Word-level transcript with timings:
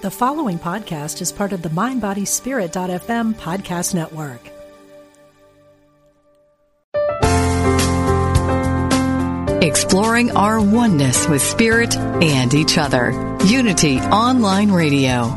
The 0.00 0.12
following 0.12 0.60
podcast 0.60 1.20
is 1.20 1.32
part 1.32 1.52
of 1.52 1.62
the 1.62 1.70
MindBodySpirit.fm 1.70 3.34
podcast 3.34 3.94
network. 3.96 4.40
Exploring 9.60 10.36
our 10.36 10.60
oneness 10.60 11.26
with 11.26 11.42
spirit 11.42 11.96
and 11.96 12.54
each 12.54 12.78
other. 12.78 13.10
Unity 13.44 13.98
Online 13.98 14.70
Radio. 14.70 15.34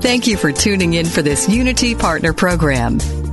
Thank 0.00 0.28
you 0.28 0.36
for 0.36 0.52
tuning 0.52 0.94
in 0.94 1.06
for 1.06 1.22
this 1.22 1.48
Unity 1.48 1.96
Partner 1.96 2.32
Program. 2.32 3.00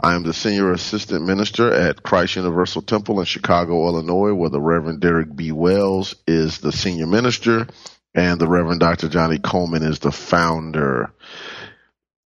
I 0.00 0.14
am 0.14 0.22
the 0.22 0.32
Senior 0.32 0.72
Assistant 0.72 1.26
Minister 1.26 1.72
at 1.72 2.02
Christ 2.02 2.36
Universal 2.36 2.82
Temple 2.82 3.18
in 3.18 3.26
Chicago, 3.26 3.88
Illinois, 3.88 4.32
where 4.32 4.50
the 4.50 4.60
Reverend 4.60 5.00
Derrick 5.00 5.34
B. 5.34 5.50
Wells 5.50 6.14
is 6.26 6.58
the 6.58 6.70
Senior 6.70 7.06
Minister 7.06 7.66
and 8.14 8.40
the 8.40 8.46
Reverend 8.46 8.78
Dr. 8.80 9.08
Johnnie 9.08 9.38
Colemon 9.38 9.82
is 9.82 9.98
the 9.98 10.12
founder. 10.12 11.10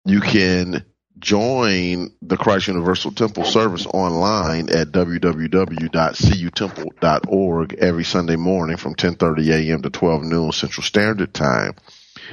You 0.06 0.20
can 0.20 0.84
join 1.20 2.12
the 2.22 2.38
Christ 2.38 2.68
Universal 2.68 3.14
Temple 3.14 3.46
service 3.46 3.86
online 3.86 4.70
at 4.70 4.92
www.cutemple.org 4.92 7.74
every 7.76 8.04
Sunday 8.04 8.36
morning 8.36 8.76
from 8.78 8.96
10:30 8.96 9.50
a.m. 9.50 9.82
to 9.84 9.90
12 9.90 10.24
noon 10.24 10.52
Central 10.52 10.84
Standard 10.84 11.34
Time. 11.34 11.76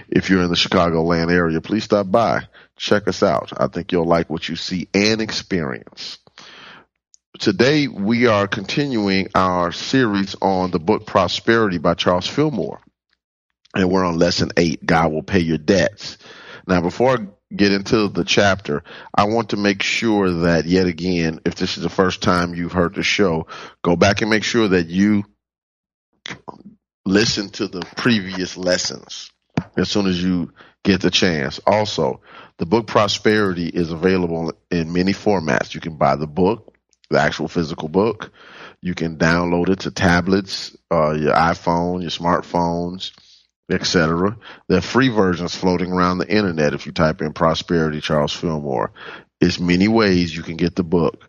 If 0.09 0.31
you're 0.31 0.43
in 0.43 0.51
the 0.51 0.57
Chicagoland 0.57 1.33
area, 1.33 1.61
please 1.61 1.85
stop 1.85 2.11
by. 2.11 2.43
Check 2.77 3.09
us 3.09 3.23
out. 3.23 3.53
I 3.57 3.67
think 3.67 3.93
you'll 3.93 4.07
like 4.07 4.31
what 4.31 4.49
you 4.49 4.57
see 4.57 4.89
and 4.95 5.21
experience. 5.21 6.19
Today 7.39 7.89
we 7.89 8.27
are 8.27 8.49
continuing 8.49 9.29
our 9.35 9.71
series 9.73 10.35
on 10.41 10.71
the 10.71 10.79
book 10.79 11.07
Prosperity 11.07 11.79
by 11.79 11.95
Charles 11.95 12.27
Fillmore. 12.27 12.81
And 13.75 13.91
we're 13.91 14.05
on 14.05 14.19
lesson 14.19 14.51
eight, 14.57 14.85
God 14.85 15.13
will 15.13 15.23
pay 15.23 15.41
your 15.41 15.59
debts. 15.59 16.19
Now 16.67 16.81
before 16.81 17.13
I 17.13 17.27
get 17.55 17.73
into 17.73 18.09
the 18.09 18.25
chapter, 18.25 18.83
I 19.15 19.25
want 19.25 19.51
to 19.51 19.57
make 19.57 19.83
sure 19.83 20.31
that 20.31 20.65
yet 20.67 20.87
again, 20.87 21.41
if 21.45 21.55
this 21.55 21.77
is 21.77 21.83
the 21.83 21.89
first 21.89 22.23
time 22.23 22.55
you've 22.55 22.73
heard 22.73 22.95
the 22.95 23.03
show, 23.03 23.47
go 23.83 23.95
back 23.95 24.21
and 24.21 24.31
make 24.31 24.45
sure 24.45 24.69
that 24.69 24.89
you 24.89 25.25
listen 27.05 27.51
to 27.51 27.69
the 27.69 27.81
previous 27.97 28.57
lessons 28.57 29.31
as 29.77 29.89
soon 29.91 30.07
as 30.07 30.23
you 30.23 30.53
get 30.85 31.01
the 31.01 31.11
chance. 31.11 31.61
Also, 31.67 32.21
the 32.59 32.67
book 32.67 32.87
Prosperity 32.87 33.69
is 33.69 33.93
available 33.93 34.53
in 34.71 34.93
many 34.93 35.13
formats. 35.13 35.75
You 35.75 35.81
can 35.81 35.97
buy 35.97 36.17
the 36.17 36.27
book, 36.27 36.75
the 37.11 37.21
actual 37.21 37.49
physical 37.49 37.89
book. 37.89 38.33
You 38.81 38.95
can 38.95 39.17
download 39.17 39.69
it 39.69 39.81
to 39.81 39.91
tablets, 39.91 40.77
uh, 40.91 41.13
your 41.13 41.33
iPhone, 41.33 42.03
your 42.03 42.11
smartphones, 42.11 43.13
etc. 43.71 44.37
There 44.69 44.79
are 44.79 44.83
free 44.83 45.09
versions 45.09 45.55
floating 45.55 45.93
around 45.93 46.19
the 46.19 46.29
internet 46.29 46.75
if 46.75 46.87
you 46.87 46.93
type 46.93 47.21
in 47.21 47.33
Prosperity 47.33 48.01
Charles 48.01 48.33
Fillmore. 48.33 48.93
It's 49.41 49.61
many 49.61 49.89
ways 49.89 50.35
you 50.35 50.43
can 50.43 50.57
get 50.57 50.75
the 50.75 50.85
book. 50.85 51.29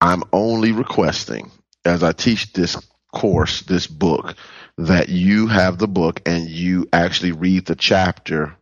I'm 0.00 0.24
only 0.32 0.72
requesting, 0.72 1.50
as 1.84 2.02
I 2.02 2.12
teach 2.12 2.52
this 2.52 2.76
course, 3.12 3.62
this 3.62 3.86
book, 3.86 4.34
that 4.78 5.08
you 5.08 5.46
have 5.46 5.78
the 5.78 5.88
book 5.88 6.22
and 6.26 6.48
you 6.48 6.88
actually 6.92 7.32
read 7.32 7.66
the 7.66 7.76
chapter 7.76 8.56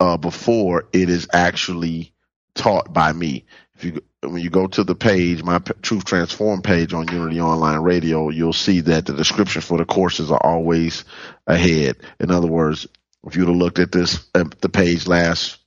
uh, 0.00 0.16
before 0.16 0.88
it 0.92 1.08
is 1.08 1.28
actually 1.32 2.12
taught 2.54 2.92
by 2.92 3.12
me. 3.12 3.46
If 3.74 3.84
you 3.84 4.02
when 4.22 4.42
you 4.42 4.50
go 4.50 4.66
to 4.66 4.82
the 4.82 4.96
page, 4.96 5.44
my 5.44 5.58
Truth 5.58 6.04
Transform 6.04 6.62
page 6.62 6.92
on 6.92 7.06
Unity 7.08 7.40
Online 7.40 7.78
Radio, 7.78 8.30
you'll 8.30 8.52
see 8.52 8.80
that 8.80 9.06
the 9.06 9.12
description 9.12 9.62
for 9.62 9.78
the 9.78 9.84
courses 9.84 10.30
are 10.32 10.44
always 10.44 11.04
ahead. 11.46 11.98
In 12.18 12.32
other 12.32 12.48
words, 12.48 12.86
if 13.24 13.36
you'd 13.36 13.48
have 13.48 13.56
looked 13.56 13.78
at 13.78 13.92
this 13.92 14.26
at 14.34 14.60
the 14.60 14.68
page 14.68 15.06
last 15.06 15.58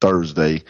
Thursday, 0.00 0.64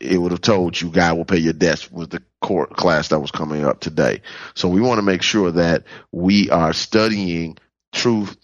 it 0.00 0.18
would 0.18 0.32
have 0.32 0.40
told 0.40 0.80
you 0.80 0.90
God 0.90 1.16
will 1.18 1.24
pay 1.26 1.38
your 1.38 1.52
debts 1.52 1.90
with 1.90 2.10
the 2.10 2.22
court 2.40 2.76
class 2.76 3.08
that 3.08 3.20
was 3.20 3.30
coming 3.30 3.64
up 3.64 3.80
today. 3.80 4.22
So 4.54 4.68
we 4.68 4.80
want 4.80 4.98
to 4.98 5.02
make 5.02 5.22
sure 5.22 5.50
that 5.52 5.84
we 6.12 6.50
are 6.50 6.72
studying 6.72 7.58
truth 7.92 8.36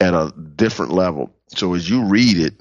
at 0.00 0.14
a 0.14 0.32
different 0.32 0.92
level. 0.92 1.34
So 1.48 1.74
as 1.74 1.88
you 1.88 2.04
read 2.04 2.38
it 2.38 2.54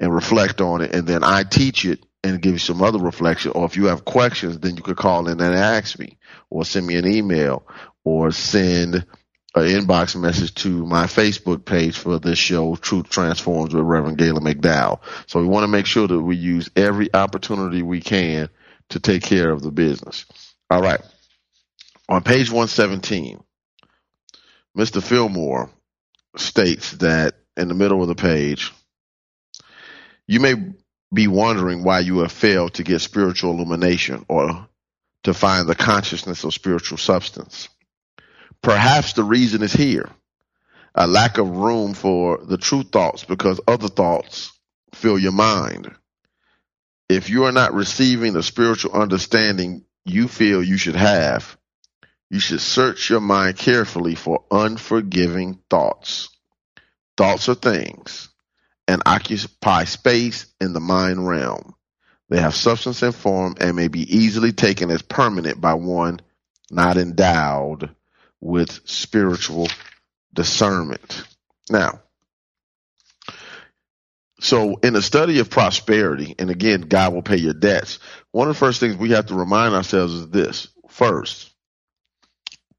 and 0.00 0.14
reflect 0.14 0.60
on 0.60 0.80
it, 0.80 0.94
and 0.94 1.06
then 1.06 1.22
I 1.24 1.44
teach 1.44 1.84
it 1.84 2.04
and 2.22 2.40
give 2.40 2.52
you 2.52 2.58
some 2.58 2.82
other 2.82 2.98
reflection. 2.98 3.52
Or 3.52 3.66
if 3.66 3.76
you 3.76 3.86
have 3.86 4.04
questions, 4.04 4.58
then 4.58 4.76
you 4.76 4.82
could 4.82 4.96
call 4.96 5.28
in 5.28 5.40
and 5.40 5.54
ask 5.54 5.98
me, 5.98 6.16
or 6.50 6.64
send 6.64 6.86
me 6.86 6.96
an 6.96 7.06
email, 7.06 7.66
or 8.02 8.32
send 8.32 8.94
an 9.56 9.62
inbox 9.62 10.20
message 10.20 10.54
to 10.54 10.68
my 10.86 11.04
Facebook 11.04 11.64
page 11.64 11.96
for 11.98 12.18
this 12.18 12.38
show, 12.38 12.74
Truth 12.76 13.08
Transforms 13.08 13.74
with 13.74 13.84
Reverend 13.84 14.18
Galen 14.18 14.42
McDowell. 14.42 15.00
So 15.26 15.40
we 15.40 15.46
want 15.46 15.64
to 15.64 15.68
make 15.68 15.86
sure 15.86 16.08
that 16.08 16.20
we 16.20 16.36
use 16.36 16.70
every 16.74 17.12
opportunity 17.14 17.82
we 17.82 18.00
can 18.00 18.48
to 18.90 19.00
take 19.00 19.22
care 19.22 19.50
of 19.50 19.62
the 19.62 19.70
business. 19.70 20.24
All 20.70 20.82
right. 20.82 21.00
On 22.08 22.22
page 22.22 22.50
117, 22.50 23.42
Mr. 24.76 25.02
Fillmore 25.02 25.70
states 26.36 26.92
that 26.92 27.34
in 27.56 27.68
the 27.68 27.74
middle 27.74 28.02
of 28.02 28.08
the 28.08 28.14
page, 28.14 28.72
you 30.26 30.40
may 30.40 30.54
be 31.12 31.28
wondering 31.28 31.84
why 31.84 32.00
you 32.00 32.18
have 32.18 32.32
failed 32.32 32.74
to 32.74 32.82
get 32.82 33.00
spiritual 33.00 33.52
illumination 33.52 34.24
or 34.28 34.68
to 35.22 35.32
find 35.32 35.68
the 35.68 35.74
consciousness 35.74 36.44
of 36.44 36.52
spiritual 36.52 36.98
substance. 36.98 37.68
Perhaps 38.62 39.12
the 39.12 39.24
reason 39.24 39.62
is 39.62 39.72
here 39.72 40.10
a 40.94 41.06
lack 41.06 41.38
of 41.38 41.48
room 41.56 41.92
for 41.92 42.38
the 42.44 42.56
true 42.56 42.82
thoughts 42.82 43.24
because 43.24 43.60
other 43.66 43.88
thoughts 43.88 44.52
fill 44.94 45.18
your 45.18 45.32
mind. 45.32 45.92
If 47.08 47.28
you 47.28 47.44
are 47.44 47.52
not 47.52 47.74
receiving 47.74 48.32
the 48.32 48.42
spiritual 48.42 48.92
understanding 48.92 49.84
you 50.04 50.28
feel 50.28 50.62
you 50.62 50.76
should 50.76 50.96
have, 50.96 51.56
you 52.30 52.40
should 52.40 52.60
search 52.60 53.10
your 53.10 53.20
mind 53.20 53.58
carefully 53.58 54.14
for 54.14 54.44
unforgiving 54.50 55.60
thoughts. 55.68 56.30
Thoughts 57.16 57.48
are 57.48 57.54
things 57.54 58.28
and 58.88 59.02
occupy 59.06 59.84
space 59.84 60.46
in 60.60 60.72
the 60.72 60.80
mind 60.80 61.26
realm. 61.26 61.74
They 62.28 62.40
have 62.40 62.54
substance 62.54 63.02
and 63.02 63.14
form 63.14 63.54
and 63.60 63.76
may 63.76 63.88
be 63.88 64.16
easily 64.16 64.52
taken 64.52 64.90
as 64.90 65.02
permanent 65.02 65.60
by 65.60 65.74
one 65.74 66.20
not 66.70 66.96
endowed 66.96 67.94
with 68.40 68.80
spiritual 68.84 69.68
discernment. 70.32 71.24
Now, 71.70 72.00
so 74.44 74.76
in 74.76 74.92
the 74.92 75.00
study 75.00 75.38
of 75.38 75.48
prosperity, 75.48 76.34
and 76.38 76.50
again, 76.50 76.82
God 76.82 77.14
will 77.14 77.22
pay 77.22 77.38
your 77.38 77.54
debts, 77.54 77.98
one 78.30 78.46
of 78.46 78.54
the 78.54 78.58
first 78.58 78.78
things 78.78 78.94
we 78.94 79.12
have 79.12 79.26
to 79.26 79.34
remind 79.34 79.74
ourselves 79.74 80.12
is 80.12 80.28
this. 80.28 80.68
First, 80.90 81.50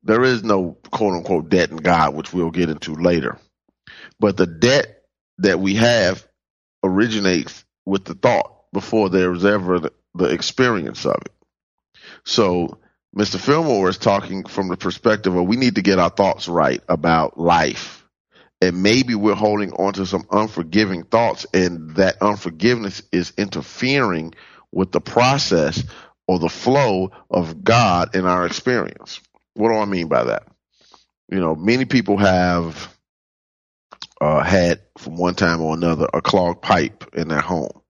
there 0.04 0.24
is 0.24 0.44
no 0.44 0.78
quote 0.92 1.16
unquote 1.16 1.50
debt 1.50 1.72
in 1.72 1.78
God, 1.78 2.14
which 2.14 2.32
we'll 2.32 2.52
get 2.52 2.70
into 2.70 2.94
later. 2.94 3.40
But 4.20 4.38
the 4.38 4.46
debt 4.46 5.02
that 5.40 5.60
we 5.60 5.74
have 5.76 6.28
originates 6.84 7.66
with 7.84 8.06
the 8.06 8.14
thought 8.14 8.72
before 8.72 9.10
there 9.10 9.32
was 9.32 9.44
ever 9.44 9.80
the, 9.80 9.94
the 10.14 10.26
experience 10.26 11.04
of 11.08 11.18
it. 11.26 11.34
So 12.26 12.78
Mr. 13.18 13.40
Fillmore 13.40 13.90
is 13.90 13.98
talking 13.98 14.46
from 14.46 14.68
the 14.68 14.78
perspective 14.78 15.36
of 15.36 15.48
we 15.48 15.56
need 15.56 15.76
to 15.76 15.82
get 15.82 15.98
our 15.98 16.12
thoughts 16.12 16.48
right 16.48 16.84
about 16.88 17.40
life. 17.40 18.05
And 18.66 18.82
maybe 18.82 19.14
we're 19.14 19.36
holding 19.36 19.74
on 19.74 19.94
to 19.94 20.08
some 20.08 20.26
unforgiving 20.32 21.04
thoughts, 21.04 21.46
and 21.54 21.96
that 21.98 22.20
unforgiveness 22.20 23.04
is 23.12 23.32
interfering 23.38 24.34
with 24.72 24.92
the 24.92 25.00
process 25.00 25.84
or 26.28 26.40
the 26.40 26.50
flow 26.50 27.12
of 27.30 27.64
God 27.64 28.16
in 28.16 28.26
our 28.26 28.48
experience. 28.48 29.22
What 29.54 29.70
do 29.70 29.76
I 29.76 29.86
mean 29.86 30.08
by 30.08 30.24
that? 30.24 30.48
You 31.30 31.40
know, 31.40 31.54
many 31.54 31.86
people 31.86 32.18
have 32.18 32.92
uh, 34.20 34.42
had 34.42 34.82
from 34.98 35.16
one 35.16 35.36
time 35.36 35.62
or 35.62 35.76
another 35.76 36.08
a 36.12 36.24
clogged 36.24 36.64
pipe 36.64 37.06
in 37.14 37.28
their 37.28 37.42
home. 37.42 37.82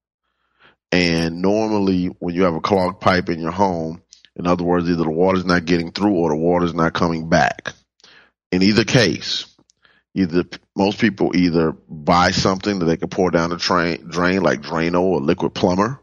And 0.91 1.41
normally, 1.41 2.07
when 2.19 2.35
you 2.35 2.43
have 2.43 2.55
a 2.55 2.59
clogged 2.59 2.99
pipe 2.99 3.29
in 3.29 3.39
your 3.39 3.51
home, 3.51 4.01
in 4.35 4.45
other 4.45 4.65
words, 4.65 4.89
either 4.89 5.05
the 5.05 5.09
water's 5.09 5.45
not 5.45 5.63
getting 5.63 5.93
through 5.93 6.15
or 6.15 6.31
the 6.31 6.35
water's 6.35 6.73
not 6.73 6.93
coming 6.93 7.29
back. 7.29 7.71
In 8.51 8.61
either 8.61 8.83
case, 8.83 9.54
either 10.15 10.45
most 10.75 10.97
people 10.99 11.35
either 11.35 11.73
buy 11.89 12.31
something 12.31 12.79
that 12.79 12.85
they 12.85 12.97
can 12.97 13.09
pour 13.09 13.29
down 13.29 13.51
the 13.51 13.57
train, 13.57 14.07
drain 14.07 14.41
like 14.41 14.61
Drano 14.61 15.01
or 15.01 15.19
Liquid-Plumr, 15.19 15.99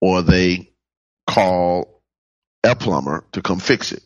or 0.00 0.22
they 0.22 0.70
call 1.26 2.02
a 2.62 2.76
plumber 2.76 3.24
to 3.32 3.42
come 3.42 3.58
fix 3.58 3.92
it. 3.92 4.02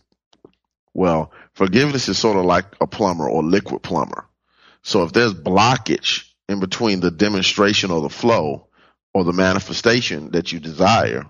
Well, 0.94 1.32
forgiveness 1.54 2.08
is 2.08 2.18
sort 2.18 2.36
of 2.36 2.44
like 2.44 2.64
a 2.80 2.86
plumber 2.86 3.28
or 3.28 3.42
liquid 3.42 3.82
plumber. 3.82 4.24
So 4.82 5.02
if 5.02 5.12
there's 5.12 5.34
blockage 5.34 6.24
in 6.48 6.60
between 6.60 7.00
the 7.00 7.10
demonstration 7.10 7.90
or 7.90 8.00
the 8.00 8.08
flow 8.08 8.68
or 9.12 9.24
the 9.24 9.32
manifestation 9.32 10.30
that 10.32 10.52
you 10.52 10.60
desire, 10.60 11.28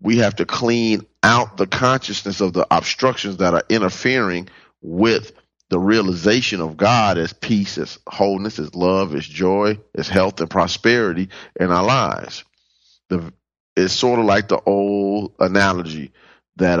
we 0.00 0.18
have 0.18 0.36
to 0.36 0.44
clean 0.44 1.06
out 1.22 1.56
the 1.56 1.66
consciousness 1.66 2.40
of 2.40 2.52
the 2.52 2.66
obstructions 2.70 3.38
that 3.38 3.54
are 3.54 3.64
interfering 3.68 4.48
with 4.80 5.32
the 5.72 5.78
realization 5.78 6.60
of 6.60 6.76
God 6.76 7.16
as 7.16 7.32
peace, 7.32 7.78
as 7.78 7.98
wholeness, 8.06 8.58
as 8.58 8.74
love, 8.74 9.14
as 9.14 9.26
joy, 9.26 9.78
as 9.94 10.06
health 10.06 10.38
and 10.42 10.50
prosperity 10.50 11.30
in 11.58 11.72
our 11.72 11.82
lives. 11.82 12.44
The, 13.08 13.32
it's 13.74 13.94
sort 13.94 14.18
of 14.18 14.26
like 14.26 14.48
the 14.48 14.60
old 14.60 15.32
analogy 15.38 16.12
that 16.56 16.78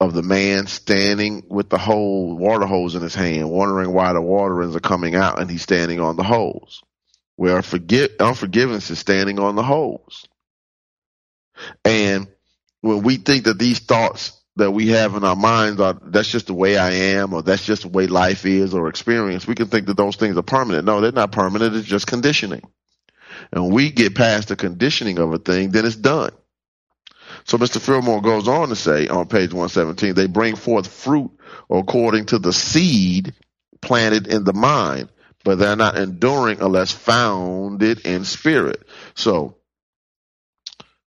of 0.00 0.14
the 0.14 0.22
man 0.22 0.68
standing 0.68 1.46
with 1.48 1.68
the 1.68 1.78
whole 1.78 2.36
water 2.36 2.64
hose 2.64 2.94
in 2.94 3.02
his 3.02 3.16
hand, 3.16 3.50
wondering 3.50 3.92
why 3.92 4.12
the 4.12 4.20
water 4.20 4.62
ends 4.62 4.76
are 4.76 4.80
coming 4.80 5.16
out, 5.16 5.40
and 5.40 5.50
he's 5.50 5.62
standing 5.62 5.98
on 5.98 6.14
the 6.14 6.22
hose. 6.22 6.80
Where 7.34 7.60
forget 7.60 8.20
unforgiveness 8.20 8.88
is 8.92 9.00
standing 9.00 9.40
on 9.40 9.56
the 9.56 9.64
hose. 9.64 10.28
And 11.84 12.28
when 12.82 13.02
we 13.02 13.16
think 13.16 13.46
that 13.46 13.58
these 13.58 13.80
thoughts 13.80 14.37
that 14.58 14.72
we 14.72 14.88
have 14.88 15.14
in 15.14 15.24
our 15.24 15.36
minds 15.36 15.80
are 15.80 15.98
that's 16.02 16.28
just 16.28 16.48
the 16.48 16.54
way 16.54 16.76
I 16.76 16.90
am 16.90 17.32
or 17.32 17.42
that's 17.42 17.64
just 17.64 17.82
the 17.82 17.88
way 17.88 18.06
life 18.06 18.44
is 18.44 18.74
or 18.74 18.88
experience, 18.88 19.46
we 19.46 19.54
can 19.54 19.68
think 19.68 19.86
that 19.86 19.96
those 19.96 20.16
things 20.16 20.36
are 20.36 20.42
permanent. 20.42 20.84
No, 20.84 21.00
they're 21.00 21.12
not 21.12 21.32
permanent. 21.32 21.76
It's 21.76 21.86
just 21.86 22.06
conditioning. 22.06 22.62
And 23.52 23.72
we 23.72 23.90
get 23.90 24.14
past 24.14 24.48
the 24.48 24.56
conditioning 24.56 25.18
of 25.18 25.32
a 25.32 25.38
thing, 25.38 25.70
then 25.70 25.86
it's 25.86 25.96
done. 25.96 26.32
So 27.44 27.56
Mr. 27.56 27.80
Fillmore 27.80 28.20
goes 28.20 28.48
on 28.48 28.68
to 28.68 28.76
say 28.76 29.06
on 29.08 29.28
page 29.28 29.52
117, 29.52 30.14
they 30.14 30.26
bring 30.26 30.56
forth 30.56 30.88
fruit 30.88 31.30
according 31.70 32.26
to 32.26 32.38
the 32.38 32.52
seed 32.52 33.34
planted 33.80 34.26
in 34.26 34.44
the 34.44 34.52
mind, 34.52 35.08
but 35.44 35.58
they're 35.58 35.76
not 35.76 35.96
enduring 35.96 36.60
unless 36.60 36.90
founded 36.90 38.00
in 38.00 38.24
spirit. 38.24 38.82
So 39.14 39.56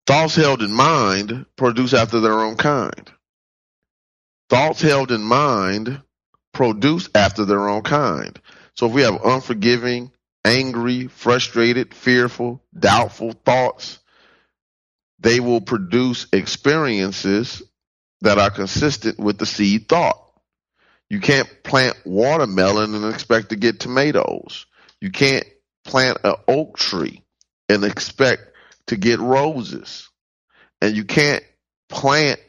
thoughts 0.05 0.35
held 0.35 0.61
in 0.61 0.71
mind 0.71 1.47
produce 1.55 1.93
after 1.93 2.19
their 2.19 2.39
own 2.39 2.55
kind. 2.55 3.11
Thoughts 4.51 4.81
held 4.81 5.13
in 5.13 5.23
mind 5.23 6.01
produce 6.53 7.07
after 7.15 7.45
their 7.45 7.69
own 7.69 7.83
kind. 7.83 8.37
So 8.75 8.87
if 8.87 8.91
we 8.91 9.03
have 9.03 9.23
unforgiving, 9.23 10.11
angry, 10.43 11.07
frustrated, 11.07 11.93
fearful, 11.93 12.61
doubtful 12.77 13.31
thoughts, 13.31 13.99
they 15.19 15.39
will 15.39 15.61
produce 15.61 16.27
experiences 16.33 17.63
that 18.19 18.39
are 18.39 18.49
consistent 18.49 19.17
with 19.17 19.37
the 19.37 19.45
seed 19.45 19.87
thought. 19.87 20.19
You 21.09 21.21
can't 21.21 21.47
plant 21.63 21.95
watermelon 22.03 22.93
and 22.93 23.05
expect 23.05 23.51
to 23.51 23.55
get 23.55 23.79
tomatoes. 23.79 24.65
You 24.99 25.11
can't 25.11 25.45
plant 25.85 26.17
an 26.25 26.35
oak 26.49 26.77
tree 26.77 27.23
and 27.69 27.85
expect 27.85 28.41
to 28.87 28.97
get 28.97 29.21
roses. 29.21 30.09
And 30.81 30.93
you 30.93 31.05
can't 31.05 31.41
plant 31.87 32.41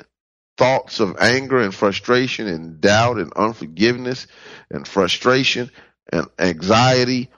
thoughts 0.62 1.00
of 1.00 1.16
anger 1.18 1.58
and 1.58 1.74
frustration 1.74 2.46
and 2.46 2.80
doubt 2.80 3.18
and 3.18 3.32
unforgiveness 3.32 4.28
and 4.70 4.86
frustration 4.86 5.68
and 6.12 6.28
anxiety 6.38 7.28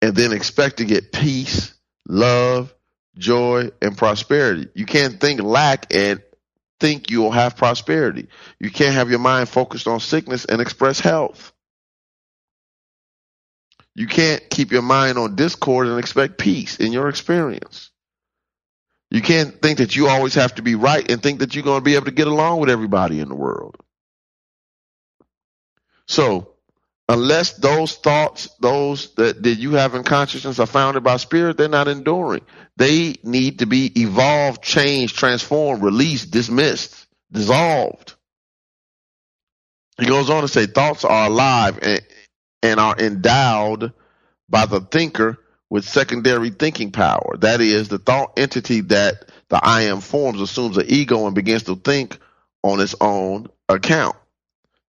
and 0.00 0.14
then 0.14 0.32
expect 0.32 0.76
to 0.76 0.84
get 0.84 1.10
peace, 1.10 1.74
love, 2.06 2.72
joy, 3.18 3.70
and 3.82 3.98
prosperity. 3.98 4.68
You 4.72 4.86
can't 4.86 5.20
think 5.20 5.42
lack 5.42 5.92
and 5.92 6.22
think 6.78 7.10
you'll 7.10 7.32
have 7.32 7.56
prosperity. 7.56 8.28
You 8.60 8.70
can't 8.70 8.94
have 8.94 9.10
your 9.10 9.18
mind 9.18 9.48
focused 9.48 9.88
on 9.88 9.98
sickness 9.98 10.44
and 10.44 10.60
express 10.60 11.00
health. 11.00 11.52
You 13.96 14.06
can't 14.06 14.48
keep 14.48 14.70
your 14.70 14.82
mind 14.82 15.18
on 15.18 15.34
discord 15.34 15.88
and 15.88 15.98
expect 15.98 16.38
peace 16.38 16.76
in 16.76 16.92
your 16.92 17.08
experience. 17.08 17.89
You 19.10 19.22
can't 19.22 19.60
think 19.60 19.78
that 19.78 19.96
you 19.96 20.08
always 20.08 20.34
have 20.34 20.54
to 20.54 20.62
be 20.62 20.76
right 20.76 21.08
and 21.10 21.22
think 21.22 21.40
that 21.40 21.54
you're 21.54 21.64
going 21.64 21.80
to 21.80 21.84
be 21.84 21.96
able 21.96 22.04
to 22.06 22.12
get 22.12 22.28
along 22.28 22.60
with 22.60 22.70
everybody 22.70 23.18
in 23.18 23.28
the 23.28 23.34
world. 23.34 23.76
So, 26.06 26.54
unless 27.08 27.54
those 27.54 27.96
thoughts, 27.96 28.48
those 28.60 29.12
that, 29.14 29.42
that 29.42 29.54
you 29.56 29.72
have 29.72 29.96
in 29.96 30.04
consciousness 30.04 30.60
are 30.60 30.66
founded 30.66 31.02
by 31.02 31.16
spirit, 31.16 31.56
they're 31.56 31.68
not 31.68 31.88
enduring. 31.88 32.42
They 32.76 33.16
need 33.24 33.58
to 33.60 33.66
be 33.66 34.00
evolved, 34.00 34.62
changed, 34.62 35.16
transformed, 35.16 35.82
released, 35.82 36.30
dismissed, 36.30 37.06
dissolved. 37.32 38.14
He 39.98 40.06
goes 40.06 40.30
on 40.30 40.42
to 40.42 40.48
say 40.48 40.66
thoughts 40.66 41.04
are 41.04 41.26
alive 41.26 41.78
and, 41.82 42.00
and 42.62 42.80
are 42.80 42.96
endowed 42.96 43.92
by 44.48 44.66
the 44.66 44.80
thinker 44.80 45.38
with 45.70 45.88
secondary 45.88 46.50
thinking 46.50 46.90
power. 46.90 47.36
That 47.38 47.60
is, 47.60 47.88
the 47.88 47.98
thought 47.98 48.38
entity 48.38 48.80
that 48.82 49.30
the 49.48 49.64
I 49.64 49.82
am 49.82 50.00
forms 50.00 50.40
assumes 50.40 50.76
an 50.76 50.86
ego 50.88 51.26
and 51.26 51.34
begins 51.34 51.62
to 51.64 51.76
think 51.76 52.18
on 52.62 52.80
its 52.80 52.94
own 53.00 53.46
account. 53.68 54.16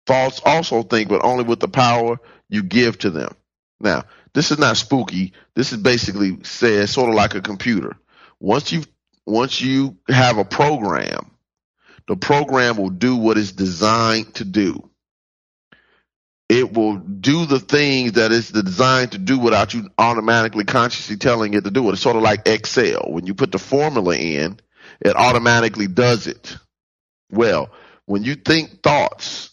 Thoughts 0.08 0.42
also 0.44 0.84
think, 0.84 1.08
but 1.08 1.24
only 1.24 1.44
with 1.44 1.60
the 1.60 1.68
power 1.68 2.20
you 2.50 2.64
give 2.64 2.98
to 3.00 3.12
them. 3.12 3.36
Now, 3.80 4.04
this 4.34 4.52
is 4.52 4.60
not 4.60 4.78
spooky. 4.78 5.34
This 5.56 5.72
is 5.72 5.78
basically 5.78 6.40
said 6.44 6.90
sort 6.90 7.10
of 7.10 7.16
like 7.16 7.36
a 7.36 7.42
computer. 7.42 7.96
Once 8.40 8.72
you 8.72 8.84
once 9.26 9.62
you 9.62 9.98
have 10.08 10.38
a 10.40 10.46
program, 10.46 11.32
the 12.08 12.16
program 12.16 12.78
will 12.78 12.90
do 12.90 13.16
what 13.16 13.38
it's 13.38 13.52
designed 13.52 14.34
to 14.36 14.46
do. 14.46 14.90
It 16.52 16.74
will 16.74 16.98
do 16.98 17.46
the 17.46 17.62
things 17.62 18.12
that 18.14 18.34
it's 18.34 18.52
designed 18.52 19.14
to 19.14 19.18
do 19.18 19.40
without 19.40 19.74
you 19.74 19.90
automatically 19.98 20.66
consciously 20.66 21.16
telling 21.16 21.54
it 21.54 21.64
to 21.64 21.72
do 21.72 21.88
it. 21.88 21.94
It's 21.94 22.02
sort 22.02 22.18
of 22.18 22.24
like 22.24 22.46
Excel. 22.46 23.06
When 23.08 23.26
you 23.26 23.34
put 23.34 23.54
the 23.54 23.58
formula 23.58 24.18
in, 24.18 24.60
it 25.00 25.16
automatically 25.16 25.88
does 25.88 26.28
it. 26.28 26.58
Well, 27.32 27.70
when 28.06 28.26
you 28.26 28.36
think 28.36 28.84
thoughts, 28.84 29.52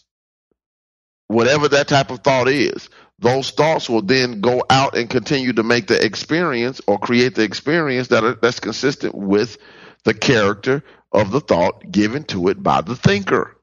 whatever 1.27 1.69
that 1.69 1.87
type 1.87 2.11
of 2.11 2.19
thought 2.19 2.49
is, 2.49 2.89
those 3.17 3.51
thoughts 3.51 3.89
will 3.89 4.01
then 4.01 4.41
go 4.41 4.61
out 4.69 4.97
and 4.97 5.09
continue 5.09 5.53
to 5.53 5.63
make 5.63 5.87
the 5.87 6.05
experience 6.05 6.81
or 6.85 6.99
create 6.99 7.33
the 7.33 7.43
experience 7.43 8.09
that 8.09 8.25
are, 8.25 8.33
that's 8.33 8.59
consistent 8.59 9.15
with 9.15 9.57
the 10.03 10.13
character 10.13 10.83
of 11.13 11.31
the 11.31 11.39
thought 11.39 11.89
given 11.89 12.25
to 12.25 12.49
it 12.49 12.61
by 12.61 12.81
the 12.81 12.97
thinker. 12.97 13.55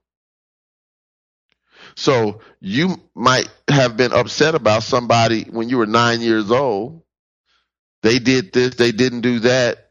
So 1.97 2.41
you 2.61 3.01
might 3.15 3.49
have 3.69 3.97
been 3.97 4.13
upset 4.13 4.55
about 4.55 4.83
somebody 4.83 5.45
when 5.45 5.69
you 5.69 5.79
were 5.79 5.87
nine 5.87 6.21
years 6.21 6.51
old. 6.51 7.03
They 8.03 8.19
did 8.19 8.53
this, 8.53 8.77
they 8.77 8.93
didn't 8.93 9.23
do 9.23 9.41
that, 9.41 9.91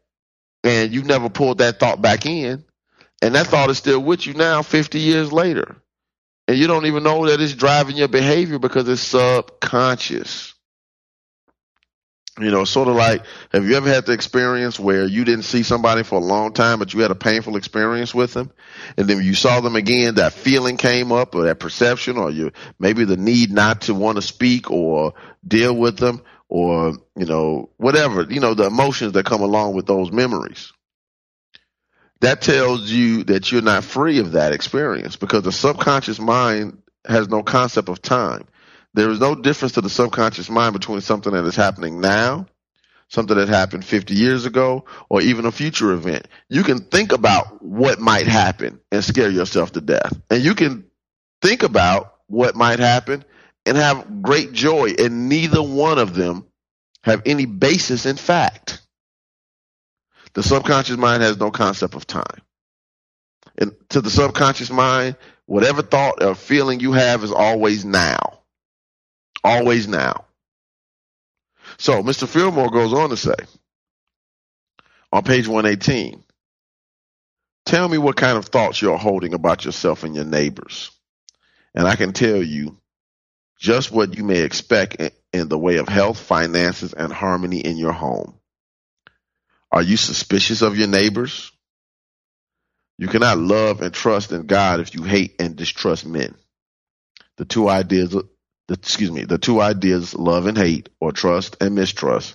and 0.64 0.92
you 0.92 1.02
never 1.02 1.28
pulled 1.28 1.58
that 1.58 1.78
thought 1.80 2.00
back 2.00 2.24
in. 2.24 2.64
And 3.20 3.34
that 3.34 3.48
thought 3.48 3.70
is 3.70 3.78
still 3.78 4.00
with 4.00 4.26
you 4.26 4.34
now, 4.34 4.62
50 4.62 4.98
years 5.00 5.32
later 5.32 5.76
and 6.48 6.56
you 6.56 6.66
don't 6.66 6.86
even 6.86 7.02
know 7.02 7.26
that 7.26 7.40
it's 7.40 7.54
driving 7.54 7.96
your 7.96 8.08
behavior 8.08 8.58
because 8.58 8.88
it's 8.88 9.00
subconscious. 9.02 10.54
You 12.38 12.50
know, 12.50 12.64
sort 12.64 12.88
of 12.88 12.96
like, 12.96 13.24
have 13.52 13.64
you 13.66 13.76
ever 13.76 13.88
had 13.88 14.04
the 14.06 14.12
experience 14.12 14.78
where 14.78 15.06
you 15.06 15.24
didn't 15.24 15.44
see 15.44 15.62
somebody 15.62 16.02
for 16.02 16.16
a 16.16 16.24
long 16.24 16.52
time, 16.52 16.78
but 16.78 16.92
you 16.92 17.00
had 17.00 17.10
a 17.10 17.14
painful 17.14 17.56
experience 17.56 18.14
with 18.14 18.34
them, 18.34 18.52
and 18.98 19.08
then 19.08 19.22
you 19.22 19.34
saw 19.34 19.60
them 19.60 19.74
again, 19.74 20.16
that 20.16 20.34
feeling 20.34 20.76
came 20.76 21.12
up, 21.12 21.34
or 21.34 21.44
that 21.44 21.60
perception, 21.60 22.18
or 22.18 22.30
you 22.30 22.52
maybe 22.78 23.04
the 23.04 23.16
need 23.16 23.50
not 23.52 23.82
to 23.82 23.94
want 23.94 24.16
to 24.16 24.22
speak 24.22 24.70
or 24.70 25.14
deal 25.46 25.74
with 25.74 25.96
them, 25.98 26.22
or 26.48 26.92
you 27.16 27.24
know, 27.26 27.70
whatever, 27.78 28.22
you 28.24 28.40
know, 28.40 28.52
the 28.54 28.66
emotions 28.66 29.12
that 29.12 29.24
come 29.24 29.40
along 29.42 29.74
with 29.74 29.86
those 29.86 30.12
memories. 30.12 30.72
that 32.20 32.40
tells 32.40 32.90
you 32.90 33.24
that 33.24 33.50
you're 33.52 33.62
not 33.62 33.84
free 33.84 34.18
of 34.18 34.32
that 34.32 34.52
experience 34.52 35.16
because 35.16 35.42
the 35.42 35.52
subconscious 35.52 36.18
mind 36.18 36.82
has 37.06 37.28
no 37.28 37.42
concept 37.42 37.88
of 37.88 38.00
time. 38.02 38.46
There 38.96 39.10
is 39.10 39.20
no 39.20 39.34
difference 39.34 39.74
to 39.74 39.82
the 39.82 39.90
subconscious 39.90 40.48
mind 40.48 40.72
between 40.72 41.02
something 41.02 41.34
that 41.34 41.44
is 41.44 41.54
happening 41.54 42.00
now, 42.00 42.46
something 43.08 43.36
that 43.36 43.50
happened 43.50 43.84
50 43.84 44.14
years 44.14 44.46
ago, 44.46 44.86
or 45.10 45.20
even 45.20 45.44
a 45.44 45.52
future 45.52 45.92
event. 45.92 46.26
You 46.48 46.62
can 46.62 46.80
think 46.80 47.12
about 47.12 47.62
what 47.62 48.00
might 48.00 48.26
happen 48.26 48.80
and 48.90 49.04
scare 49.04 49.28
yourself 49.28 49.72
to 49.72 49.82
death. 49.82 50.18
And 50.30 50.42
you 50.42 50.54
can 50.54 50.86
think 51.42 51.62
about 51.62 52.14
what 52.28 52.56
might 52.56 52.78
happen 52.78 53.22
and 53.66 53.76
have 53.76 54.22
great 54.22 54.52
joy, 54.52 54.94
and 54.98 55.28
neither 55.28 55.62
one 55.62 55.98
of 55.98 56.14
them 56.14 56.46
have 57.02 57.20
any 57.26 57.44
basis 57.44 58.06
in 58.06 58.16
fact. 58.16 58.80
The 60.32 60.42
subconscious 60.42 60.96
mind 60.96 61.22
has 61.22 61.38
no 61.38 61.50
concept 61.50 61.96
of 61.96 62.06
time. 62.06 62.40
And 63.58 63.72
to 63.90 64.00
the 64.00 64.10
subconscious 64.10 64.70
mind, 64.70 65.16
whatever 65.44 65.82
thought 65.82 66.22
or 66.22 66.34
feeling 66.34 66.80
you 66.80 66.92
have 66.92 67.22
is 67.24 67.30
always 67.30 67.84
now. 67.84 68.35
Always 69.46 69.86
now. 69.86 70.24
So 71.78 72.02
Mr. 72.02 72.26
Fillmore 72.26 72.70
goes 72.70 72.92
on 72.92 73.10
to 73.10 73.16
say 73.16 73.36
on 75.12 75.22
page 75.22 75.46
118, 75.46 76.24
tell 77.64 77.88
me 77.88 77.96
what 77.96 78.16
kind 78.16 78.36
of 78.36 78.46
thoughts 78.46 78.82
you're 78.82 78.98
holding 78.98 79.34
about 79.34 79.64
yourself 79.64 80.02
and 80.02 80.16
your 80.16 80.24
neighbors. 80.24 80.90
And 81.76 81.86
I 81.86 81.94
can 81.94 82.12
tell 82.12 82.42
you 82.42 82.76
just 83.60 83.92
what 83.92 84.16
you 84.16 84.24
may 84.24 84.40
expect 84.40 85.00
in 85.32 85.48
the 85.48 85.58
way 85.58 85.76
of 85.76 85.88
health, 85.88 86.18
finances, 86.18 86.92
and 86.92 87.12
harmony 87.12 87.60
in 87.60 87.76
your 87.76 87.92
home. 87.92 88.34
Are 89.70 89.82
you 89.82 89.96
suspicious 89.96 90.62
of 90.62 90.76
your 90.76 90.88
neighbors? 90.88 91.52
You 92.98 93.06
cannot 93.06 93.38
love 93.38 93.80
and 93.80 93.94
trust 93.94 94.32
in 94.32 94.46
God 94.46 94.80
if 94.80 94.94
you 94.94 95.04
hate 95.04 95.36
and 95.38 95.54
distrust 95.54 96.04
men. 96.04 96.34
The 97.36 97.44
two 97.44 97.68
ideas, 97.68 98.16
the, 98.68 98.74
excuse 98.74 99.10
me, 99.10 99.24
the 99.24 99.38
two 99.38 99.60
ideas, 99.60 100.14
love 100.14 100.46
and 100.46 100.58
hate, 100.58 100.88
or 101.00 101.12
trust 101.12 101.56
and 101.60 101.74
mistrust, 101.74 102.34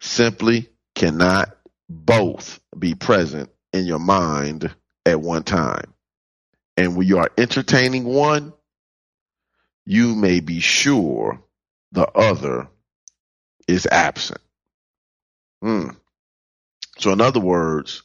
simply 0.00 0.68
cannot 0.94 1.56
both 1.88 2.60
be 2.78 2.94
present 2.94 3.50
in 3.72 3.86
your 3.86 3.98
mind 3.98 4.74
at 5.04 5.20
one 5.20 5.42
time. 5.42 5.94
And 6.76 6.96
when 6.96 7.06
you 7.06 7.18
are 7.18 7.30
entertaining 7.36 8.04
one, 8.04 8.52
you 9.84 10.14
may 10.14 10.40
be 10.40 10.60
sure 10.60 11.42
the 11.92 12.06
other 12.06 12.68
is 13.66 13.86
absent. 13.86 14.40
Hmm. 15.62 15.90
So, 16.98 17.12
in 17.12 17.20
other 17.20 17.40
words, 17.40 18.02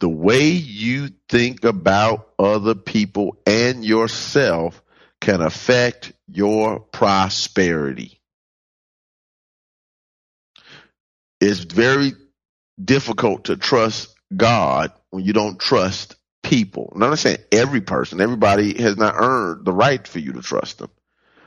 the 0.00 0.08
way 0.08 0.50
you 0.50 1.10
think 1.28 1.64
about 1.64 2.28
other 2.38 2.74
people 2.74 3.36
and 3.46 3.84
yourself 3.84 4.82
can 5.24 5.40
affect 5.40 6.12
your 6.28 6.80
prosperity. 6.80 8.20
It's 11.40 11.60
very 11.60 12.12
difficult 12.82 13.44
to 13.46 13.56
trust 13.56 14.14
God 14.36 14.92
when 15.10 15.24
you 15.24 15.32
don't 15.32 15.58
trust 15.58 16.16
people. 16.42 16.92
I'm 16.92 17.00
not 17.00 17.18
saying 17.18 17.38
every 17.50 17.80
person, 17.80 18.20
everybody 18.20 18.80
has 18.82 18.98
not 18.98 19.14
earned 19.16 19.64
the 19.64 19.72
right 19.72 20.06
for 20.06 20.18
you 20.18 20.34
to 20.34 20.42
trust 20.42 20.78
them. 20.78 20.90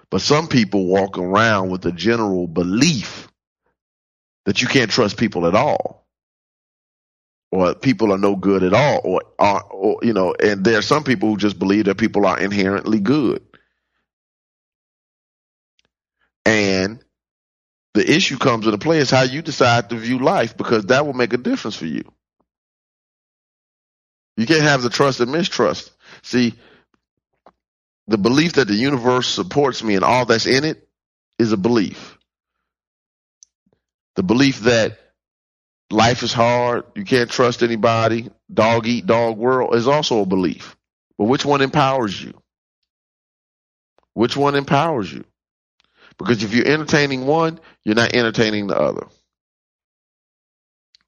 But 0.10 0.22
some 0.22 0.48
people 0.48 0.88
walk 0.88 1.19
around 1.19 1.69
with 1.69 1.86
a 1.86 1.91
general 1.91 2.48
belief 2.48 3.27
that 4.48 4.60
you 4.60 4.67
can't 4.67 4.89
trust 4.89 5.17
people 5.17 5.46
at 5.46 5.53
all 5.53 6.07
or 7.51 7.75
people 7.75 8.12
are 8.12 8.17
no 8.17 8.36
good 8.36 8.63
at 8.63 8.74
all, 8.74 9.01
or, 9.03 9.22
or, 9.39 9.63
or 9.72 10.00
you 10.01 10.13
know, 10.13 10.34
and 10.43 10.65
there 10.65 10.79
are 10.79 10.84
some 10.84 11.03
people 11.03 11.29
who 11.29 11.38
just 11.38 11.60
believe 11.60 11.86
that 11.86 11.98
people 11.98 12.25
are 12.25 12.39
inherently 12.39 13.00
good. 13.00 13.41
And 16.48 17.04
the 17.94 18.10
issue 18.10 18.38
comes 18.38 18.66
into 18.66 18.77
play 18.77 19.00
is 19.00 19.12
how 19.12 19.24
you 19.24 19.42
decide 19.42 19.89
to 19.89 19.98
view 19.98 20.20
life 20.20 20.56
because 20.56 20.86
that 20.86 21.06
will 21.06 21.13
make 21.13 21.34
a 21.34 21.38
difference 21.38 21.75
for 21.75 21.88
you. 21.88 22.06
You 24.38 24.46
can't 24.46 24.62
have 24.62 24.82
the 24.82 24.89
trust 24.89 25.20
and 25.20 25.30
mistrust. 25.30 25.92
See, 26.22 26.54
the 28.08 28.18
belief 28.18 28.54
that 28.54 28.70
the 28.70 28.75
universe 28.75 29.27
supports 29.27 29.84
me 29.84 29.96
and 29.96 30.06
all 30.06 30.25
that's 30.25 30.46
in 30.46 30.63
it 30.63 30.88
is 31.38 31.51
a 31.51 31.58
belief. 31.58 32.18
The 34.16 34.24
belief 34.24 34.62
that 34.62 34.98
life 35.92 36.24
is 36.24 36.32
hard, 36.32 36.86
you 36.96 37.04
can't 37.04 37.30
trust 37.30 37.62
anybody, 37.62 38.30
dog 38.54 38.88
eat 38.88 39.06
dog 39.06 39.38
world 39.38 39.75
is 39.75 39.86
also 39.86 40.22
a 40.22 40.25
belief. 40.25 40.77
But 41.18 41.25
which 41.25 41.44
one 41.44 41.62
empowers 41.62 42.24
you? 42.24 42.42
Which 44.13 44.38
one 44.38 44.56
empowers 44.56 45.12
you? 45.12 45.25
Because 46.17 46.43
if 46.43 46.53
you're 46.53 46.67
entertaining 46.67 47.25
one, 47.25 47.59
you're 47.83 47.95
not 47.95 48.13
entertaining 48.13 48.67
the 48.67 48.77
other. 48.77 49.07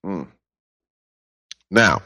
Hmm. 0.03 0.23
Now, 1.71 2.01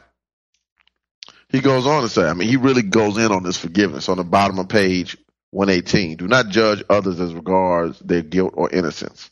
he 1.48 1.60
goes 1.60 1.86
on 1.86 2.02
to 2.02 2.08
say, 2.08 2.28
I 2.28 2.34
mean, 2.34 2.48
he 2.48 2.56
really 2.56 2.82
goes 2.82 3.16
in 3.18 3.30
on 3.30 3.42
this 3.42 3.56
forgiveness 3.56 4.08
on 4.08 4.16
the 4.16 4.24
bottom 4.24 4.58
of 4.58 4.68
page 4.68 5.16
118. 5.50 6.16
Do 6.16 6.26
not 6.26 6.48
judge 6.48 6.82
others 6.90 7.20
as 7.20 7.34
regards 7.34 7.98
their 8.00 8.22
guilt 8.22 8.54
or 8.56 8.70
innocence. 8.70 9.30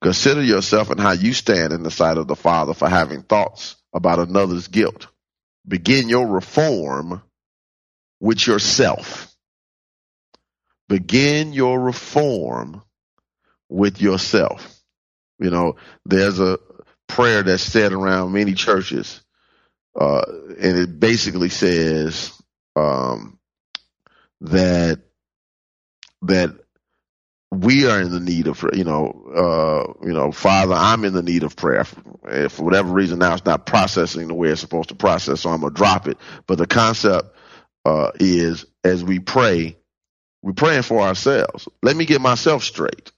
Consider 0.00 0.42
yourself 0.42 0.90
and 0.90 1.00
how 1.00 1.12
you 1.12 1.32
stand 1.32 1.72
in 1.72 1.82
the 1.82 1.90
sight 1.90 2.16
of 2.18 2.28
the 2.28 2.36
Father 2.36 2.74
for 2.74 2.88
having 2.88 3.22
thoughts 3.22 3.76
about 3.92 4.20
another's 4.20 4.68
guilt. 4.68 5.08
Begin 5.66 6.08
your 6.08 6.26
reform 6.26 7.22
with 8.20 8.46
yourself. 8.46 9.34
Begin 10.88 11.52
your 11.52 11.80
reform 11.80 12.82
with 13.68 14.00
yourself. 14.00 14.80
You 15.38 15.50
know, 15.50 15.76
there's 16.04 16.40
a 16.40 16.58
prayer 17.08 17.42
that's 17.42 17.62
said 17.62 17.92
around 17.92 18.32
many 18.32 18.54
churches, 18.54 19.22
uh, 19.98 20.22
and 20.60 20.78
it 20.78 21.00
basically 21.00 21.48
says 21.50 22.32
um, 22.76 23.38
that 24.42 25.00
that 26.22 26.52
we 27.52 27.86
are 27.88 28.00
in 28.00 28.10
the 28.10 28.20
need 28.20 28.46
of, 28.48 28.64
you 28.74 28.84
know, 28.84 29.08
uh, 29.34 30.06
you 30.06 30.12
know, 30.12 30.32
Father, 30.32 30.74
I'm 30.74 31.04
in 31.04 31.12
the 31.14 31.22
need 31.22 31.44
of 31.44 31.56
prayer. 31.56 31.86
If 32.26 32.52
for 32.52 32.64
whatever 32.64 32.92
reason 32.92 33.20
now 33.20 33.34
it's 33.34 33.44
not 33.44 33.66
processing 33.66 34.28
the 34.28 34.34
way 34.34 34.48
it's 34.48 34.60
supposed 34.60 34.90
to 34.90 34.94
process, 34.96 35.42
so 35.42 35.50
I'm 35.50 35.60
gonna 35.60 35.74
drop 35.74 36.08
it. 36.08 36.18
But 36.46 36.58
the 36.58 36.66
concept 36.66 37.36
uh, 37.84 38.10
is 38.20 38.66
as 38.84 39.04
we 39.04 39.20
pray, 39.20 39.76
we're 40.42 40.52
praying 40.54 40.82
for 40.82 41.00
ourselves. 41.00 41.68
Let 41.82 41.96
me 41.96 42.06
get 42.06 42.20
myself 42.20 42.64
straight. 42.64 43.12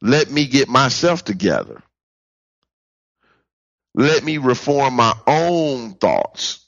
Let 0.00 0.30
me 0.30 0.46
get 0.46 0.68
myself 0.68 1.24
together. 1.24 1.82
Let 3.94 4.24
me 4.24 4.38
reform 4.38 4.94
my 4.94 5.14
own 5.26 5.94
thoughts, 5.94 6.66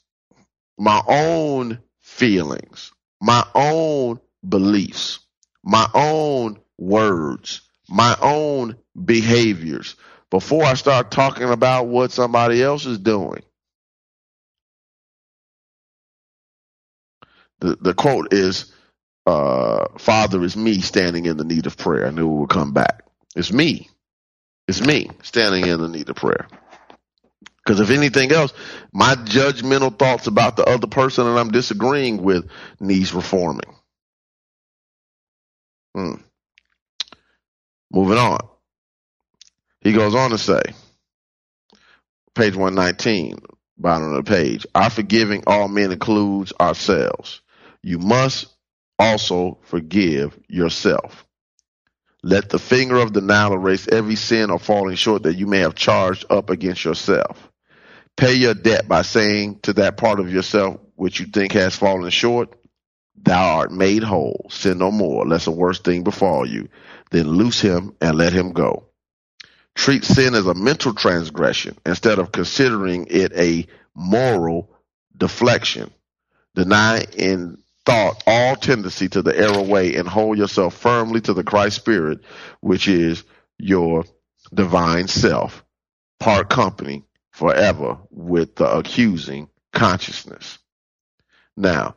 my 0.77 1.01
own 1.07 1.79
feelings, 2.01 2.91
my 3.21 3.45
own 3.55 4.19
beliefs, 4.47 5.19
my 5.63 5.87
own 5.93 6.59
words, 6.77 7.61
my 7.89 8.17
own 8.21 8.77
behaviors 9.05 9.95
before 10.29 10.63
I 10.63 10.75
start 10.75 11.11
talking 11.11 11.49
about 11.49 11.87
what 11.87 12.11
somebody 12.11 12.63
else 12.63 12.85
is 12.85 12.99
doing. 12.99 13.43
The, 17.59 17.77
the 17.81 17.93
quote 17.93 18.33
is, 18.33 18.73
uh, 19.27 19.87
Father 19.99 20.43
is 20.43 20.57
me 20.57 20.81
standing 20.81 21.27
in 21.27 21.37
the 21.37 21.43
need 21.43 21.67
of 21.67 21.77
prayer. 21.77 22.07
I 22.07 22.11
knew 22.11 22.27
it 22.29 22.39
would 22.39 22.49
come 22.49 22.73
back. 22.73 23.03
It's 23.35 23.51
me. 23.51 23.89
It's 24.67 24.81
me 24.85 25.09
standing 25.23 25.65
in 25.67 25.81
the 25.81 25.87
need 25.87 26.09
of 26.09 26.15
prayer. 26.15 26.47
Because 27.63 27.79
if 27.79 27.89
anything 27.89 28.31
else, 28.31 28.53
my 28.91 29.15
judgmental 29.15 29.97
thoughts 29.97 30.27
about 30.27 30.55
the 30.57 30.65
other 30.65 30.87
person 30.87 31.25
that 31.25 31.39
I'm 31.39 31.51
disagreeing 31.51 32.23
with 32.23 32.49
needs 32.79 33.13
reforming. 33.13 33.75
Hmm. 35.95 36.15
Moving 37.91 38.17
on. 38.17 38.39
He 39.81 39.93
goes 39.93 40.15
on 40.15 40.31
to 40.31 40.37
say, 40.37 40.61
page 42.35 42.55
119, 42.55 43.39
bottom 43.77 44.13
of 44.13 44.23
the 44.23 44.29
page, 44.29 44.65
our 44.73 44.89
forgiving 44.89 45.43
all 45.47 45.67
men 45.67 45.91
includes 45.91 46.53
ourselves. 46.59 47.41
You 47.83 47.99
must 47.99 48.47
also 48.99 49.57
forgive 49.63 50.37
yourself. 50.47 51.25
Let 52.23 52.49
the 52.49 52.59
finger 52.59 52.97
of 52.97 53.13
denial 53.13 53.53
erase 53.53 53.87
every 53.87 54.15
sin 54.15 54.51
or 54.51 54.59
falling 54.59 54.95
short 54.95 55.23
that 55.23 55.37
you 55.37 55.47
may 55.47 55.59
have 55.59 55.75
charged 55.75 56.25
up 56.29 56.49
against 56.49 56.85
yourself. 56.85 57.49
Pay 58.17 58.35
your 58.35 58.53
debt 58.53 58.87
by 58.87 59.03
saying 59.03 59.59
to 59.61 59.73
that 59.73 59.97
part 59.97 60.19
of 60.19 60.31
yourself 60.33 60.79
which 60.95 61.19
you 61.19 61.27
think 61.27 61.53
has 61.53 61.75
fallen 61.75 62.09
short, 62.11 62.55
Thou 63.23 63.57
art 63.59 63.71
made 63.71 64.03
whole. 64.03 64.47
Sin 64.51 64.79
no 64.79 64.91
more, 64.91 65.25
lest 65.27 65.47
a 65.47 65.51
worse 65.51 65.79
thing 65.79 66.03
befall 66.03 66.45
you. 66.47 66.69
Then 67.11 67.27
loose 67.29 67.61
him 67.61 67.95
and 68.01 68.17
let 68.17 68.33
him 68.33 68.53
go. 68.53 68.85
treat 69.75 70.03
sin 70.03 70.35
as 70.35 70.47
a 70.47 70.53
mental 70.53 70.93
transgression 70.93 71.77
instead 71.85 72.19
of 72.19 72.31
considering 72.31 73.07
it 73.09 73.31
a 73.35 73.67
moral 73.95 74.69
deflection. 75.17 75.91
Deny 76.55 77.05
in 77.17 77.57
thought 77.85 78.23
all 78.27 78.55
tendency 78.55 79.09
to 79.09 79.21
the 79.21 79.37
error 79.37 79.61
way 79.61 79.95
and 79.95 80.07
hold 80.07 80.37
yourself 80.37 80.75
firmly 80.75 81.21
to 81.21 81.33
the 81.33 81.43
Christ 81.43 81.77
spirit, 81.77 82.19
which 82.61 82.87
is 82.87 83.23
your 83.57 84.05
divine 84.53 85.07
self. 85.07 85.63
Part 86.19 86.49
company 86.49 87.03
forever 87.31 87.97
with 88.11 88.55
the 88.55 88.69
accusing 88.77 89.49
consciousness. 89.73 90.59
Now, 91.57 91.95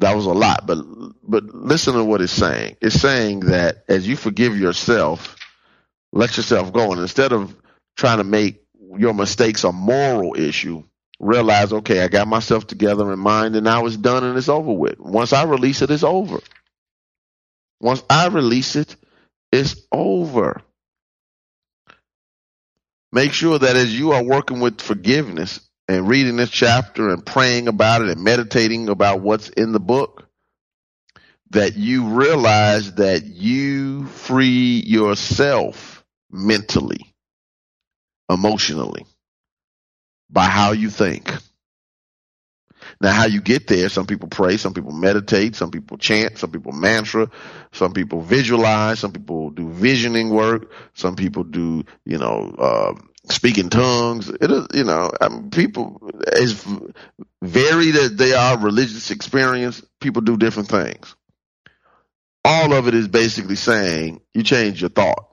that 0.00 0.14
was 0.14 0.26
a 0.26 0.32
lot, 0.32 0.66
but 0.66 0.78
but 1.22 1.44
listen 1.54 1.94
to 1.94 2.04
what 2.04 2.20
it's 2.20 2.32
saying. 2.32 2.76
It's 2.80 3.00
saying 3.00 3.40
that 3.40 3.84
as 3.88 4.06
you 4.06 4.16
forgive 4.16 4.58
yourself, 4.58 5.36
let 6.12 6.36
yourself 6.36 6.72
go, 6.72 6.92
and 6.92 7.00
instead 7.00 7.32
of 7.32 7.56
trying 7.96 8.18
to 8.18 8.24
make 8.24 8.62
your 8.96 9.14
mistakes 9.14 9.64
a 9.64 9.72
moral 9.72 10.34
issue, 10.36 10.84
realize, 11.18 11.72
okay, 11.72 12.02
I 12.02 12.08
got 12.08 12.28
myself 12.28 12.66
together 12.66 13.12
in 13.12 13.18
mind, 13.18 13.56
and 13.56 13.64
now 13.64 13.86
it's 13.86 13.96
done 13.96 14.24
and 14.24 14.36
it's 14.36 14.48
over 14.48 14.72
with. 14.72 14.98
Once 14.98 15.32
I 15.32 15.44
release 15.44 15.82
it, 15.82 15.90
it's 15.90 16.04
over. 16.04 16.40
Once 17.80 18.02
I 18.08 18.28
release 18.28 18.76
it, 18.76 18.94
it's 19.52 19.76
over. 19.92 20.62
Make 23.12 23.32
sure 23.32 23.58
that 23.58 23.76
as 23.76 23.98
you 23.98 24.12
are 24.12 24.22
working 24.22 24.60
with 24.60 24.80
forgiveness 24.80 25.60
and 25.88 26.08
reading 26.08 26.36
this 26.36 26.50
chapter 26.50 27.08
and 27.08 27.24
praying 27.24 27.68
about 27.68 28.02
it 28.02 28.10
and 28.10 28.22
meditating 28.22 28.88
about 28.88 29.20
what's 29.20 29.48
in 29.48 29.72
the 29.72 29.80
book, 29.80 30.26
that 31.50 31.76
you 31.76 32.08
realize 32.08 32.94
that 32.96 33.24
you 33.24 34.04
free 34.06 34.82
yourself 34.84 36.04
mentally, 36.30 37.14
emotionally 38.30 39.06
by 40.30 40.46
how 40.46 40.72
you 40.72 40.90
think. 40.90 41.32
Now, 43.00 43.12
how 43.12 43.26
you 43.26 43.40
get 43.40 43.66
there, 43.66 43.88
some 43.88 44.06
people 44.06 44.28
pray, 44.28 44.56
some 44.56 44.74
people 44.74 44.92
meditate, 44.92 45.54
some 45.54 45.70
people 45.70 45.98
chant, 45.98 46.38
some 46.38 46.50
people 46.50 46.72
mantra, 46.72 47.30
some 47.72 47.92
people 47.92 48.22
visualize, 48.22 48.98
some 48.98 49.12
people 49.12 49.50
do 49.50 49.68
visioning 49.70 50.30
work, 50.30 50.72
some 50.94 51.14
people 51.14 51.44
do, 51.44 51.84
you 52.04 52.18
know, 52.18 52.54
uh, 52.58 52.94
tongues. 53.70 54.28
It 54.28 54.50
is, 54.50 54.66
you 54.74 54.84
know, 54.84 55.12
I 55.20 55.28
mean, 55.28 55.50
people, 55.50 56.10
as 56.32 56.64
varied 57.42 57.94
as 57.94 58.16
they 58.16 58.32
are 58.32 58.58
religious 58.58 59.10
experience, 59.10 59.82
people 60.00 60.22
do 60.22 60.36
different 60.36 60.68
things. 60.68 61.14
All 62.44 62.72
of 62.72 62.88
it 62.88 62.94
is 62.94 63.08
basically 63.08 63.56
saying 63.56 64.22
you 64.32 64.42
change 64.42 64.80
your 64.80 64.90
thought, 64.90 65.26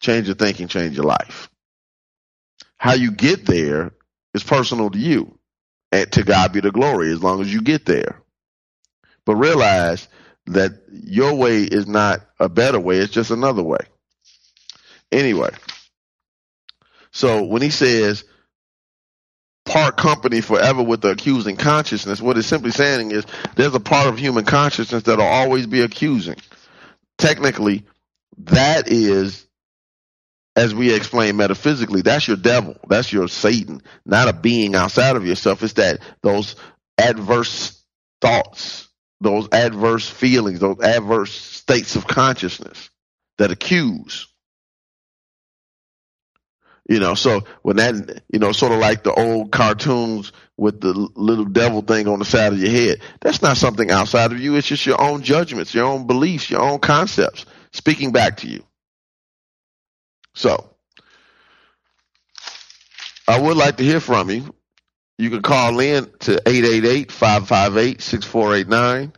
change 0.00 0.26
your 0.26 0.36
thinking, 0.36 0.68
change 0.68 0.96
your 0.96 1.06
life. 1.06 1.50
How 2.84 2.92
you 2.92 3.12
get 3.12 3.46
there 3.46 3.94
is 4.34 4.44
personal 4.44 4.90
to 4.90 4.98
you. 4.98 5.38
And 5.90 6.12
to 6.12 6.22
God 6.22 6.52
be 6.52 6.60
the 6.60 6.70
glory 6.70 7.10
as 7.12 7.22
long 7.22 7.40
as 7.40 7.50
you 7.50 7.62
get 7.62 7.86
there. 7.86 8.20
But 9.24 9.36
realize 9.36 10.06
that 10.48 10.72
your 10.90 11.32
way 11.32 11.62
is 11.62 11.86
not 11.86 12.20
a 12.38 12.50
better 12.50 12.78
way, 12.78 12.98
it's 12.98 13.10
just 13.10 13.30
another 13.30 13.62
way. 13.62 13.78
Anyway, 15.10 15.48
so 17.10 17.44
when 17.44 17.62
he 17.62 17.70
says 17.70 18.24
part 19.64 19.96
company 19.96 20.42
forever 20.42 20.82
with 20.82 21.00
the 21.00 21.08
accusing 21.08 21.56
consciousness, 21.56 22.20
what 22.20 22.36
it's 22.36 22.46
simply 22.46 22.70
saying 22.70 23.12
is 23.12 23.24
there's 23.56 23.74
a 23.74 23.80
part 23.80 24.08
of 24.08 24.18
human 24.18 24.44
consciousness 24.44 25.04
that'll 25.04 25.24
always 25.24 25.66
be 25.66 25.80
accusing. 25.80 26.36
Technically, 27.16 27.86
that 28.36 28.88
is 28.88 29.46
as 30.56 30.74
we 30.74 30.94
explain 30.94 31.36
metaphysically, 31.36 32.02
that's 32.02 32.28
your 32.28 32.36
devil. 32.36 32.76
That's 32.88 33.12
your 33.12 33.28
Satan, 33.28 33.82
not 34.06 34.28
a 34.28 34.32
being 34.32 34.74
outside 34.74 35.16
of 35.16 35.26
yourself. 35.26 35.62
It's 35.62 35.74
that 35.74 36.00
those 36.22 36.56
adverse 36.96 37.82
thoughts, 38.20 38.88
those 39.20 39.48
adverse 39.52 40.08
feelings, 40.08 40.60
those 40.60 40.80
adverse 40.80 41.32
states 41.32 41.96
of 41.96 42.06
consciousness 42.06 42.90
that 43.38 43.50
accuse. 43.50 44.28
You 46.88 47.00
know, 47.00 47.14
so 47.14 47.44
when 47.62 47.76
that, 47.76 48.22
you 48.28 48.38
know, 48.38 48.52
sort 48.52 48.72
of 48.72 48.78
like 48.78 49.02
the 49.02 49.12
old 49.12 49.50
cartoons 49.50 50.32
with 50.58 50.80
the 50.82 50.92
little 50.92 51.46
devil 51.46 51.80
thing 51.80 52.06
on 52.06 52.18
the 52.18 52.26
side 52.26 52.52
of 52.52 52.58
your 52.58 52.70
head, 52.70 53.00
that's 53.22 53.40
not 53.40 53.56
something 53.56 53.90
outside 53.90 54.32
of 54.32 54.38
you. 54.38 54.54
It's 54.56 54.68
just 54.68 54.84
your 54.84 55.00
own 55.00 55.22
judgments, 55.22 55.74
your 55.74 55.86
own 55.86 56.06
beliefs, 56.06 56.50
your 56.50 56.60
own 56.60 56.78
concepts 56.80 57.46
speaking 57.72 58.12
back 58.12 58.36
to 58.38 58.48
you. 58.48 58.62
So, 60.34 60.74
I 63.26 63.40
would 63.40 63.56
like 63.56 63.78
to 63.78 63.84
hear 63.84 64.00
from 64.00 64.28
you. 64.30 64.54
You 65.16 65.30
can 65.30 65.40
call 65.42 65.78
in 65.80 66.04
to 66.20 66.36
888-558-6489, 66.44 69.12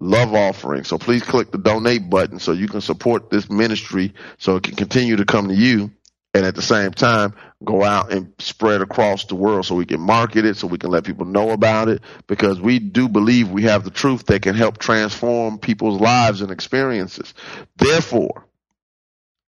love 0.00 0.34
offering. 0.34 0.84
So 0.84 0.98
please 0.98 1.22
click 1.22 1.50
the 1.50 1.58
donate 1.58 2.10
button 2.10 2.38
so 2.38 2.52
you 2.52 2.68
can 2.68 2.80
support 2.80 3.30
this 3.30 3.50
ministry 3.50 4.14
so 4.38 4.56
it 4.56 4.64
can 4.64 4.76
continue 4.76 5.16
to 5.16 5.24
come 5.24 5.48
to 5.48 5.54
you 5.54 5.90
and 6.34 6.44
at 6.44 6.54
the 6.54 6.62
same 6.62 6.92
time 6.92 7.34
go 7.64 7.82
out 7.82 8.12
and 8.12 8.32
spread 8.38 8.82
across 8.82 9.24
the 9.24 9.34
world 9.34 9.66
so 9.66 9.74
we 9.74 9.86
can 9.86 10.00
market 10.00 10.44
it 10.44 10.56
so 10.56 10.66
we 10.66 10.78
can 10.78 10.90
let 10.90 11.04
people 11.04 11.26
know 11.26 11.50
about 11.50 11.88
it 11.88 12.02
because 12.26 12.60
we 12.60 12.78
do 12.78 13.08
believe 13.08 13.50
we 13.50 13.62
have 13.64 13.84
the 13.84 13.90
truth 13.90 14.26
that 14.26 14.42
can 14.42 14.54
help 14.54 14.78
transform 14.78 15.58
people's 15.58 16.00
lives 16.00 16.40
and 16.40 16.50
experiences. 16.50 17.34
Therefore 17.76 18.46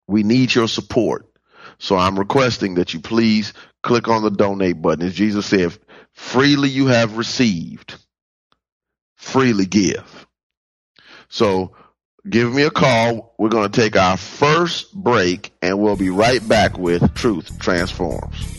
we 0.07 0.23
need 0.23 0.53
your 0.53 0.67
support. 0.67 1.25
So 1.79 1.95
i'm 1.97 2.17
requesting 2.17 2.75
that 2.75 2.93
you 2.93 2.99
please 3.01 3.53
click 3.83 4.07
on 4.07 4.23
the 4.23 4.31
donate 4.31 4.81
button. 4.81 5.05
As 5.05 5.13
jesus 5.13 5.45
said 5.45 5.77
freely 6.13 6.69
you 6.69 6.87
have 6.87 7.17
received 7.17 7.95
freely 9.17 9.65
give. 9.65 10.27
So 11.29 11.75
give 12.29 12.53
me 12.53 12.63
a 12.63 12.71
call. 12.71 13.33
We're 13.37 13.49
going 13.49 13.69
to 13.69 13.81
take 13.81 13.95
our 13.95 14.17
first 14.17 14.93
break 14.93 15.53
and 15.61 15.79
we'll 15.79 15.95
be 15.95 16.09
right 16.09 16.45
back 16.47 16.77
with 16.77 17.13
Truth 17.15 17.59
Transforms. 17.59 18.56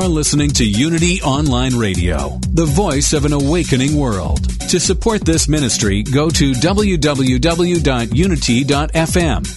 Are 0.00 0.08
listening 0.08 0.48
to 0.48 0.64
Unity 0.64 1.20
Online 1.20 1.76
Radio, 1.76 2.38
the 2.52 2.64
voice 2.64 3.12
of 3.12 3.26
an 3.26 3.34
awakening 3.34 3.94
world. 3.94 4.48
To 4.70 4.80
support 4.80 5.26
this 5.26 5.46
ministry, 5.46 6.02
go 6.02 6.30
to 6.30 6.52
www.unity.fm 6.52 7.78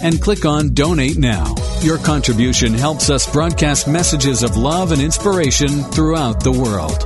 and 0.01 0.21
click 0.21 0.43
on 0.43 0.73
Donate 0.73 1.17
Now. 1.17 1.55
Your 1.79 1.97
contribution 1.97 2.73
helps 2.73 3.09
us 3.09 3.31
broadcast 3.31 3.87
messages 3.87 4.43
of 4.43 4.57
love 4.57 4.91
and 4.91 5.01
inspiration 5.01 5.69
throughout 5.69 6.43
the 6.43 6.51
world. 6.51 7.03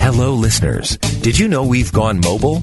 Hello, 0.00 0.34
listeners. 0.34 0.96
Did 1.22 1.36
you 1.36 1.48
know 1.48 1.64
we've 1.64 1.92
gone 1.92 2.20
mobile? 2.20 2.62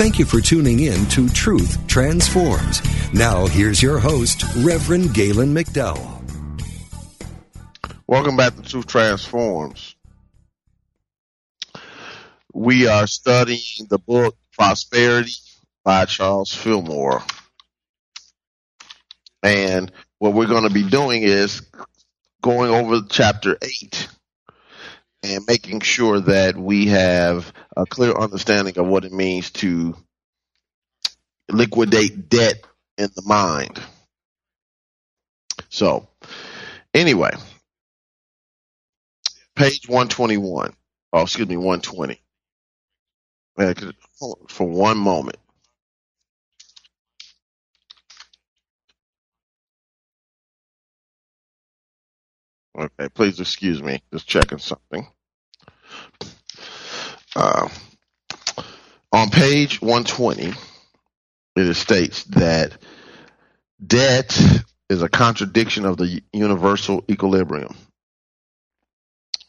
Thank 0.00 0.18
you 0.18 0.24
for 0.24 0.40
tuning 0.40 0.80
in 0.80 1.04
to 1.08 1.28
Truth 1.28 1.86
Transforms. 1.86 2.80
Now, 3.12 3.44
here's 3.46 3.82
your 3.82 3.98
host, 3.98 4.44
Reverend 4.56 5.12
Galen 5.12 5.54
McDowell. 5.54 6.22
Welcome 8.06 8.34
back 8.34 8.56
to 8.56 8.62
Truth 8.62 8.86
Transforms. 8.86 9.94
We 12.54 12.86
are 12.86 13.06
studying 13.06 13.88
the 13.90 13.98
book 13.98 14.38
Prosperity 14.54 15.34
by 15.84 16.06
Charles 16.06 16.54
Fillmore. 16.54 17.22
And 19.42 19.92
what 20.18 20.32
we're 20.32 20.46
going 20.46 20.66
to 20.66 20.72
be 20.72 20.88
doing 20.88 21.24
is 21.24 21.60
going 22.40 22.70
over 22.70 23.02
chapter 23.06 23.58
8 23.60 24.08
and 25.22 25.44
making 25.46 25.80
sure 25.80 26.20
that 26.20 26.56
we 26.56 26.86
have 26.86 27.52
a 27.76 27.86
clear 27.86 28.12
understanding 28.12 28.78
of 28.78 28.86
what 28.86 29.04
it 29.04 29.12
means 29.12 29.50
to 29.50 29.96
liquidate 31.50 32.28
debt 32.28 32.64
in 32.98 33.10
the 33.14 33.22
mind. 33.22 33.80
So, 35.68 36.08
anyway, 36.94 37.32
page 39.56 39.88
121. 39.88 40.74
Oh, 41.12 41.22
excuse 41.22 41.48
me, 41.48 41.56
120. 41.56 42.20
Uh, 43.58 43.74
for 44.48 44.68
one 44.68 44.96
moment. 44.98 45.36
Okay, 52.78 53.08
please 53.08 53.40
excuse 53.40 53.82
me. 53.82 54.02
Just 54.12 54.26
checking 54.26 54.58
something. 54.58 55.06
Uh, 57.34 57.68
on 59.12 59.30
page 59.30 59.80
120, 59.80 60.52
it 61.56 61.74
states 61.74 62.24
that 62.24 62.76
debt 63.84 64.38
is 64.88 65.02
a 65.02 65.08
contradiction 65.08 65.84
of 65.84 65.96
the 65.96 66.22
universal 66.32 67.04
equilibrium. 67.08 67.74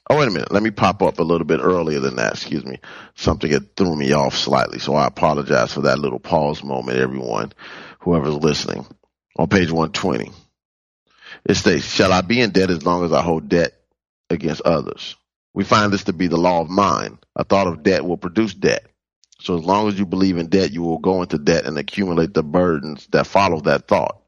Oh, 0.09 0.17
wait 0.17 0.27
a 0.27 0.31
minute. 0.31 0.51
Let 0.51 0.63
me 0.63 0.71
pop 0.71 1.01
up 1.01 1.19
a 1.19 1.23
little 1.23 1.47
bit 1.47 1.61
earlier 1.61 1.99
than 1.99 2.17
that. 2.17 2.33
Excuse 2.33 2.65
me. 2.65 2.79
Something 3.15 3.51
that 3.51 3.75
threw 3.77 3.95
me 3.95 4.11
off 4.11 4.35
slightly. 4.35 4.79
So 4.79 4.93
I 4.93 5.07
apologize 5.07 5.73
for 5.73 5.81
that 5.81 5.99
little 5.99 6.19
pause 6.19 6.63
moment, 6.63 6.97
everyone, 6.97 7.53
whoever's 7.99 8.35
listening. 8.35 8.85
On 9.37 9.47
page 9.47 9.71
120, 9.71 10.31
it 11.45 11.55
states, 11.55 11.85
Shall 11.85 12.11
I 12.11 12.21
be 12.21 12.41
in 12.41 12.51
debt 12.51 12.69
as 12.69 12.85
long 12.85 13.03
as 13.05 13.11
I 13.13 13.21
hold 13.21 13.49
debt 13.49 13.73
against 14.29 14.61
others? 14.61 15.15
We 15.53 15.63
find 15.63 15.91
this 15.91 16.05
to 16.05 16.13
be 16.13 16.27
the 16.27 16.37
law 16.37 16.61
of 16.61 16.69
mind. 16.69 17.17
A 17.35 17.43
thought 17.43 17.67
of 17.67 17.83
debt 17.83 18.05
will 18.05 18.17
produce 18.17 18.53
debt. 18.53 18.87
So 19.39 19.57
as 19.57 19.63
long 19.63 19.87
as 19.87 19.97
you 19.97 20.05
believe 20.05 20.37
in 20.37 20.47
debt, 20.47 20.71
you 20.71 20.83
will 20.83 20.99
go 20.99 21.21
into 21.21 21.37
debt 21.37 21.65
and 21.65 21.77
accumulate 21.77 22.33
the 22.33 22.43
burdens 22.43 23.07
that 23.11 23.27
follow 23.27 23.59
that 23.61 23.87
thought. 23.87 24.21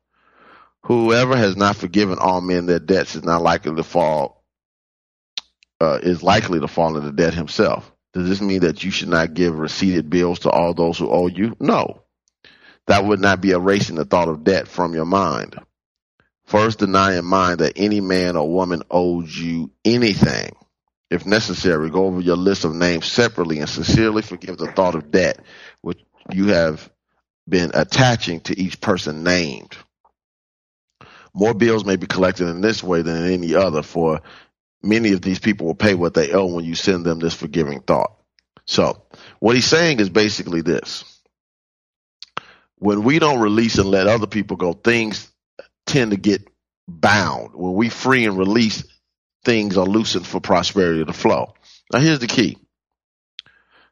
Whoever 0.85 1.37
has 1.37 1.55
not 1.55 1.77
forgiven 1.77 2.17
all 2.17 2.41
men 2.41 2.65
their 2.65 2.79
debts 2.79 3.15
is 3.15 3.23
not 3.23 3.41
likely 3.41 3.73
to 3.75 3.83
fall, 3.83 4.43
uh, 5.79 5.99
is 6.01 6.23
likely 6.23 6.59
to 6.59 6.67
fall 6.67 6.97
into 6.97 7.11
debt 7.11 7.33
himself. 7.33 7.89
Does 8.13 8.27
this 8.27 8.41
mean 8.41 8.61
that 8.61 8.83
you 8.83 8.91
should 8.91 9.09
not 9.09 9.33
give 9.33 9.57
receipted 9.57 10.09
bills 10.09 10.39
to 10.39 10.49
all 10.49 10.73
those 10.73 10.97
who 10.97 11.09
owe 11.09 11.27
you? 11.27 11.55
No. 11.59 12.01
That 12.87 13.05
would 13.05 13.19
not 13.19 13.39
be 13.39 13.51
erasing 13.51 13.95
the 13.95 14.05
thought 14.05 14.27
of 14.27 14.43
debt 14.43 14.67
from 14.67 14.93
your 14.93 15.05
mind. 15.05 15.55
First, 16.45 16.79
deny 16.79 17.17
in 17.17 17.25
mind 17.25 17.59
that 17.59 17.73
any 17.77 18.01
man 18.01 18.35
or 18.35 18.49
woman 18.49 18.83
owes 18.91 19.35
you 19.37 19.71
anything. 19.85 20.55
If 21.09 21.25
necessary, 21.25 21.89
go 21.89 22.05
over 22.05 22.21
your 22.21 22.35
list 22.37 22.65
of 22.65 22.73
names 22.73 23.05
separately 23.05 23.59
and 23.59 23.69
sincerely 23.69 24.21
forgive 24.21 24.57
the 24.57 24.71
thought 24.71 24.95
of 24.95 25.11
debt 25.11 25.39
which 25.81 25.99
you 26.31 26.47
have 26.47 26.89
been 27.47 27.71
attaching 27.73 28.41
to 28.41 28.59
each 28.59 28.81
person 28.81 29.23
named. 29.23 29.75
More 31.33 31.53
bills 31.53 31.85
may 31.85 31.95
be 31.95 32.07
collected 32.07 32.47
in 32.47 32.61
this 32.61 32.83
way 32.83 33.01
than 33.01 33.25
in 33.25 33.31
any 33.31 33.55
other, 33.55 33.81
for 33.81 34.21
many 34.81 35.13
of 35.13 35.21
these 35.21 35.39
people 35.39 35.67
will 35.67 35.75
pay 35.75 35.95
what 35.95 36.13
they 36.13 36.31
owe 36.31 36.45
when 36.45 36.65
you 36.65 36.75
send 36.75 37.05
them 37.05 37.19
this 37.19 37.33
forgiving 37.33 37.81
thought. 37.81 38.13
So, 38.65 39.03
what 39.39 39.55
he's 39.55 39.65
saying 39.65 39.99
is 39.99 40.09
basically 40.09 40.61
this. 40.61 41.03
When 42.77 43.03
we 43.03 43.19
don't 43.19 43.39
release 43.39 43.77
and 43.77 43.89
let 43.89 44.07
other 44.07 44.27
people 44.27 44.57
go, 44.57 44.73
things 44.73 45.32
tend 45.85 46.11
to 46.11 46.17
get 46.17 46.47
bound. 46.87 47.53
When 47.53 47.73
we 47.73 47.89
free 47.89 48.25
and 48.25 48.37
release, 48.37 48.83
things 49.43 49.77
are 49.77 49.85
loosened 49.85 50.27
for 50.27 50.39
prosperity 50.39 51.03
to 51.05 51.13
flow. 51.13 51.53
Now, 51.91 51.99
here's 51.99 52.19
the 52.19 52.27
key. 52.27 52.57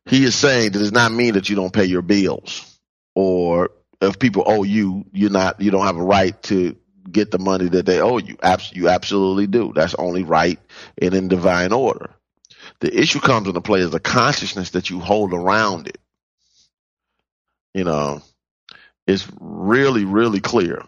He 0.05 0.23
is 0.23 0.35
saying 0.35 0.71
that 0.71 0.79
does 0.79 0.91
not 0.91 1.11
mean 1.11 1.35
that 1.35 1.49
you 1.49 1.55
don't 1.55 1.73
pay 1.73 1.85
your 1.85 2.01
bills, 2.01 2.79
or 3.13 3.71
if 4.01 4.17
people 4.17 4.43
owe 4.45 4.63
you, 4.63 5.05
you're 5.11 5.29
not, 5.29 5.61
you 5.61 5.69
don't 5.69 5.85
have 5.85 5.97
a 5.97 6.03
right 6.03 6.41
to 6.43 6.75
get 7.09 7.31
the 7.31 7.39
money 7.39 7.69
that 7.69 7.85
they 7.85 8.01
owe 8.01 8.17
you. 8.17 8.37
You 8.73 8.89
absolutely 8.89 9.47
do. 9.47 9.73
That's 9.75 9.95
only 9.95 10.23
right 10.23 10.59
and 10.99 11.13
in 11.13 11.27
divine 11.27 11.71
order. 11.71 12.09
The 12.79 12.99
issue 12.99 13.19
comes 13.19 13.47
into 13.47 13.61
play 13.61 13.81
is 13.81 13.91
the 13.91 13.99
consciousness 13.99 14.71
that 14.71 14.89
you 14.89 14.99
hold 14.99 15.33
around 15.33 15.87
it. 15.87 15.99
You 17.73 17.83
know, 17.83 18.21
it's 19.07 19.27
really, 19.39 20.05
really 20.05 20.41
clear. 20.41 20.83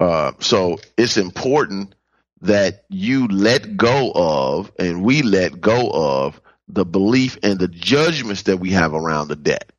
Uh, 0.00 0.32
so 0.40 0.78
it's 0.96 1.16
important 1.16 1.94
that 2.40 2.84
you 2.88 3.26
let 3.26 3.76
go 3.76 4.12
of 4.14 4.70
and 4.78 5.02
we 5.02 5.22
let 5.22 5.60
go 5.60 5.90
of 5.90 6.40
the 6.68 6.84
belief 6.84 7.38
and 7.42 7.58
the 7.58 7.68
judgments 7.68 8.42
that 8.42 8.58
we 8.58 8.70
have 8.70 8.94
around 8.94 9.28
the 9.28 9.36
debt. 9.36 9.72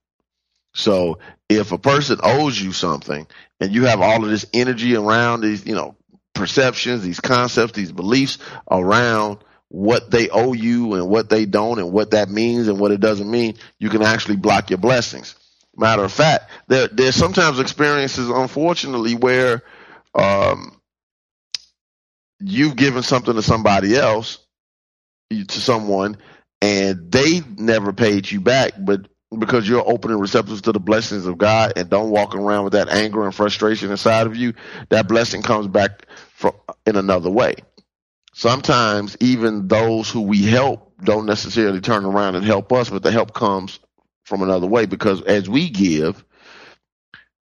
So 0.73 1.19
if 1.47 1.71
a 1.71 1.77
person 1.77 2.19
owes 2.21 2.60
you 2.60 2.73
something 2.73 3.27
and 3.60 3.71
you 3.71 3.86
have 3.86 4.01
all 4.01 4.23
of 4.23 4.29
this 4.29 4.45
energy 4.53 4.95
around 4.95 5.41
these, 5.41 5.65
you 5.65 5.75
know, 5.75 5.95
perceptions, 6.34 7.01
these 7.01 7.19
concepts, 7.19 7.73
these 7.73 7.91
beliefs 7.91 8.38
around 8.69 9.39
what 9.69 10.10
they 10.10 10.29
owe 10.29 10.53
you 10.53 10.95
and 10.95 11.10
what 11.10 11.29
they 11.29 11.45
don't 11.45 11.79
and 11.79 11.91
what 11.91 12.12
that 12.12 12.29
means 12.29 12.67
and 12.67 12.79
what 12.79 12.91
it 12.91 12.99
doesn't 12.99 13.29
mean, 13.29 13.55
you 13.77 13.89
can 13.89 14.01
actually 14.01 14.36
block 14.36 14.69
your 14.69 14.79
blessings. 14.79 15.36
Matter 15.75 16.03
of 16.03 16.12
fact, 16.12 16.49
there, 16.67 16.88
there's 16.88 17.15
sometimes 17.15 17.60
experiences, 17.60 18.29
unfortunately, 18.29 19.15
where 19.15 19.63
um, 20.19 20.79
you've 22.39 22.75
given 22.75 23.03
something 23.03 23.36
to 23.36 23.43
somebody 23.43 23.95
else, 23.95 24.39
to 25.32 25.62
someone, 25.62 26.17
and 26.62 27.12
they 27.12 27.41
never 27.58 27.93
paid 27.93 28.29
you 28.32 28.41
back, 28.41 28.73
but 28.79 29.08
because 29.38 29.69
you're 29.69 29.88
open 29.88 30.12
and 30.12 30.21
receptive 30.21 30.62
to 30.63 30.71
the 30.71 30.79
blessings 30.79 31.25
of 31.27 31.38
God 31.38 31.73
and 31.77 31.89
don't 31.89 32.10
walk 32.12 32.36
around 32.36 32.65
with 32.65 32.73
that 32.73 32.89
anger 32.89 33.25
and 33.25 33.36
frustration 33.36 33.91
inside 33.91 34.27
of 34.27 34.36
you, 34.36 34.53
that 34.89 35.08
blessing 35.08 35.43
comes 35.43 35.67
back 35.67 36.08
from, 36.34 36.53
in 36.88 36.95
another 36.95 37.29
way. 37.29 37.55
Sometimes 38.34 39.17
even 39.19 39.67
those 39.67 40.10
who 40.10 40.21
we 40.21 40.43
help 40.45 40.93
don't 41.03 41.25
necessarily 41.27 41.82
turn 41.82 42.05
around 42.05 42.36
and 42.36 42.45
help 42.45 42.73
us, 42.73 42.89
but 42.89 43.03
the 43.03 43.12
help 43.12 43.34
comes 43.34 43.79
from 44.25 44.41
another 44.43 44.67
way 44.67 44.86
because 44.86 45.21
as 45.23 45.49
we 45.49 45.69
give, 45.69 46.23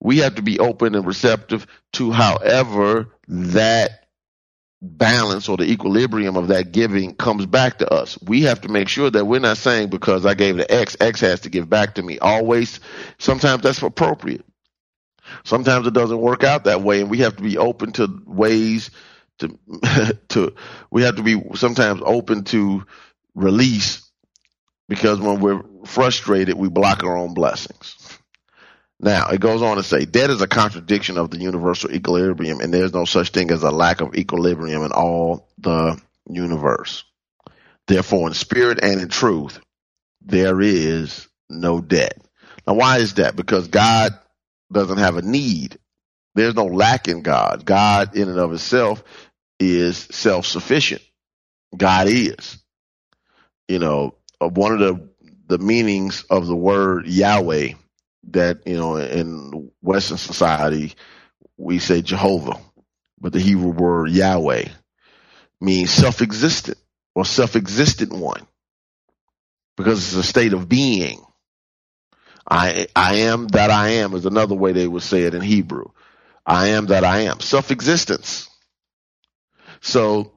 we 0.01 0.19
have 0.19 0.37
to 0.37 0.43
be 0.43 0.59
open 0.59 0.95
and 0.95 1.07
receptive 1.07 1.67
to 1.95 2.11
however 2.11 3.09
that 3.29 4.07
balance 4.83 5.49
or 5.49 5.57
the 5.57 5.65
equilibrium 5.71 6.37
of 6.37 6.49
that 6.49 6.71
giving 6.73 7.15
comes 7.15 7.47
back 7.47 7.79
to 7.79 7.93
us. 7.93 8.19
We 8.23 8.43
have 8.43 8.61
to 8.63 8.69
make 8.69 8.89
sure 8.89 9.11
that 9.11 9.25
we're 9.25 9.41
not 9.41 9.57
saying 9.57 9.89
because 9.89 10.27
I 10.27 10.35
gave 10.35 10.59
to 10.59 10.71
X, 10.71 10.97
X 11.01 11.21
has 11.21 11.41
to 11.41 11.51
give 11.51 11.69
back 11.69 11.95
to 11.95 12.03
me. 12.03 12.19
Always, 12.19 12.81
sometimes 13.19 13.63
that's 13.63 13.83
appropriate. 13.83 14.45
Sometimes 15.45 15.87
it 15.87 15.95
doesn't 15.95 16.21
work 16.21 16.45
out 16.45 16.65
that 16.65 16.83
way, 16.83 17.01
and 17.01 17.11
we 17.11 17.19
have 17.19 17.37
to 17.37 17.43
be 17.43 17.59
open 17.59 17.93
to 17.93 18.23
ways 18.27 18.91
to 19.39 19.59
to 20.29 20.55
we 20.91 21.03
have 21.03 21.17
to 21.17 21.23
be 21.23 21.43
sometimes 21.55 22.01
open 22.05 22.45
to 22.45 22.85
release 23.35 24.03
because 24.89 25.21
when 25.21 25.41
we're 25.41 25.63
frustrated, 25.85 26.57
we 26.57 26.69
block 26.69 27.03
our 27.03 27.17
own 27.17 27.35
blessings. 27.35 27.96
Now, 28.99 29.29
it 29.29 29.41
goes 29.41 29.61
on 29.63 29.77
to 29.77 29.83
say, 29.83 30.07
debt 30.07 30.31
is 30.31 30.41
a 30.41 30.47
contradiction 30.49 31.19
of 31.19 31.31
the 31.31 31.39
universal 31.39 31.93
equilibrium, 31.93 32.61
and 32.61 32.73
there's 32.73 32.95
no 32.95 33.05
such 33.05 33.31
thing 33.31 33.51
as 33.51 33.63
a 33.63 33.71
lack 33.71 34.01
of 34.01 34.15
equilibrium 34.15 34.83
in 34.85 34.93
all 34.93 35.49
the 35.59 36.01
universe. 36.29 37.05
Therefore, 37.87 38.29
in 38.29 38.35
spirit 38.35 38.83
and 38.83 39.01
in 39.01 39.09
truth, 39.09 39.61
there 40.23 40.61
is 40.61 41.29
no 41.51 41.81
debt. 41.81 42.19
Now, 42.67 42.75
why 42.75 42.99
is 42.99 43.15
that? 43.15 43.37
Because 43.37 43.69
God 43.69 44.19
doesn't 44.73 44.99
have 44.99 45.17
a 45.17 45.23
need. 45.23 45.79
There's 46.35 46.55
no 46.55 46.67
lack 46.67 47.07
in 47.09 47.23
God. 47.23 47.65
God, 47.65 48.17
in 48.17 48.29
and 48.29 48.39
of 48.39 48.53
itself, 48.53 49.05
is 49.61 49.99
self 49.99 50.47
sufficient. 50.47 51.03
God 51.77 52.09
is. 52.09 52.59
You 53.69 53.79
know, 53.79 54.17
uh, 54.41 54.49
one 54.49 54.73
of 54.73 54.79
the 54.81 55.09
the 55.49 55.59
meanings 55.59 56.25
of 56.29 56.47
the 56.47 56.57
word 56.57 57.07
Yahweh 57.07 57.75
that 58.33 58.67
you 58.67 58.77
know 58.77 58.97
in 58.97 59.71
Western 59.83 60.19
society 60.19 60.95
we 61.57 61.79
say 61.79 62.03
Jehovah, 62.03 62.59
but 63.21 63.33
the 63.33 63.41
Hebrew 63.41 63.71
word 63.71 64.11
Yahweh 64.11 64.69
means 65.61 65.91
self-existent 65.91 66.79
or 67.15 67.25
self-existent 67.25 68.13
one 68.13 68.47
because 69.77 69.99
it's 69.99 70.15
a 70.15 70.29
state 70.29 70.53
of 70.53 70.69
being. 70.69 71.21
I 72.49 72.87
I 72.95 73.17
am 73.17 73.49
that 73.49 73.71
I 73.71 73.89
am 73.91 74.15
is 74.15 74.27
another 74.27 74.55
way 74.55 74.73
they 74.73 74.87
would 74.87 75.03
say 75.03 75.23
it 75.23 75.35
in 75.35 75.43
Hebrew. 75.43 75.87
I 76.45 76.69
am 76.69 76.87
that 76.87 77.05
I 77.05 77.21
am. 77.23 77.41
Self-existence. 77.41 78.49
So 79.81 80.33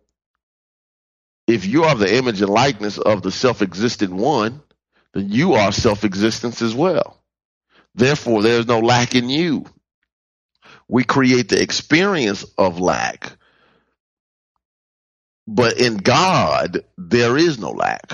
if 1.48 1.66
you 1.66 1.86
are 1.86 1.96
the 1.96 2.16
image 2.16 2.42
and 2.42 2.50
likeness 2.52 2.98
of 2.98 3.22
the 3.22 3.32
self-existent 3.32 4.14
one, 4.14 4.62
then 5.14 5.30
you 5.32 5.54
are 5.54 5.72
self-existence 5.72 6.62
as 6.62 6.76
well. 6.76 7.19
Therefore, 7.96 8.42
there 8.44 8.60
is 8.60 8.68
no 8.68 8.80
lack 8.80 9.16
in 9.16 9.30
you. 9.30 9.66
We 10.88 11.04
create 11.04 11.50
the 11.50 11.62
experience 11.62 12.46
of 12.58 12.80
lack. 12.80 13.32
But 15.48 15.80
in 15.80 15.98
God, 15.98 16.84
there 16.98 17.38
is 17.38 17.60
no 17.60 17.72
lack. 17.72 18.14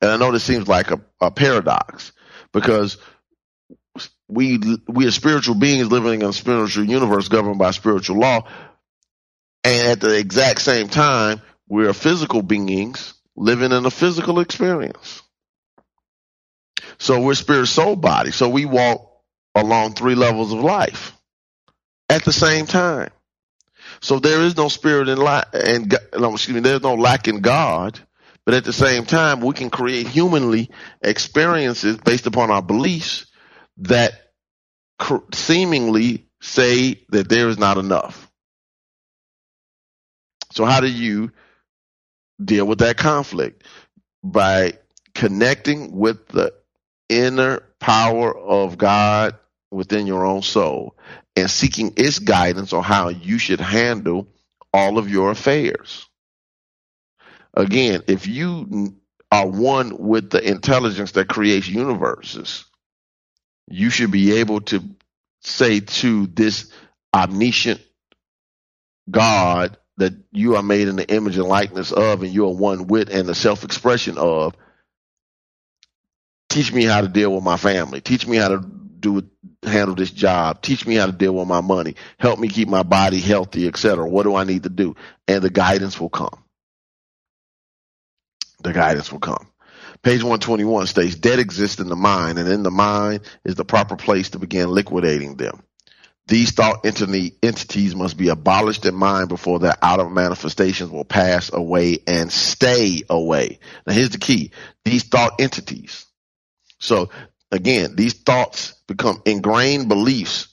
And 0.00 0.10
I 0.10 0.16
know 0.16 0.32
this 0.32 0.44
seems 0.44 0.68
like 0.68 0.90
a, 0.90 1.00
a 1.20 1.30
paradox 1.30 2.12
because 2.52 2.98
we 4.28 4.60
we 4.88 5.06
are 5.06 5.12
spiritual 5.12 5.54
beings 5.54 5.90
living 5.90 6.20
in 6.22 6.28
a 6.28 6.32
spiritual 6.32 6.84
universe 6.84 7.28
governed 7.28 7.58
by 7.58 7.70
spiritual 7.70 8.18
law. 8.18 8.46
And 9.64 9.88
at 9.88 10.00
the 10.00 10.16
exact 10.16 10.60
same 10.60 10.88
time, 10.88 11.42
we're 11.68 11.92
physical 11.92 12.42
beings 12.42 13.14
living 13.36 13.72
in 13.72 13.84
a 13.84 13.90
physical 13.90 14.40
experience. 14.40 15.22
So 16.98 17.20
we're 17.20 17.34
spirit, 17.34 17.66
soul, 17.66 17.96
body. 17.96 18.30
So 18.30 18.48
we 18.48 18.64
walk 18.64 19.10
along 19.56 19.94
three 19.94 20.14
levels 20.14 20.52
of 20.52 20.60
life 20.60 21.16
at 22.08 22.24
the 22.24 22.32
same 22.32 22.66
time. 22.66 23.10
So 24.00 24.18
there 24.18 24.42
is 24.42 24.56
no 24.56 24.68
spirit 24.68 25.08
in 25.08 25.18
lack, 25.18 25.48
and 25.52 25.92
excuse 25.92 26.54
me, 26.54 26.60
there's 26.60 26.82
no 26.82 26.94
lack 26.94 27.26
in 27.26 27.40
God. 27.40 27.98
But 28.44 28.54
at 28.54 28.64
the 28.64 28.72
same 28.72 29.04
time, 29.06 29.40
we 29.40 29.54
can 29.54 29.70
create 29.70 30.06
humanly 30.06 30.70
experiences 31.02 31.96
based 31.96 32.28
upon 32.28 32.50
our 32.52 32.62
beliefs 32.62 33.26
that 33.78 34.12
seemingly 35.32 36.28
say 36.40 37.04
that 37.08 37.28
there 37.28 37.48
is 37.48 37.58
not 37.58 37.76
enough. 37.76 38.30
So 40.52 40.64
how 40.64 40.80
do 40.80 40.86
you 40.86 41.32
deal 42.42 42.66
with 42.66 42.78
that 42.78 42.96
conflict? 42.96 43.64
By 44.22 44.74
connecting 45.14 45.96
with 45.96 46.28
the 46.28 46.52
inner 47.08 47.62
power 47.80 48.36
of 48.36 48.78
God 48.78 49.36
within 49.76 50.06
your 50.06 50.24
own 50.24 50.42
soul 50.42 50.96
and 51.36 51.50
seeking 51.50 51.92
its 51.96 52.18
guidance 52.18 52.72
on 52.72 52.82
how 52.82 53.08
you 53.08 53.38
should 53.38 53.60
handle 53.60 54.26
all 54.72 54.98
of 54.98 55.08
your 55.08 55.30
affairs. 55.30 56.06
Again, 57.54 58.02
if 58.06 58.26
you 58.26 58.96
are 59.30 59.46
one 59.46 59.96
with 59.98 60.30
the 60.30 60.46
intelligence 60.46 61.12
that 61.12 61.28
creates 61.28 61.68
universes, 61.68 62.64
you 63.68 63.90
should 63.90 64.10
be 64.10 64.38
able 64.38 64.60
to 64.62 64.82
say 65.42 65.80
to 65.80 66.26
this 66.26 66.72
omniscient 67.14 67.80
God 69.10 69.76
that 69.98 70.12
you 70.32 70.56
are 70.56 70.62
made 70.62 70.88
in 70.88 70.96
the 70.96 71.08
image 71.08 71.38
and 71.38 71.48
likeness 71.48 71.92
of 71.92 72.22
and 72.22 72.32
you 72.32 72.46
are 72.46 72.54
one 72.54 72.86
with 72.86 73.08
and 73.08 73.28
the 73.28 73.34
self 73.34 73.64
expression 73.64 74.18
of, 74.18 74.54
teach 76.48 76.72
me 76.72 76.84
how 76.84 77.00
to 77.00 77.08
deal 77.08 77.34
with 77.34 77.44
my 77.44 77.56
family. 77.56 78.00
Teach 78.00 78.26
me 78.26 78.36
how 78.36 78.48
to 78.48 78.75
do 79.00 79.28
handle 79.62 79.94
this 79.94 80.10
job. 80.10 80.62
Teach 80.62 80.86
me 80.86 80.96
how 80.96 81.06
to 81.06 81.12
deal 81.12 81.34
with 81.34 81.48
my 81.48 81.60
money. 81.60 81.94
Help 82.18 82.38
me 82.38 82.48
keep 82.48 82.68
my 82.68 82.82
body 82.82 83.20
healthy, 83.20 83.66
etc. 83.66 84.06
What 84.08 84.24
do 84.24 84.34
I 84.34 84.44
need 84.44 84.64
to 84.64 84.68
do? 84.68 84.96
And 85.28 85.42
the 85.42 85.50
guidance 85.50 86.00
will 86.00 86.10
come. 86.10 86.44
The 88.62 88.72
guidance 88.72 89.12
will 89.12 89.20
come. 89.20 89.46
Page 90.02 90.22
121 90.22 90.86
states 90.86 91.14
debt 91.16 91.38
exists 91.38 91.80
in 91.80 91.88
the 91.88 91.96
mind, 91.96 92.38
and 92.38 92.48
in 92.48 92.62
the 92.62 92.70
mind 92.70 93.20
is 93.44 93.54
the 93.54 93.64
proper 93.64 93.96
place 93.96 94.30
to 94.30 94.38
begin 94.38 94.70
liquidating 94.70 95.36
them. 95.36 95.62
These 96.28 96.52
thought 96.52 96.84
entities 96.84 97.94
must 97.94 98.16
be 98.16 98.28
abolished 98.28 98.84
in 98.84 98.94
mind 98.96 99.28
before 99.28 99.60
their 99.60 99.76
outer 99.80 100.08
manifestations 100.10 100.90
will 100.90 101.04
pass 101.04 101.52
away 101.52 101.98
and 102.06 102.32
stay 102.32 103.02
away. 103.08 103.60
Now 103.86 103.92
here's 103.92 104.10
the 104.10 104.18
key. 104.18 104.50
These 104.84 105.04
thought 105.04 105.40
entities. 105.40 106.06
So 106.80 107.10
again, 107.52 107.94
these 107.94 108.14
thoughts 108.14 108.74
become 108.86 109.22
ingrained 109.24 109.88
beliefs, 109.88 110.48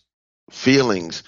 feelings, 0.50 1.24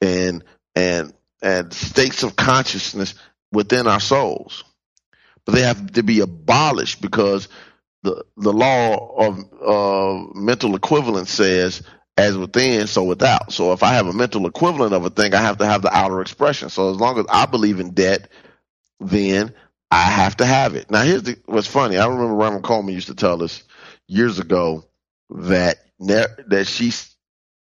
and 0.00 0.44
and 0.74 1.12
and 1.42 1.72
states 1.72 2.22
of 2.22 2.36
consciousness 2.36 3.14
within 3.52 3.86
our 3.86 4.00
souls. 4.00 4.64
But 5.44 5.54
they 5.54 5.62
have 5.62 5.92
to 5.92 6.02
be 6.02 6.20
abolished 6.20 7.00
because 7.00 7.48
the 8.02 8.24
the 8.36 8.52
law 8.52 9.14
of 9.16 9.38
uh, 9.64 10.32
mental 10.34 10.74
equivalence 10.76 11.30
says 11.30 11.82
as 12.16 12.36
within, 12.36 12.86
so 12.86 13.04
without. 13.04 13.52
So 13.52 13.72
if 13.72 13.82
I 13.82 13.94
have 13.94 14.08
a 14.08 14.12
mental 14.12 14.46
equivalent 14.46 14.92
of 14.92 15.04
a 15.04 15.10
thing, 15.10 15.34
I 15.34 15.40
have 15.40 15.58
to 15.58 15.66
have 15.66 15.82
the 15.82 15.96
outer 15.96 16.20
expression. 16.20 16.68
So 16.68 16.90
as 16.90 16.96
long 16.96 17.18
as 17.18 17.26
I 17.28 17.46
believe 17.46 17.78
in 17.78 17.90
debt, 17.90 18.28
then 18.98 19.54
I 19.90 20.02
have 20.02 20.36
to 20.38 20.46
have 20.46 20.74
it. 20.74 20.90
Now 20.90 21.02
here's 21.02 21.22
the, 21.22 21.38
what's 21.46 21.68
funny. 21.68 21.96
I 21.96 22.06
remember 22.06 22.34
Reverend 22.34 22.64
Colemon 22.64 22.92
used 22.92 23.06
to 23.06 23.14
tell 23.14 23.42
us 23.42 23.62
years 24.08 24.38
ago 24.38 24.84
that 25.30 25.78
ne- 25.98 26.26
that 26.48 26.66
she 26.66 26.92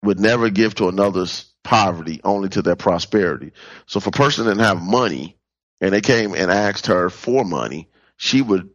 would 0.04 0.20
never 0.20 0.50
give 0.50 0.76
to 0.76 0.88
another's 0.88 1.46
poverty, 1.64 2.22
only 2.24 2.50
to 2.50 2.62
their 2.62 2.76
prosperity. 2.76 3.52
So 3.88 3.98
if 3.98 4.08
a 4.08 4.12
person 4.12 4.46
didn't 4.46 4.60
have 4.64 4.82
money 4.82 5.38
and 5.82 5.94
they 5.94 6.02
came 6.02 6.34
and 6.36 6.52
asked 6.52 6.88
her 6.88 7.10
for 7.10 7.44
money, 7.44 7.90
she 8.18 8.42
would, 8.42 8.70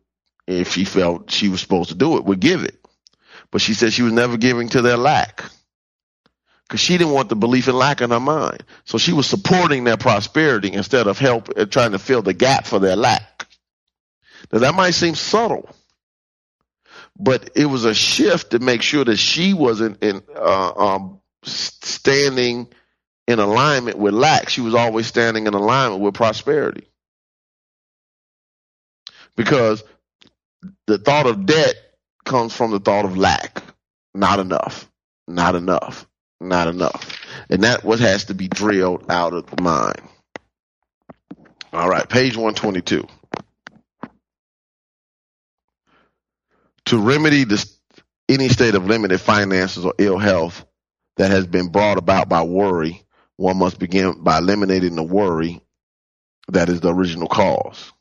if 0.47 0.73
she 0.73 0.85
felt 0.85 1.31
she 1.31 1.49
was 1.49 1.61
supposed 1.61 1.91
to 1.91 1.95
do 1.95 2.17
it, 2.17 2.25
would 2.25 2.41
give 2.41 2.65
it. 2.65 2.77
But 3.51 3.61
she 3.61 3.75
said 3.75 3.93
she 3.93 4.03
was 4.03 4.13
never 4.13 4.37
giving 4.37 4.69
to 4.71 4.83
their 4.83 4.97
lack 4.97 5.45
because 6.71 6.81
she 6.81 6.99
didn't 6.99 7.13
want 7.13 7.29
the 7.29 7.37
belief 7.37 7.67
in 7.69 7.75
lack 7.75 8.01
in 8.01 8.11
her 8.11 8.21
mind. 8.21 8.65
So 8.85 8.97
she 8.99 9.13
was 9.13 9.27
supporting 9.27 9.85
their 9.85 9.97
prosperity 9.97 10.73
instead 10.73 11.09
of 11.09 11.19
help 11.19 11.49
uh, 11.57 11.67
trying 11.67 11.93
to 11.93 11.99
fill 11.99 12.23
the 12.23 12.33
gap 12.35 12.67
for 12.67 12.79
their 12.79 12.97
lack. 12.97 13.47
Now 14.53 14.61
that 14.61 14.75
might 14.75 14.93
seem 14.93 15.17
subtle, 15.17 15.69
but 17.21 17.51
it 17.55 17.67
was 17.67 17.85
a 17.85 17.95
shift 17.95 18.53
to 18.53 18.59
make 18.59 18.81
sure 18.81 19.05
that 19.05 19.19
she 19.19 19.53
wasn't 19.53 20.03
in 20.03 20.23
uh, 20.35 20.73
um, 20.73 21.21
standing 21.43 22.67
in 23.27 23.39
alignment 23.39 23.99
with 23.99 24.15
lack. 24.15 24.49
She 24.49 24.63
was 24.63 24.75
always 24.75 25.07
standing 25.07 25.47
in 25.47 25.53
alignment 25.53 26.01
with 26.01 26.15
prosperity. 26.15 26.89
Because 29.37 29.85
the 30.87 30.97
thought 30.97 31.27
of 31.27 31.45
debt 31.45 31.75
comes 32.25 32.55
from 32.55 32.71
the 32.71 32.81
thought 32.81 33.05
of 33.05 33.19
lack. 33.19 33.63
Not 34.15 34.41
enough. 34.41 34.91
Not 35.29 35.55
enough. 35.55 36.07
Not 36.41 36.69
enough. 36.69 37.21
And 37.51 37.65
that 37.65 37.85
what 37.85 38.01
has 38.01 38.25
to 38.27 38.35
be 38.35 38.49
drilled 38.49 39.11
out 39.11 39.35
of 39.35 39.47
the 39.47 39.63
mind. 39.63 40.01
All 41.73 41.89
right, 41.89 42.09
page 42.09 42.35
122. 42.35 43.07
To 46.91 46.99
remedy 46.99 47.45
this, 47.45 47.79
any 48.29 48.49
state 48.49 48.75
of 48.75 48.87
limited 48.87 49.21
finances 49.21 49.85
or 49.85 49.95
ill 49.99 50.19
health 50.19 50.65
that 51.19 51.31
has 51.31 51.47
been 51.47 51.69
brought 51.69 51.99
about 51.99 52.29
by 52.29 52.43
worry, 52.43 53.01
one 53.37 53.57
must 53.57 53.79
begin 53.79 54.25
by 54.25 54.39
eliminating 54.39 54.97
the 54.97 55.03
worry 55.03 55.61
that 56.49 56.69
is 56.69 56.81
the 56.81 56.93
original 56.93 57.29
cause. 57.29 57.93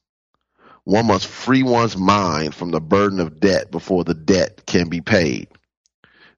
One 0.86 1.06
must 1.06 1.28
free 1.28 1.62
one's 1.62 1.96
mind 1.96 2.56
from 2.56 2.72
the 2.72 2.82
burden 2.82 3.20
of 3.20 3.40
debt 3.40 3.70
before 3.70 4.04
the 4.04 4.16
debt 4.16 4.66
can 4.66 4.90
be 4.90 5.02
paid. 5.02 5.50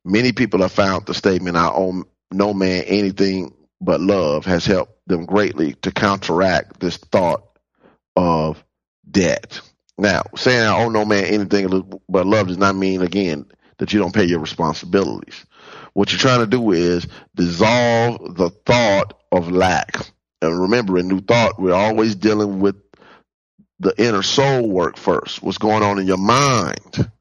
Many 0.04 0.34
people 0.34 0.60
have 0.62 0.74
found 0.74 1.06
the 1.06 1.14
statement, 1.14 1.56
I 1.56 1.70
owe 1.70 2.04
No 2.34 2.54
Man 2.54 2.84
Anything 2.84 3.54
But 3.80 4.02
Love 4.02 4.44
has 4.44 4.66
helped 4.66 5.00
them 5.08 5.26
greatly 5.26 5.76
to 5.84 5.92
counteract 5.92 6.82
this 6.82 6.98
thought 6.98 7.44
of 8.18 8.62
debt. 9.10 9.62
Now, 10.02 10.24
saying 10.36 10.64
I 10.64 10.84
owe 10.84 10.90
no 10.90 11.06
man 11.06 11.26
anything 11.26 12.02
but 12.10 12.26
love 12.26 12.48
does 12.48 12.58
not 12.58 12.76
mean, 12.76 13.04
again, 13.04 13.46
that 13.78 13.94
you 13.94 14.00
don't 14.00 14.16
pay 14.16 14.24
your 14.24 14.40
responsibilities. 14.40 15.46
What 15.94 16.12
you're 16.12 16.18
trying 16.18 16.40
to 16.40 16.48
do 16.48 16.72
is 16.72 17.06
dissolve 17.36 18.36
the 18.36 18.50
thought 18.50 19.22
of 19.32 19.52
lack. 19.52 20.08
And 20.42 20.60
remember, 20.60 20.98
in 20.98 21.08
New 21.08 21.22
Thought, 21.22 21.62
we're 21.62 21.76
always 21.76 22.16
dealing 22.16 22.62
with 22.62 22.78
the 23.80 23.94
inner 23.96 24.24
soul 24.24 24.68
work 24.68 24.98
first. 24.98 25.44
What's 25.44 25.60
going 25.60 25.84
on 25.84 26.00
in 26.00 26.08
your 26.08 26.18
mind? 26.18 27.12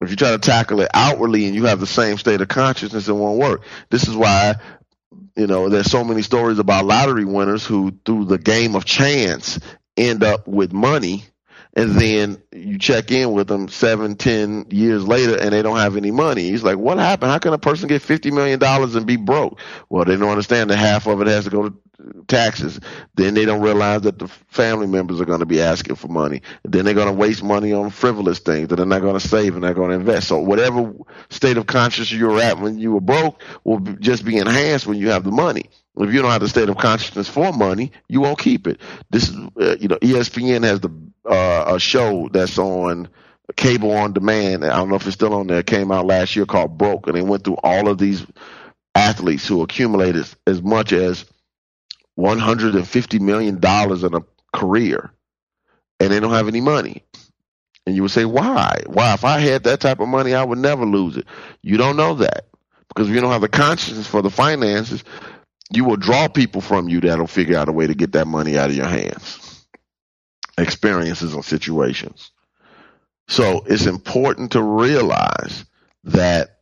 If 0.00 0.10
you 0.10 0.16
try 0.16 0.32
to 0.32 0.38
tackle 0.38 0.80
it 0.80 0.90
outwardly 0.92 1.46
and 1.46 1.54
you 1.54 1.66
have 1.66 1.78
the 1.78 1.86
same 1.86 2.18
state 2.18 2.40
of 2.40 2.48
consciousness, 2.48 3.06
it 3.06 3.12
won't 3.12 3.38
work. 3.38 3.62
This 3.88 4.08
is 4.08 4.16
why, 4.16 4.56
you 5.36 5.46
know, 5.46 5.68
there's 5.68 5.92
so 5.92 6.02
many 6.02 6.22
stories 6.22 6.58
about 6.58 6.86
lottery 6.86 7.24
winners 7.24 7.64
who, 7.64 7.92
through 8.04 8.24
the 8.24 8.38
game 8.38 8.74
of 8.74 8.84
chance, 8.84 9.60
end 10.08 10.24
up 10.24 10.46
with 10.48 10.72
money 10.72 11.24
and 11.74 11.90
then 11.90 12.42
you 12.52 12.78
check 12.78 13.10
in 13.12 13.32
with 13.32 13.46
them 13.46 13.68
seven, 13.68 14.16
ten 14.16 14.66
years 14.70 15.06
later, 15.06 15.38
and 15.38 15.52
they 15.52 15.62
don't 15.62 15.78
have 15.78 15.96
any 15.96 16.10
money. 16.10 16.42
He's 16.42 16.64
like, 16.64 16.78
"What 16.78 16.98
happened? 16.98 17.30
How 17.30 17.38
can 17.38 17.52
a 17.52 17.58
person 17.58 17.88
get 17.88 18.02
fifty 18.02 18.30
million 18.30 18.58
dollars 18.58 18.96
and 18.96 19.06
be 19.06 19.16
broke?" 19.16 19.60
Well, 19.88 20.04
they 20.04 20.16
don't 20.16 20.28
understand 20.28 20.70
that 20.70 20.76
half 20.76 21.06
of 21.06 21.20
it 21.20 21.28
has 21.28 21.44
to 21.44 21.50
go 21.50 21.68
to 21.68 21.76
taxes. 22.26 22.80
Then 23.14 23.34
they 23.34 23.44
don't 23.44 23.60
realize 23.60 24.02
that 24.02 24.18
the 24.18 24.26
family 24.48 24.86
members 24.86 25.20
are 25.20 25.26
going 25.26 25.40
to 25.40 25.46
be 25.46 25.60
asking 25.60 25.96
for 25.96 26.08
money. 26.08 26.42
Then 26.64 26.84
they're 26.84 26.94
going 26.94 27.06
to 27.06 27.12
waste 27.12 27.42
money 27.42 27.72
on 27.72 27.90
frivolous 27.90 28.40
things 28.40 28.68
that 28.68 28.76
they're 28.76 28.86
not 28.86 29.02
going 29.02 29.18
to 29.18 29.28
save 29.28 29.54
and 29.54 29.62
they're 29.62 29.74
going 29.74 29.90
to 29.90 29.96
invest. 29.96 30.28
So 30.28 30.38
whatever 30.38 30.92
state 31.28 31.56
of 31.56 31.66
consciousness 31.66 32.18
you're 32.18 32.40
at 32.40 32.58
when 32.58 32.78
you 32.78 32.92
were 32.92 33.00
broke 33.00 33.42
will 33.64 33.80
just 33.80 34.24
be 34.24 34.38
enhanced 34.38 34.86
when 34.86 34.98
you 34.98 35.10
have 35.10 35.24
the 35.24 35.30
money. 35.30 35.66
If 35.96 36.12
you 36.14 36.22
don't 36.22 36.30
have 36.30 36.40
the 36.40 36.48
state 36.48 36.68
of 36.68 36.76
consciousness 36.78 37.28
for 37.28 37.52
money, 37.52 37.92
you 38.08 38.20
won't 38.20 38.38
keep 38.38 38.66
it. 38.66 38.80
This 39.10 39.28
is, 39.28 39.36
uh, 39.60 39.76
you 39.80 39.88
know, 39.88 39.96
ESPN 39.96 40.62
has 40.64 40.80
the 40.80 40.90
uh, 41.28 41.74
a 41.74 41.80
show 41.80 42.28
that's 42.32 42.58
on 42.58 43.08
cable 43.56 43.92
on 43.92 44.12
demand. 44.12 44.64
I 44.64 44.76
don't 44.76 44.88
know 44.88 44.94
if 44.96 45.06
it's 45.06 45.14
still 45.14 45.34
on 45.34 45.46
there. 45.48 45.58
It 45.58 45.66
came 45.66 45.90
out 45.90 46.06
last 46.06 46.36
year 46.36 46.46
called 46.46 46.78
Broke, 46.78 47.06
and 47.06 47.16
they 47.16 47.22
went 47.22 47.44
through 47.44 47.58
all 47.62 47.88
of 47.88 47.98
these 47.98 48.24
athletes 48.94 49.46
who 49.46 49.62
accumulated 49.62 50.26
as 50.46 50.62
much 50.62 50.92
as 50.92 51.24
150 52.14 53.18
million 53.18 53.58
dollars 53.58 54.04
in 54.04 54.14
a 54.14 54.22
career, 54.52 55.10
and 55.98 56.12
they 56.12 56.20
don't 56.20 56.32
have 56.32 56.48
any 56.48 56.60
money. 56.60 57.02
And 57.86 57.96
you 57.96 58.02
would 58.02 58.10
say, 58.10 58.24
why? 58.24 58.82
Why? 58.86 59.14
If 59.14 59.24
I 59.24 59.40
had 59.40 59.64
that 59.64 59.80
type 59.80 60.00
of 60.00 60.08
money, 60.08 60.34
I 60.34 60.44
would 60.44 60.58
never 60.58 60.84
lose 60.84 61.16
it. 61.16 61.26
You 61.62 61.76
don't 61.76 61.96
know 61.96 62.14
that 62.14 62.46
because 62.88 63.08
if 63.08 63.14
you 63.14 63.20
don't 63.20 63.32
have 63.32 63.40
the 63.40 63.48
consciousness 63.48 64.06
for 64.06 64.22
the 64.22 64.30
finances, 64.30 65.02
you 65.72 65.84
will 65.84 65.96
draw 65.96 66.28
people 66.28 66.60
from 66.60 66.88
you 66.88 67.00
that'll 67.00 67.26
figure 67.26 67.56
out 67.56 67.68
a 67.68 67.72
way 67.72 67.86
to 67.86 67.94
get 67.94 68.12
that 68.12 68.26
money 68.26 68.58
out 68.58 68.70
of 68.70 68.76
your 68.76 68.88
hands. 68.88 69.64
Experiences 70.58 71.34
and 71.34 71.44
situations. 71.44 72.30
So 73.28 73.62
it's 73.66 73.86
important 73.86 74.52
to 74.52 74.62
realize 74.62 75.64
that 76.04 76.58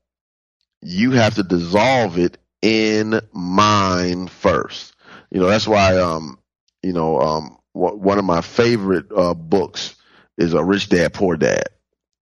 you 0.83 1.13
have 1.13 1.35
to 1.37 1.43
dissolve 1.43 2.19
it 2.19 2.39
in 2.61 3.21
mind 3.33 4.31
first. 4.31 4.95
You 5.31 5.41
know, 5.41 5.47
that's 5.47 5.67
why, 5.67 5.97
um, 5.99 6.39
you 6.83 6.93
know, 6.93 7.21
um, 7.21 7.59
one 7.73 8.19
of 8.19 8.25
my 8.25 8.41
favorite 8.41 9.07
uh, 9.15 9.35
books 9.35 9.95
is 10.37 10.53
a 10.53 10.63
Rich 10.63 10.91
Dad 10.91 11.15
Poor 11.15 11.37
Dad 11.37 11.69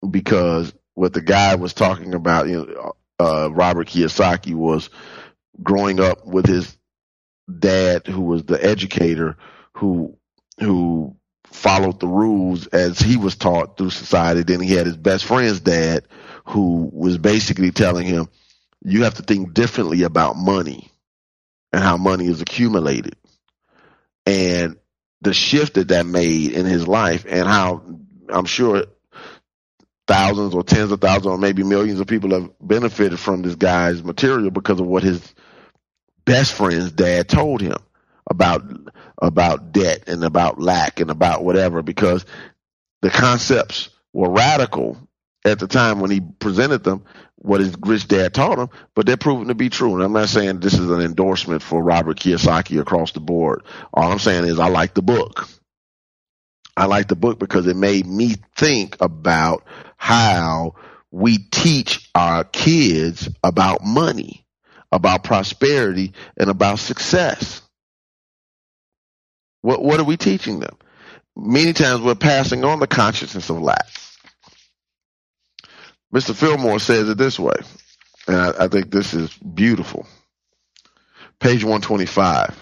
because 0.09 0.73
what 0.93 1.13
the 1.13 1.21
guy 1.21 1.55
was 1.55 1.73
talking 1.73 2.13
about, 2.13 2.47
you 2.47 2.65
know, 2.65 2.93
uh, 3.19 3.49
Robert 3.51 3.87
Kiyosaki 3.87 4.53
was 4.53 4.89
growing 5.61 5.99
up 5.99 6.25
with 6.25 6.45
his 6.45 6.77
dad, 7.59 8.07
who 8.07 8.21
was 8.21 8.43
the 8.43 8.63
educator, 8.63 9.37
who 9.73 10.17
who 10.59 11.15
followed 11.45 11.99
the 11.99 12.07
rules 12.07 12.67
as 12.67 12.99
he 12.99 13.17
was 13.17 13.35
taught 13.35 13.77
through 13.77 13.89
society. 13.89 14.43
Then 14.43 14.59
he 14.59 14.73
had 14.73 14.85
his 14.85 14.97
best 14.97 15.25
friend's 15.25 15.59
dad, 15.59 16.07
who 16.45 16.89
was 16.91 17.17
basically 17.17 17.71
telling 17.71 18.05
him, 18.05 18.27
"You 18.83 19.03
have 19.03 19.15
to 19.15 19.23
think 19.23 19.53
differently 19.53 20.03
about 20.03 20.35
money 20.35 20.91
and 21.71 21.83
how 21.83 21.97
money 21.97 22.27
is 22.27 22.41
accumulated." 22.41 23.15
And 24.25 24.77
the 25.21 25.33
shift 25.33 25.75
that 25.75 25.87
that 25.89 26.05
made 26.05 26.51
in 26.51 26.65
his 26.65 26.87
life, 26.87 27.25
and 27.27 27.47
how 27.47 27.81
I'm 28.29 28.45
sure 28.45 28.85
thousands 30.07 30.53
or 30.53 30.63
tens 30.63 30.91
of 30.91 31.01
thousands 31.01 31.27
or 31.27 31.37
maybe 31.37 31.63
millions 31.63 31.99
of 31.99 32.07
people 32.07 32.31
have 32.31 32.49
benefited 32.61 33.19
from 33.19 33.41
this 33.41 33.55
guy's 33.55 34.03
material 34.03 34.51
because 34.51 34.79
of 34.79 34.87
what 34.87 35.03
his 35.03 35.33
best 36.27 36.53
friend's 36.53 36.91
dad 36.91 37.29
told 37.29 37.61
him 37.61 37.77
about 38.29 38.61
about 39.19 39.71
debt 39.71 40.03
and 40.07 40.23
about 40.23 40.59
lack 40.59 40.99
and 40.99 41.09
about 41.09 41.43
whatever 41.43 41.81
because 41.81 42.25
the 43.01 43.09
concepts 43.09 43.89
were 44.11 44.29
radical 44.29 44.97
at 45.45 45.57
the 45.57 45.67
time 45.67 46.01
when 46.01 46.11
he 46.11 46.19
presented 46.19 46.83
them 46.83 47.03
what 47.37 47.61
his 47.61 47.73
rich 47.81 48.07
dad 48.09 48.33
taught 48.33 48.59
him 48.59 48.67
but 48.93 49.05
they're 49.05 49.15
proven 49.15 49.47
to 49.47 49.55
be 49.55 49.69
true. 49.69 49.95
And 49.95 50.03
i'm 50.03 50.11
not 50.11 50.27
saying 50.27 50.59
this 50.59 50.73
is 50.73 50.91
an 50.91 50.99
endorsement 50.99 51.63
for 51.63 51.81
robert 51.81 52.19
kiyosaki 52.19 52.79
across 52.79 53.13
the 53.13 53.21
board. 53.21 53.63
All 53.93 54.11
i'm 54.11 54.19
saying 54.19 54.45
is 54.45 54.59
i 54.59 54.67
like 54.67 54.93
the 54.93 55.01
book. 55.01 55.47
I 56.75 56.85
like 56.85 57.07
the 57.07 57.15
book 57.15 57.39
because 57.39 57.65
it 57.65 57.75
made 57.75 58.05
me 58.05 58.35
think 58.55 58.97
about 58.99 59.63
how 59.95 60.75
we 61.09 61.37
teach 61.37 62.07
our 62.13 62.43
kids 62.43 63.29
about 63.43 63.83
money 63.83 64.45
about 64.91 65.23
prosperity, 65.23 66.13
and 66.37 66.49
about 66.49 66.79
success. 66.79 67.61
What, 69.61 69.83
what 69.83 69.99
are 69.99 70.05
we 70.05 70.17
teaching 70.17 70.59
them? 70.59 70.77
Many 71.35 71.73
times 71.73 72.01
we're 72.01 72.15
passing 72.15 72.63
on 72.63 72.79
the 72.79 72.87
consciousness 72.87 73.49
of 73.49 73.61
lack. 73.61 73.85
Mr. 76.13 76.33
Fillmore 76.33 76.79
says 76.79 77.09
it 77.09 77.17
this 77.17 77.37
way, 77.37 77.57
and 78.27 78.37
I, 78.37 78.65
I 78.65 78.67
think 78.69 78.91
this 78.91 79.13
is 79.13 79.33
beautiful. 79.37 80.07
Page 81.39 81.63
125. 81.63 82.55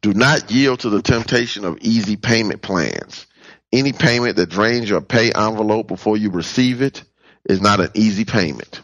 Do 0.00 0.14
not 0.14 0.50
yield 0.50 0.80
to 0.80 0.90
the 0.90 1.02
temptation 1.02 1.64
of 1.64 1.78
easy 1.80 2.16
payment 2.16 2.62
plans. 2.62 3.26
Any 3.70 3.92
payment 3.92 4.36
that 4.36 4.50
drains 4.50 4.88
your 4.88 5.00
pay 5.00 5.30
envelope 5.30 5.86
before 5.86 6.16
you 6.16 6.30
receive 6.30 6.82
it 6.82 7.04
is 7.48 7.60
not 7.60 7.80
an 7.80 7.90
easy 7.94 8.24
payment 8.24 8.82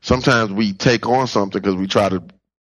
sometimes 0.00 0.52
we 0.52 0.72
take 0.72 1.06
on 1.06 1.26
something 1.26 1.60
because 1.60 1.76
we 1.76 1.86
try 1.86 2.08
to, 2.08 2.22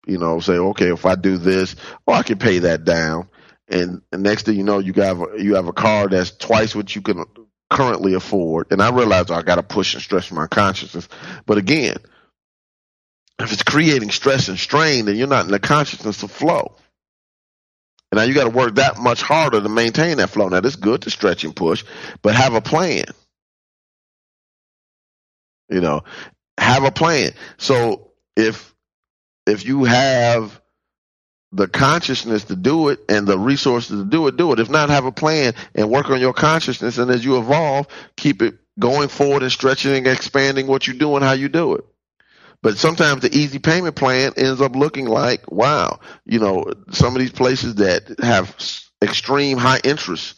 you 0.07 0.19
know, 0.19 0.41
say, 0.41 0.55
okay, 0.55 0.93
if 0.93 1.07
I 1.07 1.15
do 1.15 1.37
this, 1.37 1.77
oh, 2.07 2.13
I 2.13 2.23
can 2.23 2.39
pay 2.39 2.61
that 2.61 2.85
down. 2.85 3.29
And, 3.69 4.03
and 4.13 4.23
next 4.23 4.47
thing 4.47 4.57
you 4.57 4.63
know, 4.63 4.79
you 4.79 4.93
got 4.93 5.41
you 5.41 5.57
have 5.57 5.67
a 5.67 5.73
car 5.73 6.09
that's 6.09 6.31
twice 6.31 6.75
what 6.75 6.95
you 6.95 7.03
can 7.03 7.25
currently 7.69 8.15
afford. 8.15 8.69
And 8.71 8.81
I 8.81 8.91
realize 8.91 9.31
I 9.31 9.43
got 9.43 9.57
to 9.57 9.63
push 9.63 9.95
and 9.95 10.03
stretch 10.03 10.31
my 10.31 10.47
consciousness. 10.47 11.09
But 11.47 11.59
again, 11.59 11.97
if 13.39 13.53
it's 13.53 13.63
creating 13.63 14.11
stress 14.11 14.49
and 14.49 14.59
strain, 14.59 15.07
then 15.07 15.17
you're 15.17 15.27
not 15.27 15.45
in 15.45 15.51
the 15.51 15.59
consciousness 15.59 16.23
of 16.23 16.31
flow. 16.31 16.77
And 18.11 18.19
now 18.19 18.25
you 18.25 18.35
got 18.35 18.45
to 18.45 18.51
work 18.51 18.77
that 18.77 18.99
much 18.99 19.21
harder 19.21 19.61
to 19.61 19.69
maintain 19.69 20.19
that 20.19 20.31
flow. 20.31 20.49
Now, 20.49 20.59
it's 20.59 20.77
good 20.77 21.03
to 21.03 21.11
stretch 21.11 21.45
and 21.45 21.55
push, 21.55 21.85
but 22.23 22.35
have 22.35 22.55
a 22.55 22.61
plan. 22.61 23.07
You 25.69 25.81
know, 25.81 26.03
have 26.59 26.85
a 26.85 26.91
plan. 26.91 27.33
So 27.59 28.13
if 28.37 28.75
if 29.47 29.65
you 29.65 29.85
have 29.85 30.61
the 31.53 31.69
consciousness 31.69 32.45
to 32.45 32.57
do 32.57 32.89
it 32.89 33.01
and 33.09 33.27
the 33.27 33.39
resources 33.39 33.99
to 33.99 34.05
do 34.05 34.27
it, 34.27 34.37
do 34.37 34.53
it. 34.53 34.61
If 34.61 34.69
not, 34.69 34.91
have 34.91 35.05
a 35.05 35.13
plan 35.13 35.55
and 35.75 35.91
work 35.91 36.11
on 36.11 36.21
your 36.21 36.33
consciousness. 36.33 36.99
And 36.99 37.11
as 37.11 37.25
you 37.25 37.39
evolve, 37.39 37.87
keep 38.17 38.43
it 38.43 38.57
going 38.79 39.09
forward 39.09 39.43
and 39.43 39.53
stretching 39.53 39.97
and 39.97 40.07
expanding 40.09 40.67
what 40.67 40.87
you 40.87 40.95
do 40.95 41.15
and 41.17 41.25
how 41.25 41.33
you 41.33 41.49
do 41.49 41.75
it. 41.75 41.85
But 42.63 42.79
sometimes 42.79 43.23
the 43.23 43.35
easy 43.35 43.59
payment 43.59 43.97
plan 43.97 44.33
ends 44.37 44.61
up 44.61 44.75
looking 44.75 45.07
like, 45.07 45.51
wow, 45.51 46.01
you 46.25 46.41
know, 46.41 46.65
some 46.91 47.15
of 47.15 47.21
these 47.21 47.31
places 47.31 47.77
that 47.77 48.19
have 48.21 48.57
extreme 49.01 49.57
high 49.57 49.81
interest 49.85 50.37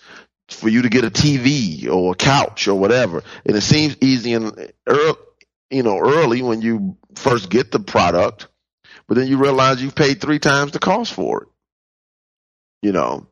for 0.48 0.68
you 0.68 0.82
to 0.82 0.88
get 0.88 1.04
a 1.04 1.10
TV 1.10 1.88
or 1.88 2.12
a 2.12 2.16
couch 2.16 2.68
or 2.68 2.74
whatever. 2.74 3.22
And 3.46 3.56
it 3.56 3.62
seems 3.62 3.96
easy 4.00 4.34
and 4.34 4.72
uh, 4.86 5.14
you 5.70 5.82
know, 5.82 5.98
early 5.98 6.42
when 6.42 6.62
you 6.62 6.96
first 7.14 7.50
get 7.50 7.70
the 7.70 7.80
product, 7.80 8.48
but 9.06 9.16
then 9.16 9.28
you 9.28 9.38
realize 9.38 9.82
you've 9.82 9.94
paid 9.94 10.20
three 10.20 10.38
times 10.38 10.72
the 10.72 10.78
cost 10.78 11.12
for 11.12 11.42
it. 11.42 11.48
You 12.82 12.92
know, 12.92 13.26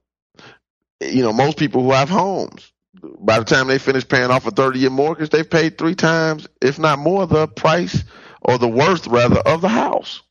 you 1.00 1.22
know, 1.22 1.32
most 1.32 1.58
people 1.58 1.82
who 1.82 1.92
have 1.92 2.08
homes, 2.08 2.72
by 3.18 3.38
the 3.38 3.44
time 3.44 3.68
they 3.68 3.78
finish 3.78 4.06
paying 4.06 4.30
off 4.30 4.46
a 4.46 4.50
30 4.50 4.80
year 4.80 4.90
mortgage, 4.90 5.30
they've 5.30 5.48
paid 5.48 5.78
three 5.78 5.94
times, 5.94 6.48
if 6.60 6.78
not 6.78 6.98
more, 6.98 7.26
the 7.26 7.46
price 7.46 8.04
or 8.42 8.58
the 8.58 8.68
worth 8.68 9.06
rather 9.06 9.38
of 9.40 9.60
the 9.60 9.68
house. 9.68 10.22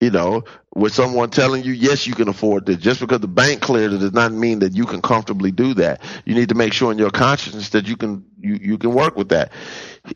You 0.00 0.10
know, 0.10 0.44
with 0.76 0.94
someone 0.94 1.30
telling 1.30 1.64
you, 1.64 1.72
yes, 1.72 2.06
you 2.06 2.14
can 2.14 2.28
afford 2.28 2.66
this. 2.66 2.76
Just 2.76 3.00
because 3.00 3.18
the 3.20 3.28
bank 3.28 3.60
cleared 3.62 3.92
it 3.92 3.98
does 3.98 4.12
not 4.12 4.32
mean 4.32 4.60
that 4.60 4.74
you 4.74 4.86
can 4.86 5.02
comfortably 5.02 5.50
do 5.50 5.74
that. 5.74 6.02
You 6.24 6.36
need 6.36 6.50
to 6.50 6.54
make 6.54 6.72
sure 6.72 6.92
in 6.92 6.98
your 6.98 7.10
consciousness 7.10 7.70
that 7.70 7.88
you 7.88 7.96
can 7.96 8.24
you, 8.38 8.58
you 8.62 8.78
can 8.78 8.94
work 8.94 9.16
with 9.16 9.30
that. 9.30 9.52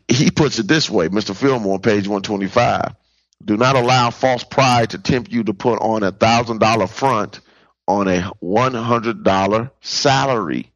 He 0.07 0.31
puts 0.31 0.59
it 0.59 0.69
this 0.69 0.89
way, 0.89 1.09
Mr. 1.09 1.35
Fillmore, 1.35 1.79
page 1.79 2.07
125. 2.07 2.95
Do 3.43 3.57
not 3.57 3.75
allow 3.75 4.09
false 4.09 4.45
pride 4.45 4.91
to 4.91 4.99
tempt 4.99 5.31
you 5.33 5.43
to 5.45 5.53
put 5.53 5.79
on 5.81 6.03
a 6.03 6.13
thousand 6.13 6.59
dollar 6.59 6.87
front 6.87 7.41
on 7.87 8.07
a 8.07 8.21
one 8.39 8.73
hundred 8.73 9.23
dollar 9.23 9.71
salary. 9.81 10.71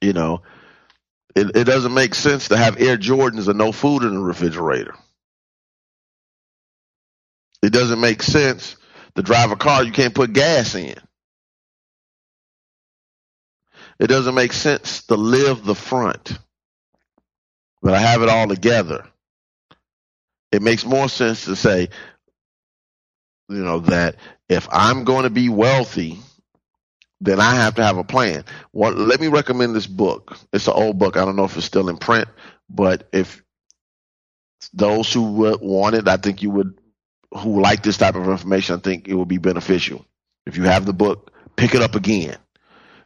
You 0.00 0.12
know, 0.12 0.42
it, 1.34 1.56
it 1.56 1.64
doesn't 1.64 1.94
make 1.94 2.14
sense 2.14 2.48
to 2.48 2.56
have 2.56 2.80
Air 2.80 2.96
Jordans 2.96 3.48
and 3.48 3.58
no 3.58 3.72
food 3.72 4.04
in 4.04 4.14
the 4.14 4.20
refrigerator. 4.20 4.94
It 7.62 7.72
doesn't 7.72 8.00
make 8.00 8.22
sense 8.22 8.76
to 9.16 9.22
drive 9.22 9.50
a 9.50 9.56
car 9.56 9.84
you 9.84 9.92
can't 9.92 10.14
put 10.14 10.32
gas 10.32 10.74
in. 10.74 10.94
It 13.98 14.06
doesn't 14.06 14.34
make 14.34 14.52
sense 14.52 15.02
to 15.06 15.16
live 15.16 15.64
the 15.64 15.74
front, 15.74 16.38
but 17.82 17.94
I 17.94 17.98
have 17.98 18.22
it 18.22 18.28
all 18.28 18.46
together. 18.46 19.04
It 20.52 20.62
makes 20.62 20.84
more 20.86 21.08
sense 21.08 21.46
to 21.46 21.56
say, 21.56 21.88
you 23.48 23.64
know, 23.64 23.80
that 23.80 24.16
if 24.48 24.68
I'm 24.70 25.04
going 25.04 25.24
to 25.24 25.30
be 25.30 25.48
wealthy, 25.48 26.18
then 27.20 27.40
I 27.40 27.56
have 27.56 27.74
to 27.76 27.84
have 27.84 27.98
a 27.98 28.04
plan. 28.04 28.44
Well, 28.72 28.92
let 28.92 29.20
me 29.20 29.26
recommend 29.26 29.74
this 29.74 29.86
book. 29.88 30.38
It's 30.52 30.68
an 30.68 30.74
old 30.74 30.98
book. 30.98 31.16
I 31.16 31.24
don't 31.24 31.36
know 31.36 31.44
if 31.44 31.56
it's 31.56 31.66
still 31.66 31.88
in 31.88 31.96
print, 31.96 32.28
but 32.70 33.08
if 33.12 33.42
those 34.72 35.12
who 35.12 35.22
want 35.22 35.96
it, 35.96 36.06
I 36.06 36.16
think 36.16 36.42
you 36.42 36.50
would 36.50 36.77
who 37.36 37.60
like 37.60 37.82
this 37.82 37.98
type 37.98 38.14
of 38.14 38.28
information, 38.28 38.76
I 38.76 38.78
think 38.78 39.08
it 39.08 39.14
will 39.14 39.26
be 39.26 39.38
beneficial. 39.38 40.04
If 40.46 40.56
you 40.56 40.64
have 40.64 40.86
the 40.86 40.92
book, 40.92 41.32
pick 41.56 41.74
it 41.74 41.82
up 41.82 41.94
again. 41.94 42.36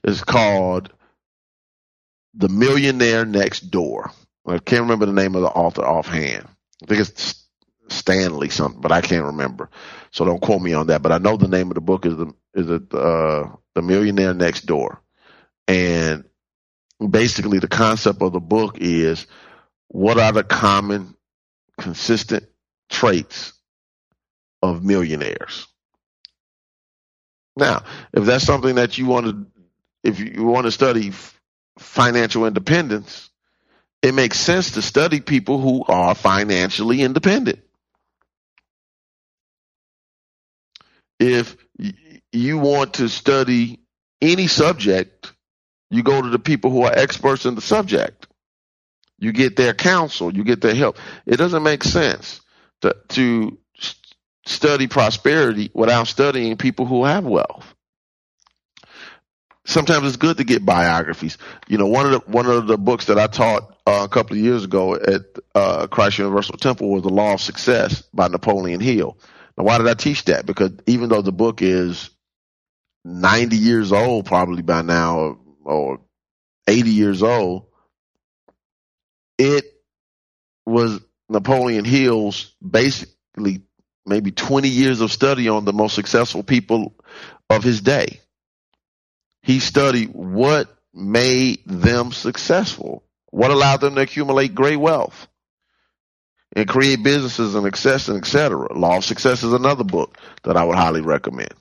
It's 0.04 0.22
called 0.22 0.92
The 2.34 2.48
Millionaire 2.48 3.24
Next 3.24 3.70
Door. 3.70 4.12
I 4.46 4.58
can't 4.58 4.82
remember 4.82 5.06
the 5.06 5.12
name 5.12 5.34
of 5.34 5.42
the 5.42 5.48
author 5.48 5.84
offhand. 5.84 6.46
I 6.82 6.86
think 6.86 7.00
it's 7.00 7.46
Stanley 7.88 8.48
something, 8.48 8.80
but 8.80 8.92
I 8.92 9.00
can't 9.00 9.26
remember. 9.26 9.70
So 10.10 10.24
don't 10.24 10.42
quote 10.42 10.62
me 10.62 10.72
on 10.72 10.88
that. 10.88 11.02
But 11.02 11.12
I 11.12 11.18
know 11.18 11.36
the 11.36 11.48
name 11.48 11.68
of 11.68 11.74
the 11.74 11.80
book 11.80 12.06
is 12.06 12.16
the 12.16 12.32
is 12.54 12.68
it 12.68 12.92
uh, 12.94 13.48
The 13.74 13.82
Millionaire 13.82 14.34
Next 14.34 14.66
Door, 14.66 15.00
and 15.68 16.24
basically 17.10 17.58
the 17.58 17.68
concept 17.68 18.22
of 18.22 18.32
the 18.32 18.40
book 18.40 18.78
is 18.80 19.26
what 19.88 20.18
are 20.18 20.32
the 20.32 20.44
common 20.44 21.14
consistent 21.78 22.44
traits 22.90 23.52
of 24.62 24.84
millionaires. 24.84 25.66
Now, 27.56 27.84
if 28.12 28.24
that's 28.24 28.44
something 28.44 28.76
that 28.76 28.96
you 28.96 29.06
want 29.06 29.26
to, 29.26 29.46
if 30.04 30.20
you 30.20 30.44
want 30.44 30.66
to 30.66 30.72
study 30.72 31.12
financial 31.78 32.46
independence, 32.46 33.30
it 34.02 34.14
makes 34.14 34.38
sense 34.38 34.72
to 34.72 34.82
study 34.82 35.20
people 35.20 35.58
who 35.58 35.84
are 35.86 36.14
financially 36.14 37.02
independent. 37.02 37.60
If 41.20 41.56
you 42.32 42.58
want 42.58 42.94
to 42.94 43.08
study 43.08 43.80
any 44.20 44.48
subject, 44.48 45.32
you 45.90 46.02
go 46.02 46.20
to 46.20 46.30
the 46.30 46.38
people 46.38 46.70
who 46.70 46.82
are 46.82 46.92
experts 46.92 47.44
in 47.46 47.54
the 47.54 47.60
subject. 47.60 48.26
You 49.18 49.32
get 49.32 49.54
their 49.54 49.74
counsel, 49.74 50.34
you 50.34 50.42
get 50.42 50.60
their 50.62 50.74
help. 50.74 50.98
It 51.26 51.36
doesn't 51.36 51.62
make 51.62 51.84
sense 51.84 52.40
to, 52.80 52.96
to 53.10 53.58
study 54.46 54.86
prosperity 54.86 55.70
without 55.74 56.06
studying 56.06 56.56
people 56.56 56.86
who 56.86 57.04
have 57.04 57.24
wealth. 57.24 57.74
Sometimes 59.64 60.08
it's 60.08 60.16
good 60.16 60.38
to 60.38 60.44
get 60.44 60.66
biographies. 60.66 61.38
You 61.68 61.78
know, 61.78 61.86
one 61.86 62.06
of 62.06 62.12
the 62.12 62.18
one 62.30 62.46
of 62.46 62.66
the 62.66 62.76
books 62.76 63.06
that 63.06 63.18
I 63.18 63.28
taught 63.28 63.76
uh, 63.86 64.02
a 64.04 64.08
couple 64.08 64.36
of 64.36 64.42
years 64.42 64.64
ago 64.64 64.96
at 64.96 65.22
uh, 65.54 65.86
Christ 65.86 66.18
Universal 66.18 66.56
Temple 66.56 66.90
was 66.90 67.02
The 67.02 67.10
Law 67.10 67.34
of 67.34 67.40
Success 67.40 68.02
by 68.12 68.26
Napoleon 68.26 68.80
Hill. 68.80 69.16
Now, 69.56 69.64
why 69.64 69.78
did 69.78 69.86
I 69.86 69.94
teach 69.94 70.24
that? 70.24 70.46
Because 70.46 70.72
even 70.86 71.08
though 71.08 71.22
the 71.22 71.32
book 71.32 71.62
is 71.62 72.10
90 73.04 73.56
years 73.56 73.92
old, 73.92 74.26
probably 74.26 74.62
by 74.62 74.82
now, 74.82 75.18
or, 75.18 75.38
or 75.64 76.00
80 76.66 76.90
years 76.90 77.22
old, 77.22 77.66
it 79.38 79.64
was 80.66 81.00
Napoleon 81.28 81.84
Hill's 81.84 82.54
basically 82.68 83.62
maybe 84.04 84.30
20 84.30 84.68
years 84.68 85.00
of 85.00 85.12
study 85.12 85.48
on 85.48 85.64
the 85.64 85.72
most 85.72 85.94
successful 85.94 86.42
people 86.42 86.94
of 87.48 87.62
his 87.62 87.80
day. 87.80 88.20
He 89.42 89.60
studied 89.60 90.10
what 90.12 90.68
made 90.94 91.60
them 91.66 92.12
successful, 92.12 93.04
what 93.30 93.50
allowed 93.50 93.80
them 93.80 93.94
to 93.96 94.02
accumulate 94.02 94.54
great 94.54 94.76
wealth 94.76 95.28
and 96.54 96.68
create 96.68 97.02
businesses 97.02 97.54
and 97.54 97.64
success 97.64 98.08
and 98.08 98.18
etc. 98.18 98.72
Law 98.76 98.98
of 98.98 99.04
Success 99.04 99.42
is 99.42 99.52
another 99.52 99.84
book 99.84 100.18
that 100.44 100.56
I 100.56 100.64
would 100.64 100.76
highly 100.76 101.00
recommend. 101.00 101.54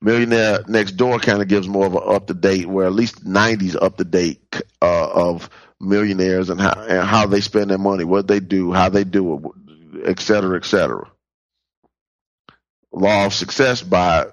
Millionaire 0.00 0.60
Next 0.68 0.92
Door 0.92 1.18
kind 1.20 1.42
of 1.42 1.48
gives 1.48 1.66
more 1.66 1.86
of 1.86 1.94
an 1.94 2.02
up 2.04 2.28
to 2.28 2.34
date, 2.34 2.66
where 2.66 2.86
at 2.86 2.92
least 2.92 3.24
90s 3.24 3.76
up 3.80 3.96
to 3.96 4.04
date 4.04 4.62
uh, 4.80 5.10
of 5.10 5.50
millionaires 5.80 6.50
and 6.50 6.60
how, 6.60 6.80
and 6.82 7.06
how 7.06 7.26
they 7.26 7.40
spend 7.40 7.70
their 7.70 7.78
money, 7.78 8.04
what 8.04 8.28
they 8.28 8.40
do, 8.40 8.72
how 8.72 8.88
they 8.88 9.04
do 9.04 9.34
it, 9.34 9.67
et 10.04 10.20
cetera, 10.20 10.56
et 10.56 10.64
cetera. 10.64 11.10
Law 12.92 13.26
of 13.26 13.34
Success 13.34 13.82
by, 13.82 14.26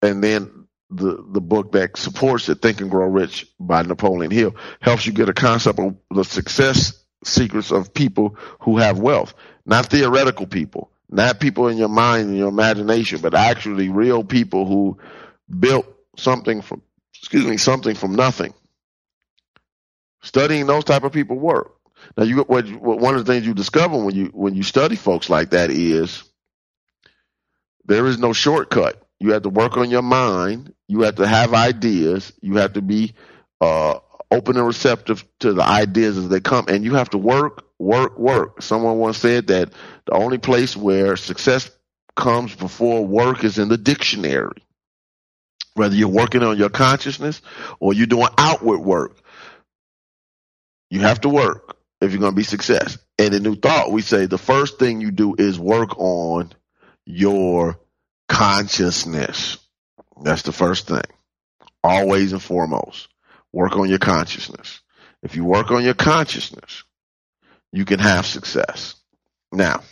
and 0.00 0.22
then 0.22 0.66
the 0.90 1.24
the 1.30 1.40
book 1.40 1.72
that 1.72 1.96
supports 1.96 2.48
it, 2.48 2.62
Think 2.62 2.80
and 2.80 2.90
Grow 2.90 3.06
Rich 3.06 3.46
by 3.58 3.82
Napoleon 3.82 4.30
Hill, 4.30 4.54
helps 4.80 5.06
you 5.06 5.12
get 5.12 5.28
a 5.28 5.34
concept 5.34 5.78
of 5.78 5.96
the 6.10 6.24
success 6.24 7.02
secrets 7.24 7.70
of 7.70 7.94
people 7.94 8.36
who 8.60 8.78
have 8.78 8.98
wealth, 8.98 9.34
not 9.64 9.86
theoretical 9.86 10.46
people, 10.46 10.90
not 11.08 11.40
people 11.40 11.68
in 11.68 11.76
your 11.76 11.88
mind 11.88 12.28
and 12.28 12.36
your 12.36 12.48
imagination, 12.48 13.20
but 13.20 13.34
actually 13.34 13.88
real 13.88 14.24
people 14.24 14.66
who 14.66 14.98
built 15.58 15.86
something 16.16 16.62
from, 16.62 16.82
excuse 17.14 17.46
me, 17.46 17.56
something 17.56 17.94
from 17.94 18.14
nothing. 18.14 18.52
Studying 20.22 20.66
those 20.66 20.84
type 20.84 21.04
of 21.04 21.12
people 21.12 21.38
work. 21.38 21.74
Now, 22.16 22.24
you 22.24 22.42
what, 22.42 22.68
one 22.68 23.14
of 23.14 23.24
the 23.24 23.32
things 23.32 23.46
you 23.46 23.54
discover 23.54 23.96
when 23.96 24.14
you 24.14 24.26
when 24.34 24.54
you 24.54 24.62
study 24.62 24.96
folks 24.96 25.30
like 25.30 25.50
that 25.50 25.70
is 25.70 26.24
there 27.84 28.06
is 28.06 28.18
no 28.18 28.32
shortcut. 28.32 29.02
You 29.18 29.32
have 29.32 29.42
to 29.42 29.50
work 29.50 29.76
on 29.76 29.90
your 29.90 30.02
mind. 30.02 30.74
You 30.88 31.02
have 31.02 31.16
to 31.16 31.26
have 31.26 31.54
ideas. 31.54 32.32
You 32.40 32.56
have 32.56 32.74
to 32.74 32.82
be 32.82 33.14
uh, 33.60 33.98
open 34.30 34.56
and 34.56 34.66
receptive 34.66 35.24
to 35.40 35.52
the 35.52 35.62
ideas 35.62 36.18
as 36.18 36.28
they 36.28 36.40
come, 36.40 36.66
and 36.68 36.84
you 36.84 36.94
have 36.94 37.10
to 37.10 37.18
work, 37.18 37.64
work, 37.78 38.18
work. 38.18 38.62
Someone 38.62 38.98
once 38.98 39.18
said 39.18 39.46
that 39.48 39.72
the 40.06 40.12
only 40.12 40.38
place 40.38 40.76
where 40.76 41.16
success 41.16 41.70
comes 42.16 42.54
before 42.54 43.06
work 43.06 43.44
is 43.44 43.58
in 43.58 43.68
the 43.68 43.78
dictionary. 43.78 44.62
Whether 45.74 45.94
you're 45.94 46.08
working 46.08 46.42
on 46.42 46.58
your 46.58 46.68
consciousness 46.68 47.40
or 47.80 47.94
you're 47.94 48.06
doing 48.06 48.28
outward 48.36 48.80
work, 48.80 49.22
you 50.90 51.00
have 51.00 51.22
to 51.22 51.30
work 51.30 51.78
if 52.02 52.10
you're 52.10 52.20
going 52.20 52.32
to 52.32 52.36
be 52.36 52.42
success. 52.42 52.98
And 53.18 53.32
in 53.32 53.42
New 53.42 53.54
Thought, 53.54 53.92
we 53.92 54.02
say 54.02 54.26
the 54.26 54.36
first 54.36 54.78
thing 54.78 55.00
you 55.00 55.12
do 55.12 55.36
is 55.38 55.58
work 55.58 55.98
on 55.98 56.52
your 57.06 57.78
consciousness. 58.28 59.58
That's 60.22 60.42
the 60.42 60.52
first 60.52 60.88
thing. 60.88 61.02
Always 61.84 62.32
and 62.32 62.42
foremost, 62.42 63.08
work 63.52 63.76
on 63.76 63.88
your 63.88 63.98
consciousness. 63.98 64.80
If 65.22 65.36
you 65.36 65.44
work 65.44 65.70
on 65.70 65.84
your 65.84 65.94
consciousness, 65.94 66.82
you 67.72 67.84
can 67.84 68.00
have 68.00 68.26
success. 68.26 68.96
Now, 69.52 69.82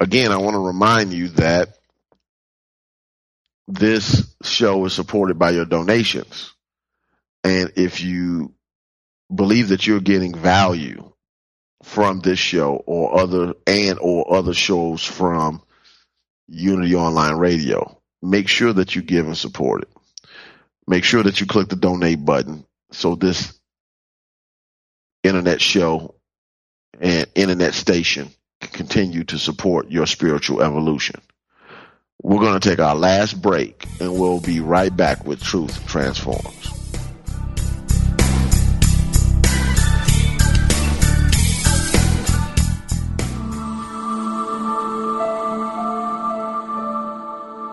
again, 0.00 0.32
I 0.32 0.36
want 0.38 0.54
to 0.54 0.66
remind 0.66 1.12
you 1.12 1.28
that 1.28 1.76
this 3.68 4.34
show 4.42 4.84
is 4.84 4.92
supported 4.92 5.38
by 5.38 5.50
your 5.50 5.64
donations. 5.64 6.52
And 7.44 7.72
if 7.76 8.02
you 8.02 8.54
believe 9.34 9.68
that 9.68 9.86
you're 9.86 10.00
getting 10.00 10.34
value 10.34 11.12
from 11.82 12.20
this 12.20 12.38
show 12.38 12.76
or 12.86 13.18
other 13.18 13.54
and 13.66 13.98
or 14.00 14.34
other 14.34 14.54
shows 14.54 15.04
from 15.04 15.62
Unity 16.48 16.94
Online 16.94 17.36
Radio, 17.36 17.98
make 18.22 18.48
sure 18.48 18.72
that 18.72 18.94
you 18.94 19.02
give 19.02 19.26
and 19.26 19.36
support 19.36 19.82
it. 19.82 19.88
Make 20.86 21.04
sure 21.04 21.22
that 21.22 21.40
you 21.40 21.46
click 21.46 21.68
the 21.68 21.76
donate 21.76 22.24
button 22.24 22.64
so 22.90 23.14
this 23.14 23.58
internet 25.22 25.60
show 25.60 26.14
and 27.00 27.26
internet 27.34 27.74
station 27.74 28.28
can 28.60 28.70
continue 28.70 29.24
to 29.24 29.38
support 29.38 29.90
your 29.90 30.06
spiritual 30.06 30.62
evolution. 30.62 31.20
We're 32.22 32.40
going 32.40 32.58
to 32.58 32.68
take 32.68 32.78
our 32.78 32.94
last 32.94 33.40
break 33.40 33.84
and 34.00 34.18
we'll 34.18 34.40
be 34.40 34.60
right 34.60 34.94
back 34.94 35.24
with 35.24 35.42
Truth 35.42 35.86
Transforms. 35.86 36.81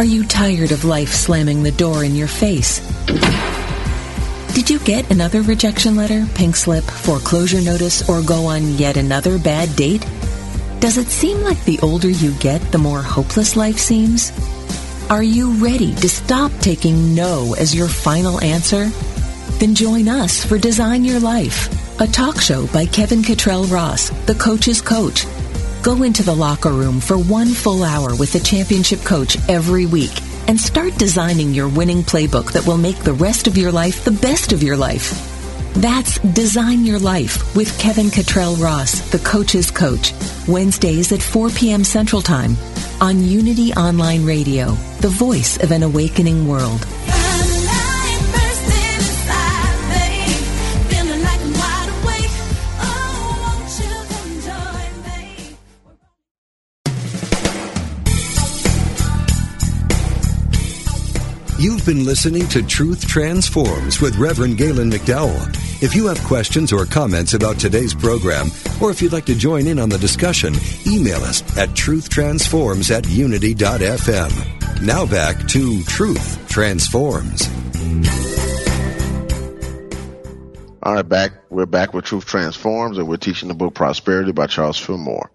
Are 0.00 0.14
you 0.16 0.24
tired 0.24 0.72
of 0.72 0.86
life 0.86 1.12
slamming 1.12 1.62
the 1.62 1.72
door 1.72 2.04
in 2.04 2.16
your 2.16 2.26
face? 2.26 2.80
Did 4.54 4.70
you 4.70 4.78
get 4.78 5.10
another 5.10 5.42
rejection 5.42 5.94
letter, 5.94 6.26
pink 6.34 6.56
slip, 6.56 6.84
foreclosure 6.84 7.60
notice, 7.60 8.08
or 8.08 8.22
go 8.22 8.46
on 8.46 8.78
yet 8.78 8.96
another 8.96 9.38
bad 9.38 9.76
date? 9.76 10.00
Does 10.78 10.96
it 10.96 11.08
seem 11.08 11.42
like 11.42 11.62
the 11.66 11.78
older 11.80 12.08
you 12.08 12.32
get, 12.38 12.62
the 12.72 12.78
more 12.78 13.02
hopeless 13.02 13.56
life 13.56 13.76
seems? 13.76 14.32
Are 15.10 15.22
you 15.22 15.50
ready 15.62 15.94
to 15.96 16.08
stop 16.08 16.50
taking 16.62 17.14
no 17.14 17.54
as 17.58 17.74
your 17.74 17.88
final 17.88 18.40
answer? 18.40 18.86
Then 19.58 19.74
join 19.74 20.08
us 20.08 20.42
for 20.42 20.56
Design 20.56 21.04
Your 21.04 21.20
Life, 21.20 22.00
a 22.00 22.06
talk 22.06 22.40
show 22.40 22.66
by 22.68 22.86
Kevin 22.86 23.22
Cottrell 23.22 23.64
Ross, 23.64 24.08
the 24.24 24.34
coach's 24.34 24.80
coach 24.80 25.26
Go 25.82 26.02
into 26.02 26.22
the 26.22 26.34
locker 26.34 26.70
room 26.70 27.00
for 27.00 27.16
one 27.16 27.48
full 27.48 27.84
hour 27.84 28.14
with 28.14 28.34
the 28.34 28.40
championship 28.40 29.00
coach 29.00 29.38
every 29.48 29.86
week 29.86 30.12
and 30.46 30.60
start 30.60 30.94
designing 30.98 31.54
your 31.54 31.68
winning 31.68 32.02
playbook 32.02 32.52
that 32.52 32.66
will 32.66 32.76
make 32.76 32.98
the 32.98 33.14
rest 33.14 33.46
of 33.46 33.56
your 33.56 33.72
life 33.72 34.04
the 34.04 34.10
best 34.10 34.52
of 34.52 34.62
your 34.62 34.76
life. 34.76 35.26
That's 35.74 36.18
Design 36.18 36.84
Your 36.84 36.98
Life 36.98 37.56
with 37.56 37.78
Kevin 37.78 38.10
Cottrell 38.10 38.56
Ross, 38.56 39.00
the 39.10 39.20
coach's 39.20 39.70
coach, 39.70 40.12
Wednesdays 40.46 41.12
at 41.12 41.22
4 41.22 41.48
p.m. 41.48 41.84
Central 41.84 42.20
Time 42.20 42.56
on 43.00 43.24
Unity 43.24 43.72
Online 43.72 44.26
Radio, 44.26 44.72
the 45.00 45.08
voice 45.08 45.56
of 45.62 45.70
an 45.70 45.82
awakening 45.82 46.46
world. 46.46 46.86
You've 61.60 61.84
been 61.84 62.06
listening 62.06 62.48
to 62.48 62.62
Truth 62.62 63.06
Transforms 63.06 64.00
with 64.00 64.16
Reverend 64.16 64.56
Galen 64.56 64.90
McDowell. 64.90 65.46
If 65.82 65.94
you 65.94 66.06
have 66.06 66.18
questions 66.24 66.72
or 66.72 66.86
comments 66.86 67.34
about 67.34 67.58
today's 67.58 67.92
program, 67.92 68.46
or 68.80 68.90
if 68.90 69.02
you'd 69.02 69.12
like 69.12 69.26
to 69.26 69.34
join 69.34 69.66
in 69.66 69.78
on 69.78 69.90
the 69.90 69.98
discussion, 69.98 70.54
email 70.86 71.18
us 71.18 71.42
at 71.58 71.68
truthtransforms 71.68 72.90
at 72.90 73.06
unity.fm. 73.10 74.80
Now 74.80 75.04
back 75.04 75.46
to 75.48 75.82
Truth 75.82 76.48
Transforms. 76.48 77.46
All 80.82 80.94
right, 80.94 81.06
back. 81.06 81.32
We're 81.50 81.66
back 81.66 81.92
with 81.92 82.06
Truth 82.06 82.24
Transforms, 82.24 82.96
and 82.96 83.06
we're 83.06 83.18
teaching 83.18 83.48
the 83.48 83.54
book 83.54 83.74
Prosperity 83.74 84.32
by 84.32 84.46
Charles 84.46 84.78
Fillmore. 84.78 85.30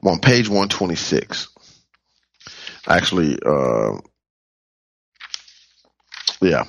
I'm 0.00 0.08
on 0.08 0.20
page 0.20 0.48
126. 0.48 1.48
Actually, 2.88 3.38
uh, 3.44 3.98
yeah. 6.46 6.64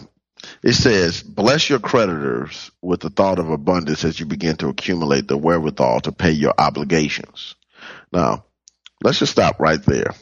It 0.64 0.74
says, 0.74 1.24
bless 1.24 1.70
your 1.70 1.80
creditors 1.80 2.72
with 2.82 3.00
the 3.00 3.10
thought 3.10 3.40
of 3.40 3.50
abundance 3.50 4.04
as 4.04 4.20
you 4.20 4.26
begin 4.26 4.56
to 4.58 4.70
accumulate 4.70 5.28
the 5.28 5.38
wherewithal 5.38 6.02
to 6.02 6.12
pay 6.12 6.32
your 6.32 6.54
obligations. 6.58 7.56
Now, 8.12 8.46
let's 9.04 9.20
just 9.20 9.32
stop 9.32 9.60
right 9.60 9.82
there 9.84 10.14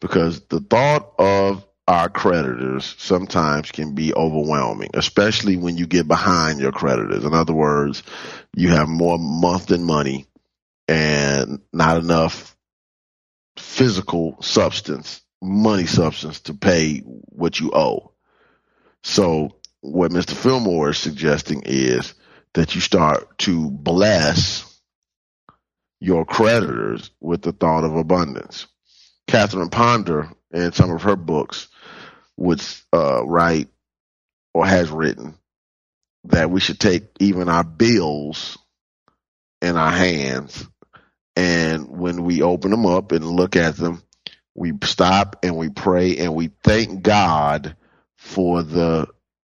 because 0.00 0.40
the 0.46 0.60
thought 0.60 1.12
of 1.18 1.64
our 1.86 2.08
creditors 2.08 2.94
sometimes 2.98 3.72
can 3.72 3.94
be 3.94 4.14
overwhelming, 4.14 4.90
especially 4.94 5.56
when 5.56 5.76
you 5.76 5.86
get 5.86 6.06
behind 6.06 6.60
your 6.60 6.72
creditors. 6.72 7.24
In 7.24 7.34
other 7.34 7.52
words, 7.52 8.02
you 8.54 8.68
have 8.68 8.88
more 8.88 9.18
month 9.18 9.66
than 9.66 9.84
money 9.84 10.26
and 10.88 11.60
not 11.72 11.96
enough 11.98 12.56
physical 13.56 14.40
substance, 14.40 15.20
money 15.42 15.86
substance 15.86 16.40
to 16.40 16.54
pay 16.54 16.98
what 17.00 17.58
you 17.58 17.72
owe. 17.72 18.09
So 19.02 19.56
what 19.80 20.10
Mr. 20.10 20.34
Fillmore 20.34 20.90
is 20.90 20.98
suggesting 20.98 21.62
is 21.64 22.14
that 22.54 22.74
you 22.74 22.80
start 22.80 23.38
to 23.38 23.70
bless 23.70 24.66
your 26.00 26.24
creditors 26.24 27.10
with 27.20 27.42
the 27.42 27.52
thought 27.52 27.84
of 27.84 27.96
abundance. 27.96 28.66
Catherine 29.26 29.70
Ponder, 29.70 30.30
in 30.50 30.72
some 30.72 30.90
of 30.90 31.02
her 31.02 31.16
books, 31.16 31.68
would 32.36 32.62
uh, 32.92 33.24
write 33.24 33.68
or 34.54 34.66
has 34.66 34.90
written 34.90 35.34
that 36.24 36.50
we 36.50 36.60
should 36.60 36.80
take 36.80 37.04
even 37.20 37.48
our 37.48 37.64
bills 37.64 38.58
in 39.62 39.76
our 39.76 39.90
hands, 39.90 40.66
and 41.36 41.88
when 41.88 42.24
we 42.24 42.42
open 42.42 42.70
them 42.70 42.86
up 42.86 43.12
and 43.12 43.24
look 43.24 43.56
at 43.56 43.76
them, 43.76 44.02
we 44.54 44.72
stop 44.82 45.36
and 45.42 45.56
we 45.56 45.68
pray 45.68 46.16
and 46.18 46.34
we 46.34 46.50
thank 46.62 47.02
God 47.02 47.76
for 48.20 48.62
the 48.62 49.08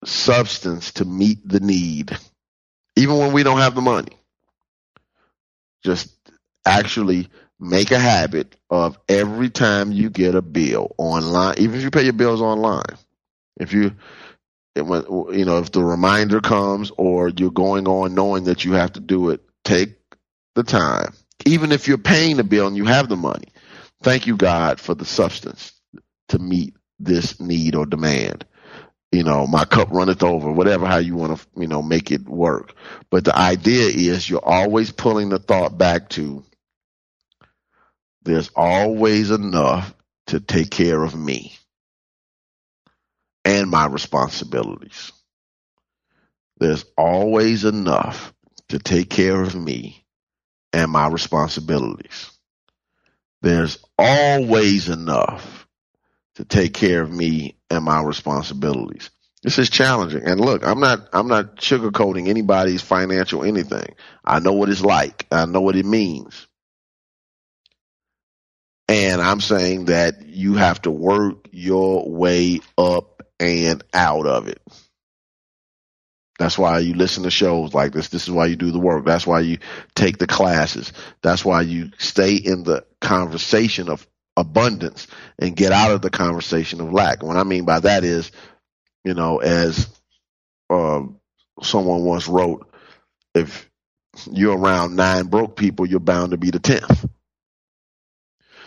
substance 0.05 0.93
to 0.93 1.05
meet 1.05 1.47
the 1.47 1.59
need, 1.59 2.17
even 2.97 3.19
when 3.19 3.33
we 3.33 3.43
don't 3.43 3.59
have 3.59 3.75
the 3.75 3.83
money. 3.83 4.17
Just 5.85 6.15
actually 6.65 7.29
make 7.59 7.91
a 7.91 7.99
habit 7.99 8.57
of 8.71 8.99
every 9.09 9.51
time 9.51 9.91
you 9.91 10.09
get 10.09 10.37
a 10.37 10.43
bill 10.43 10.95
online, 10.97 11.57
even 11.59 11.75
if 11.75 11.83
you 11.83 11.91
pay 11.91 12.05
your 12.05 12.13
bills 12.13 12.41
online. 12.41 12.97
If 13.59 13.73
you, 13.73 13.97
you 14.77 15.45
know, 15.45 15.59
if 15.59 15.73
the 15.73 15.85
reminder 15.85 16.41
comes 16.41 16.93
or 16.97 17.29
you're 17.29 17.51
going 17.51 17.89
on 17.89 18.15
knowing 18.15 18.45
that 18.45 18.65
you 18.65 18.73
have 18.75 18.93
to 18.93 19.01
do 19.01 19.31
it, 19.31 19.41
take 19.65 19.97
the 20.55 20.63
time. 20.63 21.13
Even 21.45 21.73
if 21.73 21.89
you're 21.89 21.99
paying 21.99 22.37
the 22.37 22.45
bill 22.45 22.69
and 22.69 22.77
you 22.77 22.85
have 22.85 23.09
the 23.09 23.17
money, 23.17 23.49
thank 24.03 24.29
you, 24.29 24.37
God, 24.37 24.79
for 24.79 24.95
the 24.95 25.05
substance 25.05 25.73
to 26.29 26.39
meet 26.39 26.75
this 27.01 27.41
need 27.41 27.75
or 27.75 27.85
demand 27.87 28.47
you 29.13 29.23
know, 29.25 29.47
my 29.47 29.65
cup 29.67 29.91
runneth 29.91 30.23
over, 30.23 30.51
whatever, 30.51 30.87
how 30.87 30.97
you 30.99 31.17
want 31.17 31.39
to, 31.39 31.47
you 31.61 31.69
know, 31.69 31.83
make 31.83 32.11
it 32.11 32.27
work. 32.29 32.75
But 33.11 33.25
the 33.25 33.37
idea 33.37 33.89
is 33.89 34.29
you're 34.29 34.45
always 34.45 34.91
pulling 34.91 35.29
the 35.29 35.39
thought 35.39 35.77
back 35.79 36.09
to 36.11 36.45
there's 38.25 38.51
always 38.57 39.31
enough 39.31 39.95
to 40.29 40.41
take 40.41 40.71
care 40.71 41.03
of 41.03 41.15
me 41.15 41.55
and 43.45 43.71
my 43.71 43.87
responsibilities. 43.87 45.13
There's 46.59 46.85
always 46.97 47.65
enough 47.65 48.33
to 48.69 48.79
take 48.79 49.11
care 49.11 49.43
of 49.43 49.55
me 49.55 50.05
and 50.73 50.91
my 50.91 51.09
responsibilities. 51.09 52.31
There's 53.43 53.79
always 53.99 54.89
enough 54.89 55.62
to 56.43 56.49
take 56.49 56.75
care 56.75 57.03
of 57.03 57.11
me 57.11 57.57
and 57.71 57.85
my 57.85 58.03
responsibilities. 58.03 59.11
This 59.43 59.59
is 59.59 59.71
challenging. 59.71 60.25
And 60.25 60.41
look, 60.41 60.67
I'm 60.67 60.81
not 60.81 61.09
I'm 61.13 61.29
not 61.29 61.57
sugarcoating 61.57 62.29
anybody's 62.29 62.83
financial 62.83 63.45
anything. 63.45 63.95
I 64.25 64.41
know 64.41 64.53
what 64.53 64.69
it's 64.69 64.83
like. 64.83 65.27
I 65.31 65.47
know 65.47 65.61
what 65.61 65.77
it 65.77 65.87
means. 65.87 66.47
And 68.89 69.21
I'm 69.21 69.41
saying 69.41 69.87
that 69.87 70.27
you 70.27 70.55
have 70.55 70.83
to 70.83 70.91
work 70.91 71.49
your 71.53 72.11
way 72.11 72.61
up 72.77 73.23
and 73.41 73.83
out 73.95 74.27
of 74.27 74.49
it. 74.49 74.61
That's 76.39 76.59
why 76.59 76.81
you 76.81 76.95
listen 76.95 77.23
to 77.23 77.31
shows 77.31 77.73
like 77.73 77.93
this. 77.93 78.09
This 78.09 78.25
is 78.25 78.31
why 78.31 78.47
you 78.47 78.57
do 78.57 78.73
the 78.73 78.81
work. 78.81 79.05
That's 79.05 79.27
why 79.27 79.41
you 79.41 79.59
take 79.95 80.19
the 80.19 80.27
classes. 80.27 80.93
That's 81.23 81.45
why 81.45 81.63
you 81.63 81.93
stay 81.99 82.35
in 82.35 82.65
the 82.65 82.85
conversation 83.01 83.89
of 83.89 84.07
abundance 84.37 85.07
and 85.39 85.57
get 85.57 85.73
out 85.73 85.93
of 85.93 86.03
the 86.03 86.11
conversation 86.11 86.81
of 86.81 86.93
lack. 86.93 87.23
what 87.23 87.37
I 87.37 87.45
mean 87.45 87.65
by 87.65 87.81
that 87.81 88.05
is, 88.05 88.31
you 89.05 89.15
know, 89.15 89.39
as 89.39 89.89
uh, 90.71 91.03
someone 91.63 92.05
once 92.05 92.29
wrote, 92.29 92.67
if 93.35 93.69
you're 94.31 94.57
around 94.57 94.97
nine 94.97 95.27
broke 95.27 95.57
people, 95.57 95.87
you're 95.87 96.01
bound 96.01 96.33
to 96.33 96.37
be 96.37 96.51
the 96.51 96.59
tenth. 96.59 97.07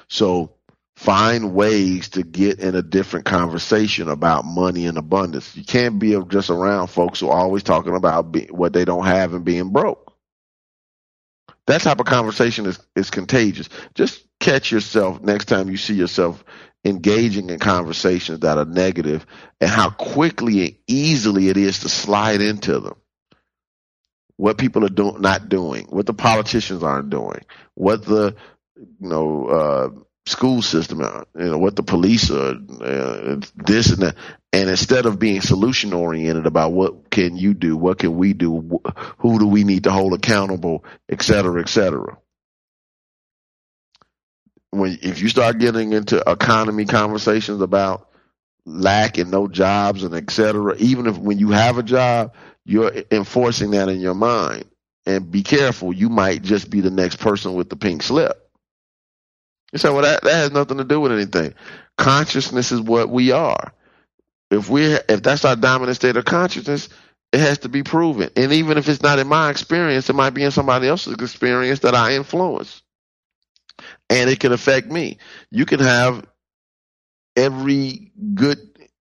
So 0.07 0.55
find 0.95 1.53
ways 1.53 2.09
to 2.09 2.23
get 2.23 2.59
in 2.59 2.75
a 2.75 2.81
different 2.81 3.25
conversation 3.25 4.09
about 4.09 4.45
money 4.45 4.85
and 4.85 4.97
abundance. 4.97 5.55
You 5.55 5.63
can't 5.63 5.99
be 5.99 6.19
just 6.27 6.49
around 6.49 6.87
folks 6.87 7.19
who 7.19 7.29
are 7.29 7.39
always 7.39 7.63
talking 7.63 7.95
about 7.95 8.31
be, 8.31 8.45
what 8.47 8.73
they 8.73 8.85
don't 8.85 9.05
have 9.05 9.33
and 9.33 9.43
being 9.43 9.69
broke. 9.69 10.04
That 11.67 11.81
type 11.81 11.99
of 11.99 12.05
conversation 12.05 12.65
is, 12.65 12.79
is 12.95 13.09
contagious. 13.09 13.69
Just 13.95 14.25
catch 14.39 14.71
yourself 14.71 15.21
next 15.21 15.45
time 15.45 15.69
you 15.69 15.77
see 15.77 15.95
yourself 15.95 16.43
engaging 16.83 17.49
in 17.49 17.57
conversations 17.57 18.41
that 18.41 18.57
are 18.59 18.65
negative 18.65 19.25
and 19.59 19.69
how 19.69 19.89
quickly 19.89 20.65
and 20.65 20.75
easily 20.87 21.49
it 21.49 21.57
is 21.57 21.79
to 21.79 21.89
slide 21.89 22.41
into 22.41 22.79
them. 22.79 22.95
What 24.37 24.57
people 24.57 24.85
are 24.85 24.89
do- 24.89 25.17
not 25.19 25.49
doing, 25.49 25.87
what 25.89 26.05
the 26.05 26.13
politicians 26.13 26.83
aren't 26.83 27.09
doing, 27.09 27.41
what 27.73 28.05
the 28.05 28.35
you 28.77 29.09
know 29.09 29.47
uh, 29.47 29.89
school 30.27 30.61
system, 30.61 30.99
you 30.99 31.45
know 31.45 31.57
what 31.57 31.75
the 31.75 31.83
police 31.83 32.29
are, 32.29 32.55
uh, 32.81 33.39
this 33.55 33.91
and 33.91 34.01
that, 34.03 34.15
and 34.55 34.69
instead 34.69 35.05
of 35.05 35.19
being 35.19 35.41
solution 35.41 35.93
oriented 35.93 36.45
about 36.45 36.71
what 36.71 37.09
can 37.09 37.35
you 37.35 37.53
do, 37.53 37.75
what 37.77 37.99
can 37.99 38.15
we 38.15 38.33
do, 38.33 38.81
who 39.17 39.39
do 39.39 39.47
we 39.47 39.63
need 39.63 39.83
to 39.83 39.91
hold 39.91 40.13
accountable, 40.13 40.85
et 41.09 41.21
cetera, 41.21 41.61
et 41.61 41.69
cetera 41.69 42.17
when 44.75 44.99
if 45.01 45.21
you 45.21 45.29
start 45.29 45.57
getting 45.57 45.93
into 45.93 46.21
economy 46.29 46.85
conversations 46.85 47.61
about 47.61 48.09
lack 48.65 49.17
and 49.17 49.31
no 49.31 49.47
jobs 49.47 50.03
and 50.03 50.13
et 50.13 50.29
cetera, 50.29 50.75
even 50.77 51.07
if 51.07 51.17
when 51.17 51.39
you 51.39 51.51
have 51.51 51.77
a 51.77 51.83
job, 51.83 52.33
you're 52.65 52.91
enforcing 53.11 53.71
that 53.71 53.89
in 53.89 53.99
your 53.99 54.15
mind. 54.15 54.65
And 55.05 55.31
be 55.31 55.43
careful, 55.43 55.93
you 55.93 56.09
might 56.09 56.41
just 56.41 56.69
be 56.69 56.81
the 56.81 56.89
next 56.89 57.17
person 57.17 57.53
with 57.53 57.69
the 57.69 57.75
pink 57.75 58.01
slip. 58.01 58.49
You 59.71 59.77
say, 59.77 59.89
well, 59.89 60.01
that, 60.01 60.23
that 60.23 60.33
has 60.33 60.51
nothing 60.51 60.77
to 60.77 60.83
do 60.83 60.99
with 60.99 61.11
anything. 61.11 61.53
Consciousness 61.97 62.71
is 62.71 62.81
what 62.81 63.09
we 63.09 63.31
are. 63.31 63.73
If 64.51 64.69
we 64.69 64.85
if 64.85 65.23
that's 65.23 65.45
our 65.45 65.55
dominant 65.55 65.95
state 65.95 66.17
of 66.17 66.25
consciousness, 66.25 66.89
it 67.33 67.39
has 67.39 67.59
to 67.59 67.69
be 67.69 67.83
proven. 67.83 68.29
And 68.35 68.51
even 68.53 68.77
if 68.77 68.87
it's 68.87 69.01
not 69.01 69.19
in 69.19 69.27
my 69.27 69.49
experience, 69.49 70.09
it 70.09 70.15
might 70.15 70.31
be 70.31 70.43
in 70.43 70.51
somebody 70.51 70.87
else's 70.87 71.13
experience 71.15 71.79
that 71.79 71.95
I 71.95 72.15
influence 72.15 72.81
and 74.09 74.29
it 74.29 74.39
can 74.39 74.51
affect 74.51 74.87
me. 74.87 75.17
You 75.51 75.65
can 75.65 75.79
have 75.79 76.25
every 77.35 78.11
good 78.33 78.59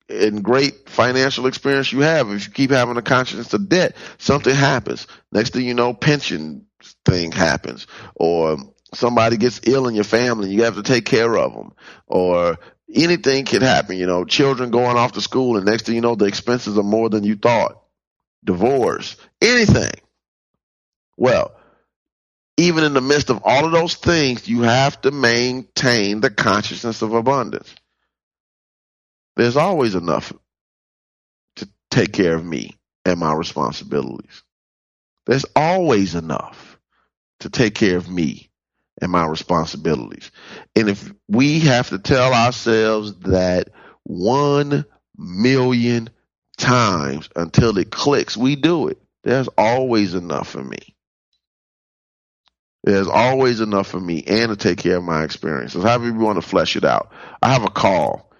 and 0.08 0.42
great 0.42 0.88
financial 0.88 1.46
experience 1.46 1.92
you 1.92 2.00
have. 2.00 2.30
If 2.30 2.46
you 2.46 2.52
keep 2.52 2.70
having 2.70 2.96
a 2.96 3.02
consciousness 3.02 3.52
of 3.52 3.68
debt, 3.68 3.96
something 4.18 4.54
happens. 4.54 5.06
Next 5.32 5.52
thing 5.52 5.66
you 5.66 5.74
know, 5.74 5.92
pension 5.92 6.66
thing 7.04 7.32
happens, 7.32 7.86
or 8.14 8.56
somebody 8.94 9.36
gets 9.36 9.60
ill 9.64 9.88
in 9.88 9.94
your 9.94 10.04
family, 10.04 10.50
you 10.50 10.62
have 10.62 10.76
to 10.76 10.82
take 10.82 11.04
care 11.04 11.36
of 11.36 11.52
them, 11.52 11.72
or 12.06 12.58
anything 12.92 13.44
can 13.44 13.62
happen. 13.62 13.96
You 13.96 14.06
know, 14.06 14.24
children 14.24 14.70
going 14.70 14.96
off 14.96 15.12
to 15.12 15.20
school, 15.20 15.56
and 15.56 15.66
next 15.66 15.86
thing 15.86 15.94
you 15.94 16.00
know, 16.00 16.14
the 16.14 16.26
expenses 16.26 16.78
are 16.78 16.82
more 16.82 17.08
than 17.08 17.24
you 17.24 17.36
thought. 17.36 17.82
Divorce, 18.44 19.16
anything. 19.40 19.92
Well, 21.16 21.54
even 22.56 22.84
in 22.84 22.94
the 22.94 23.00
midst 23.00 23.30
of 23.30 23.42
all 23.44 23.64
of 23.64 23.72
those 23.72 23.94
things, 23.94 24.48
you 24.48 24.62
have 24.62 25.00
to 25.02 25.10
maintain 25.10 26.20
the 26.20 26.30
consciousness 26.30 27.02
of 27.02 27.14
abundance. 27.14 27.72
There's 29.36 29.56
always 29.56 29.94
enough 29.94 30.32
to 31.56 31.68
take 31.90 32.12
care 32.12 32.34
of 32.34 32.44
me 32.44 32.76
and 33.04 33.20
my 33.20 33.32
responsibilities. 33.32 34.42
There's 35.26 35.46
always 35.54 36.14
enough 36.14 36.78
to 37.40 37.50
take 37.50 37.74
care 37.74 37.96
of 37.96 38.10
me 38.10 38.47
and 39.00 39.12
my 39.12 39.26
responsibilities. 39.26 40.30
And 40.74 40.88
if 40.88 41.12
we 41.28 41.60
have 41.60 41.90
to 41.90 41.98
tell 41.98 42.32
ourselves 42.34 43.14
that 43.20 43.70
one 44.04 44.84
million 45.16 46.10
times 46.56 47.28
until 47.36 47.78
it 47.78 47.90
clicks, 47.90 48.36
we 48.36 48.56
do 48.56 48.88
it. 48.88 48.98
There's 49.24 49.48
always 49.58 50.14
enough 50.14 50.48
for 50.48 50.62
me. 50.62 50.96
There's 52.84 53.08
always 53.08 53.60
enough 53.60 53.88
for 53.88 54.00
me 54.00 54.22
and 54.26 54.50
to 54.50 54.56
take 54.56 54.78
care 54.78 54.96
of 54.96 55.04
my 55.04 55.24
experiences. 55.24 55.82
However 55.82 56.06
you 56.06 56.14
want 56.14 56.40
to 56.40 56.48
flesh 56.48 56.76
it 56.76 56.84
out. 56.84 57.12
I 57.42 57.52
have 57.52 57.64
a 57.64 57.70
call. 57.70 58.30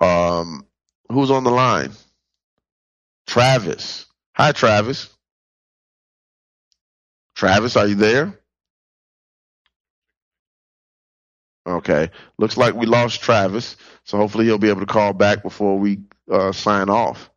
Um, 0.00 0.66
who's 1.10 1.30
on 1.30 1.44
the 1.44 1.50
line? 1.50 1.90
Travis. 3.26 4.06
Hi, 4.34 4.52
Travis. 4.52 5.10
Travis, 7.34 7.76
are 7.76 7.86
you 7.86 7.94
there? 7.96 8.38
Okay. 11.66 12.10
Looks 12.38 12.56
like 12.56 12.74
we 12.74 12.86
lost 12.86 13.20
Travis, 13.20 13.76
so 14.04 14.18
hopefully 14.18 14.46
he'll 14.46 14.58
be 14.58 14.68
able 14.68 14.80
to 14.80 14.86
call 14.86 15.12
back 15.12 15.42
before 15.42 15.78
we 15.78 16.00
uh, 16.30 16.52
sign 16.52 16.88
off. 16.88 17.30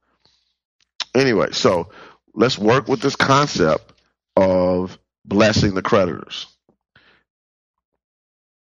Anyway, 1.14 1.50
so 1.52 1.90
let's 2.34 2.58
work 2.58 2.88
with 2.88 3.02
this 3.02 3.16
concept 3.16 3.94
of 4.36 4.98
blessing 5.24 5.74
the 5.76 5.82
creditors. 5.82 6.48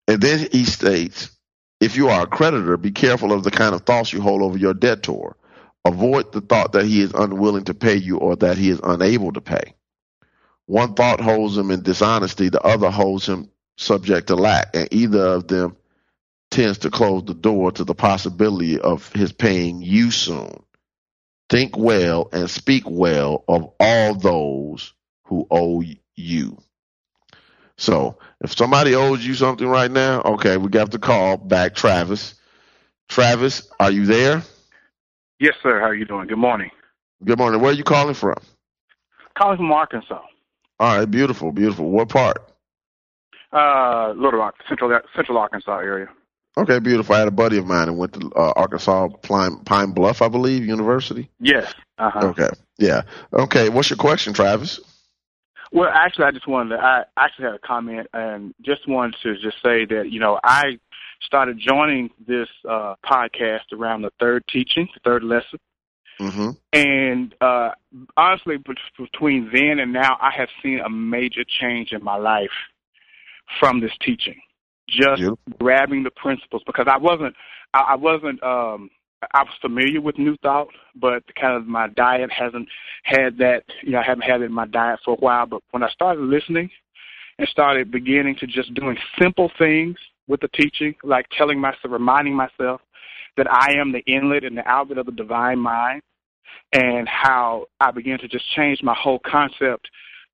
And 0.08 0.22
then 0.22 0.48
he 0.52 0.66
states, 0.66 1.32
if 1.82 1.98
you 1.98 2.10
are 2.10 2.24
a 2.24 2.28
creditor, 2.28 2.78
be 2.78 2.92
careful 2.92 3.34
of 3.34 3.44
the 3.44 3.52
kind 3.52 3.76
of 3.76 3.82
thoughts 3.82 4.14
you 4.14 4.22
hold 4.22 4.42
over 4.42 4.58
your 4.58 4.74
debtor. 4.74 5.36
Avoid 5.84 6.32
the 6.32 6.42
thought 6.42 6.72
that 6.72 6.86
he 6.86 7.02
is 7.02 7.12
unwilling 7.14 7.66
to 7.66 7.74
pay 7.74 7.96
you 7.96 8.18
or 8.18 8.36
that 8.38 8.58
he 8.58 8.70
is 8.70 8.80
unable 8.84 9.32
to 9.34 9.42
pay. 9.42 9.76
One 10.68 10.94
thought 10.96 11.22
holds 11.22 11.58
him 11.58 11.70
in 11.70 11.84
dishonesty, 11.84 12.50
the 12.50 12.62
other 12.62 12.90
holds 12.90 13.28
him 13.28 13.50
subject 13.78 14.28
to 14.28 14.36
lack, 14.36 14.76
and 14.76 14.88
either 14.92 15.26
of 15.26 15.48
them 15.48 15.76
tends 16.52 16.80
to 16.80 16.90
close 16.90 17.24
the 17.26 17.34
door 17.34 17.72
to 17.72 17.84
the 17.84 17.96
possibility 17.96 18.80
of 18.80 19.12
his 19.14 19.32
paying 19.32 19.82
you 19.82 20.12
soon. 20.12 20.64
Think 21.50 21.78
well 21.78 22.30
and 22.32 22.50
speak 22.50 22.84
well 22.88 23.44
of 23.48 23.72
all 23.80 24.16
those 24.16 24.94
who 25.26 25.46
owe 25.52 25.84
you. 26.16 26.58
So 27.78 28.18
if 28.42 28.56
somebody 28.56 28.96
owes 28.96 29.26
you 29.26 29.34
something 29.34 29.68
right 29.68 29.92
now, 29.92 30.22
okay, 30.22 30.58
we 30.58 30.70
got 30.70 30.92
to 30.92 31.00
call 31.00 31.38
back 31.38 31.76
Travis. 31.76 32.36
Travis, 33.10 33.70
are 33.80 33.92
you 33.92 34.06
there? 34.06 34.42
Yes, 35.40 35.56
sir. 35.62 35.80
How 35.80 35.88
are 35.88 35.96
you 35.96 36.06
doing? 36.06 36.28
Good 36.28 36.38
morning. 36.38 36.72
Good 37.24 37.38
morning. 37.38 37.62
Where 37.62 37.72
are 37.72 37.76
you 37.76 37.84
calling 37.84 38.14
from? 38.14 38.36
Calling 39.38 39.58
from 39.58 39.72
Arkansas. 39.72 40.22
All 40.80 40.98
right, 40.98 41.06
beautiful, 41.06 41.52
beautiful. 41.52 41.90
What 41.92 42.10
part? 42.10 42.55
Uh, 43.56 44.12
Little 44.18 44.40
Rock, 44.40 44.56
Central 44.68 45.00
Central 45.16 45.38
Arkansas 45.38 45.78
area. 45.78 46.10
Okay, 46.58 46.80
beautiful. 46.80 47.16
I 47.16 47.20
had 47.20 47.28
a 47.30 47.32
buddy 47.32 47.58
of 47.58 47.66
mine 47.66 47.88
who 47.88 47.94
went 47.94 48.14
to 48.14 48.32
uh, 48.36 48.54
Arkansas 48.56 49.08
Pine, 49.24 49.60
Pine 49.60 49.92
Bluff, 49.92 50.22
I 50.22 50.28
believe, 50.28 50.66
University. 50.66 51.30
Yes. 51.40 51.74
Uh-huh. 51.98 52.28
Okay. 52.28 52.50
Yeah. 52.78 53.04
Okay. 53.34 53.70
What's 53.70 53.90
your 53.90 53.98
question, 53.98 54.34
Travis? 54.34 54.82
Well, 55.72 55.90
actually, 55.94 56.26
I 56.26 56.32
just 56.32 56.48
wanted 56.48 56.78
to, 56.78 56.84
I 56.84 57.04
actually 57.18 57.46
had 57.46 57.56
a 57.56 57.60
comment 57.60 58.08
and 58.14 58.54
just 58.62 58.88
wanted 58.88 59.16
to 59.24 59.36
just 59.36 59.58
say 59.64 59.86
that, 59.86 60.10
you 60.10 60.20
know, 60.20 60.40
I 60.44 60.80
started 61.22 61.58
joining 61.60 62.10
this 62.26 62.50
uh, 62.70 62.96
podcast 63.06 63.72
around 63.74 64.04
the 64.04 64.12
third 64.20 64.44
teaching, 64.52 64.88
the 64.94 65.00
third 65.04 65.24
lesson. 65.24 65.60
Mm-hmm. 66.20 66.50
And 66.72 67.36
uh, 67.42 67.72
honestly, 68.16 68.58
between 68.98 69.50
then 69.52 69.80
and 69.80 69.92
now, 69.92 70.18
I 70.22 70.32
have 70.32 70.50
seen 70.64 70.80
a 70.80 70.90
major 70.90 71.44
change 71.44 71.92
in 71.92 72.04
my 72.04 72.16
life 72.16 72.52
from 73.60 73.80
this 73.80 73.92
teaching. 74.02 74.40
Just 74.88 75.22
yep. 75.22 75.34
grabbing 75.60 76.04
the 76.04 76.12
principles 76.12 76.62
because 76.66 76.86
I 76.88 76.98
wasn't, 76.98 77.36
I, 77.74 77.80
I 77.80 77.96
wasn't 77.96 78.42
um, 78.44 78.90
I 79.34 79.44
was 79.44 79.54
familiar 79.62 80.02
with 80.02 80.18
New 80.18 80.36
Thought, 80.38 80.68
but 80.96 81.24
kind 81.40 81.56
of 81.56 81.68
my 81.68 81.88
diet 81.90 82.32
hasn't 82.32 82.68
had 83.04 83.38
that. 83.38 83.64
You 83.82 83.92
know, 83.92 84.00
I 84.00 84.04
haven't 84.04 84.24
had 84.24 84.42
it 84.42 84.46
in 84.46 84.54
my 84.54 84.68
diet 84.68 85.00
for 85.04 85.14
a 85.14 85.18
while. 85.18 85.46
But 85.46 85.62
when 85.72 85.84
I 85.84 85.90
started 85.90 86.22
listening 86.22 86.70
and 87.40 87.48
started 87.48 87.92
beginning 87.92 88.36
to 88.40 88.48
just 88.48 88.74
doing 88.74 88.98
simple 89.20 89.52
things 89.58 89.98
with 90.28 90.42
the 90.42 90.48
teaching, 90.50 90.96
like 91.04 91.28
telling 91.38 91.60
myself, 91.60 91.86
reminding 91.86 92.36
myself 92.36 92.82
that 93.38 93.52
I 93.52 93.74
am 93.80 93.92
the 93.92 94.04
inlet 94.06 94.44
and 94.44 94.58
the 94.58 94.68
outlet 94.68 94.98
of 94.98 95.06
the 95.06 95.12
divine 95.12 95.60
mind, 95.60 96.02
and 96.74 97.08
how 97.08 97.66
I 97.80 97.92
began 97.92 98.20
to 98.20 98.28
just 98.28 98.46
change 98.56 98.82
my 98.82 98.96
whole 98.98 99.20
concept 99.20 99.90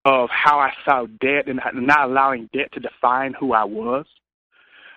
of 0.06 0.30
how 0.30 0.60
I 0.60 0.72
saw 0.84 1.06
debt 1.20 1.47
and 1.47 1.60
not 1.76 2.10
allowing 2.10 2.49
debt 2.54 2.72
to 2.74 2.80
define 2.80 3.34
who 3.39 3.54
I 3.54 3.64
was 3.64 4.06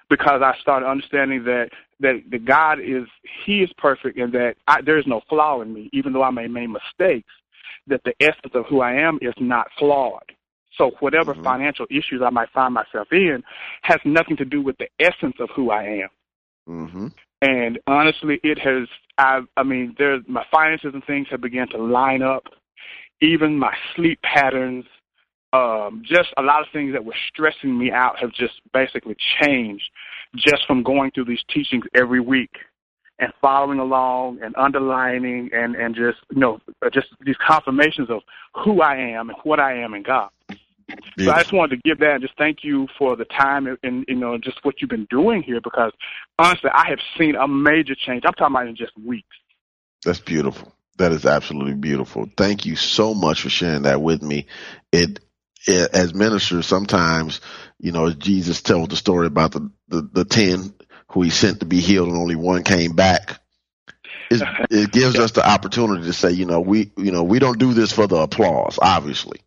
because 0.08 0.42
I 0.42 0.54
started 0.60 0.86
understanding 0.86 1.44
that 1.44 1.70
that 2.00 2.22
that 2.30 2.44
God 2.44 2.78
is 2.80 3.04
He 3.44 3.62
is 3.62 3.70
perfect 3.78 4.18
and 4.18 4.32
that 4.32 4.56
I, 4.66 4.80
there 4.82 4.98
is 4.98 5.06
no 5.06 5.20
flaw 5.28 5.60
in 5.60 5.72
me, 5.72 5.90
even 5.92 6.12
though 6.12 6.22
I 6.22 6.30
may 6.30 6.46
make 6.46 6.68
mistakes. 6.70 7.30
that 7.86 8.00
the 8.04 8.14
essence 8.18 8.54
of 8.54 8.64
who 8.66 8.80
I 8.80 8.94
am 8.94 9.18
is 9.20 9.34
not 9.38 9.66
flawed. 9.78 10.32
So 10.78 10.92
whatever 11.00 11.34
Mhm. 11.34 11.44
financial 11.44 11.86
issues 11.90 12.22
I 12.22 12.30
might 12.30 12.48
find 12.50 12.72
myself 12.72 13.12
in 13.12 13.44
has 13.82 14.00
nothing 14.06 14.38
to 14.38 14.44
do 14.46 14.62
with 14.62 14.78
the 14.78 14.88
essence 14.98 15.36
of 15.38 15.50
who 15.50 15.70
I 15.70 15.82
am. 15.82 16.08
Mm-hmm. 16.66 17.06
And 17.42 17.78
honestly, 17.86 18.40
it 18.42 18.58
has. 18.58 18.88
I, 19.18 19.42
I 19.58 19.62
mean, 19.64 19.94
there, 19.98 20.20
my 20.26 20.44
finances 20.50 20.94
and 20.94 21.04
things 21.04 21.28
have 21.30 21.42
begun 21.42 21.68
to 21.68 21.76
line 21.76 22.22
up. 22.22 22.44
Even 23.24 23.58
my 23.58 23.74
sleep 23.94 24.20
patterns, 24.22 24.84
um, 25.52 26.02
just 26.04 26.28
a 26.36 26.42
lot 26.42 26.60
of 26.60 26.66
things 26.72 26.92
that 26.92 27.04
were 27.04 27.14
stressing 27.28 27.78
me 27.78 27.90
out 27.90 28.18
have 28.18 28.32
just 28.32 28.54
basically 28.72 29.16
changed, 29.40 29.84
just 30.36 30.66
from 30.66 30.82
going 30.82 31.10
through 31.12 31.24
these 31.26 31.42
teachings 31.48 31.84
every 31.94 32.20
week 32.20 32.50
and 33.18 33.32
following 33.40 33.78
along 33.78 34.40
and 34.42 34.54
underlining 34.56 35.48
and 35.52 35.76
and 35.76 35.94
just 35.94 36.18
you 36.30 36.40
know 36.40 36.58
just 36.92 37.06
these 37.24 37.36
confirmations 37.46 38.10
of 38.10 38.20
who 38.64 38.82
I 38.82 38.96
am 38.96 39.30
and 39.30 39.38
what 39.44 39.60
I 39.60 39.78
am 39.78 39.94
in 39.94 40.02
God. 40.02 40.30
So 41.20 41.30
I 41.30 41.38
just 41.40 41.52
wanted 41.52 41.76
to 41.76 41.88
give 41.88 41.98
that 42.00 42.14
and 42.14 42.22
just 42.22 42.36
thank 42.36 42.58
you 42.62 42.86
for 42.98 43.16
the 43.16 43.24
time 43.24 43.66
and, 43.66 43.78
and 43.82 44.04
you 44.08 44.16
know 44.16 44.36
just 44.36 44.58
what 44.64 44.80
you've 44.80 44.90
been 44.90 45.06
doing 45.08 45.42
here 45.42 45.60
because 45.60 45.92
honestly 46.38 46.70
I 46.74 46.88
have 46.88 46.98
seen 47.16 47.36
a 47.36 47.48
major 47.48 47.94
change. 47.94 48.24
I'm 48.26 48.34
talking 48.34 48.54
about 48.54 48.68
in 48.68 48.76
just 48.76 48.92
weeks. 48.98 49.36
That's 50.04 50.20
beautiful. 50.20 50.73
That 50.96 51.12
is 51.12 51.26
absolutely 51.26 51.74
beautiful. 51.74 52.28
Thank 52.36 52.66
you 52.66 52.76
so 52.76 53.14
much 53.14 53.42
for 53.42 53.50
sharing 53.50 53.82
that 53.82 54.00
with 54.00 54.22
me. 54.22 54.46
It, 54.92 55.20
it 55.66 55.90
as 55.94 56.14
ministers, 56.14 56.66
sometimes, 56.66 57.40
you 57.80 57.92
know, 57.92 58.10
Jesus 58.12 58.62
tells 58.62 58.88
the 58.88 58.96
story 58.96 59.26
about 59.26 59.52
the, 59.52 59.70
the, 59.88 60.02
the 60.12 60.24
10 60.24 60.74
who 61.10 61.22
he 61.22 61.30
sent 61.30 61.60
to 61.60 61.66
be 61.66 61.80
healed 61.80 62.08
and 62.08 62.16
only 62.16 62.36
one 62.36 62.62
came 62.62 62.92
back. 62.94 63.40
It's, 64.30 64.42
it 64.70 64.92
gives 64.92 65.18
us 65.18 65.32
the 65.32 65.48
opportunity 65.48 66.04
to 66.04 66.12
say, 66.12 66.30
you 66.32 66.44
know, 66.46 66.60
we, 66.60 66.92
you 66.96 67.12
know, 67.12 67.24
we 67.24 67.38
don't 67.38 67.58
do 67.58 67.72
this 67.74 67.92
for 67.92 68.06
the 68.06 68.16
applause, 68.16 68.78
obviously, 68.80 69.40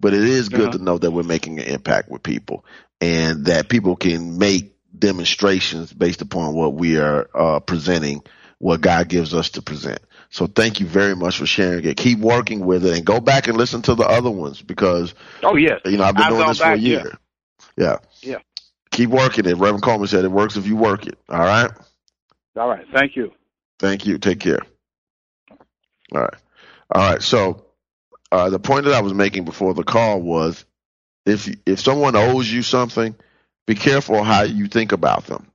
but 0.00 0.12
it 0.14 0.24
is 0.24 0.48
good 0.48 0.70
Uh-huh. 0.70 0.78
to 0.78 0.84
know 0.84 0.98
that 0.98 1.10
we're 1.10 1.22
making 1.22 1.58
an 1.60 1.66
impact 1.66 2.10
with 2.10 2.22
people 2.22 2.64
and 3.00 3.46
that 3.46 3.68
people 3.68 3.96
can 3.96 4.38
make 4.38 4.74
demonstrations 4.98 5.92
based 5.92 6.20
upon 6.22 6.54
what 6.54 6.74
we 6.74 6.98
are 6.98 7.28
uh, 7.34 7.60
presenting, 7.60 8.22
what 8.60 8.82
God 8.82 9.08
gives 9.08 9.34
us 9.34 9.50
to 9.50 9.62
present. 9.62 10.00
So 10.28 10.46
thank 10.46 10.80
you 10.80 10.86
very 10.86 11.16
much 11.16 11.38
for 11.38 11.46
sharing 11.46 11.84
it. 11.84 11.96
Keep 11.96 12.20
working 12.20 12.64
with 12.64 12.84
it 12.84 12.96
and 12.96 13.04
go 13.04 13.18
back 13.18 13.48
and 13.48 13.56
listen 13.56 13.82
to 13.82 13.94
the 13.94 14.04
other 14.04 14.30
ones 14.30 14.62
because 14.62 15.14
Oh 15.42 15.56
yes, 15.56 15.80
you 15.86 15.96
know 15.96 16.04
I've 16.04 16.14
been 16.14 16.24
I've 16.24 16.30
doing 16.30 16.46
this 16.46 16.58
for 16.58 16.64
a 16.64 16.68
back, 16.74 16.80
yeah. 16.80 16.88
year. 16.88 17.12
Yeah. 17.76 17.96
Yeah. 18.22 18.38
Keep 18.90 19.10
working 19.10 19.46
it. 19.46 19.56
Reverend 19.56 19.82
Colemon 19.82 20.08
said 20.08 20.24
it 20.24 20.30
works 20.30 20.56
if 20.56 20.66
you 20.66 20.76
work 20.76 21.06
it. 21.06 21.18
All 21.28 21.38
right. 21.38 21.70
All 22.56 22.68
right, 22.68 22.84
thank 22.92 23.16
you. 23.16 23.32
Thank 23.78 24.06
you. 24.06 24.18
Take 24.18 24.40
care. 24.40 24.60
All 26.12 26.20
right. 26.20 26.34
All 26.94 27.10
right. 27.10 27.22
So 27.22 27.64
uh, 28.30 28.50
the 28.50 28.58
point 28.58 28.84
that 28.84 28.94
I 28.94 29.00
was 29.00 29.14
making 29.14 29.46
before 29.46 29.72
the 29.72 29.84
call 29.84 30.20
was 30.20 30.64
if 31.24 31.48
if 31.64 31.80
someone 31.80 32.14
owes 32.14 32.50
you 32.52 32.62
something, 32.62 33.14
be 33.66 33.74
careful 33.74 34.22
how 34.22 34.42
you 34.42 34.66
think 34.68 34.92
about 34.92 35.24
them. 35.26 35.46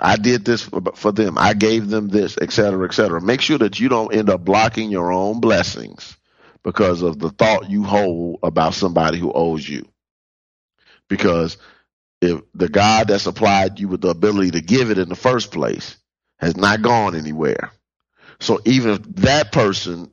I 0.00 0.16
did 0.16 0.44
this 0.44 0.62
for, 0.62 1.12
them. 1.12 1.38
I 1.38 1.54
gave 1.54 1.88
them 1.88 2.08
this, 2.08 2.38
et 2.40 2.52
cetera, 2.52 2.86
et 2.86 2.94
cetera. 2.94 3.20
Make 3.20 3.40
sure 3.42 3.58
that 3.58 3.80
you 3.80 3.88
don't 3.88 4.14
end 4.14 4.30
up 4.30 4.44
blocking 4.44 4.90
your 4.90 5.12
own 5.12 5.40
blessings 5.40 6.16
because 6.64 7.02
of 7.02 7.18
the 7.18 7.30
thought 7.30 7.70
you 7.70 7.84
hold 7.84 8.40
about 8.42 8.74
somebody 8.74 9.18
who 9.18 9.32
owes 9.32 9.68
you. 9.68 9.88
Because 11.08 11.58
if 12.20 12.42
the 12.54 12.68
God 12.68 13.08
that 13.08 13.20
supplied 13.20 13.80
you 13.80 13.88
with 13.88 14.02
the 14.02 14.10
ability 14.10 14.52
to 14.52 14.60
give 14.60 14.90
it 14.90 14.98
in 14.98 15.08
the 15.08 15.16
first 15.16 15.52
place 15.52 15.96
has 16.38 16.56
not 16.56 16.82
gone 16.82 17.16
anywhere. 17.16 17.72
So 18.40 18.60
even 18.64 18.92
if 18.92 19.02
that 19.16 19.52
person 19.52 20.12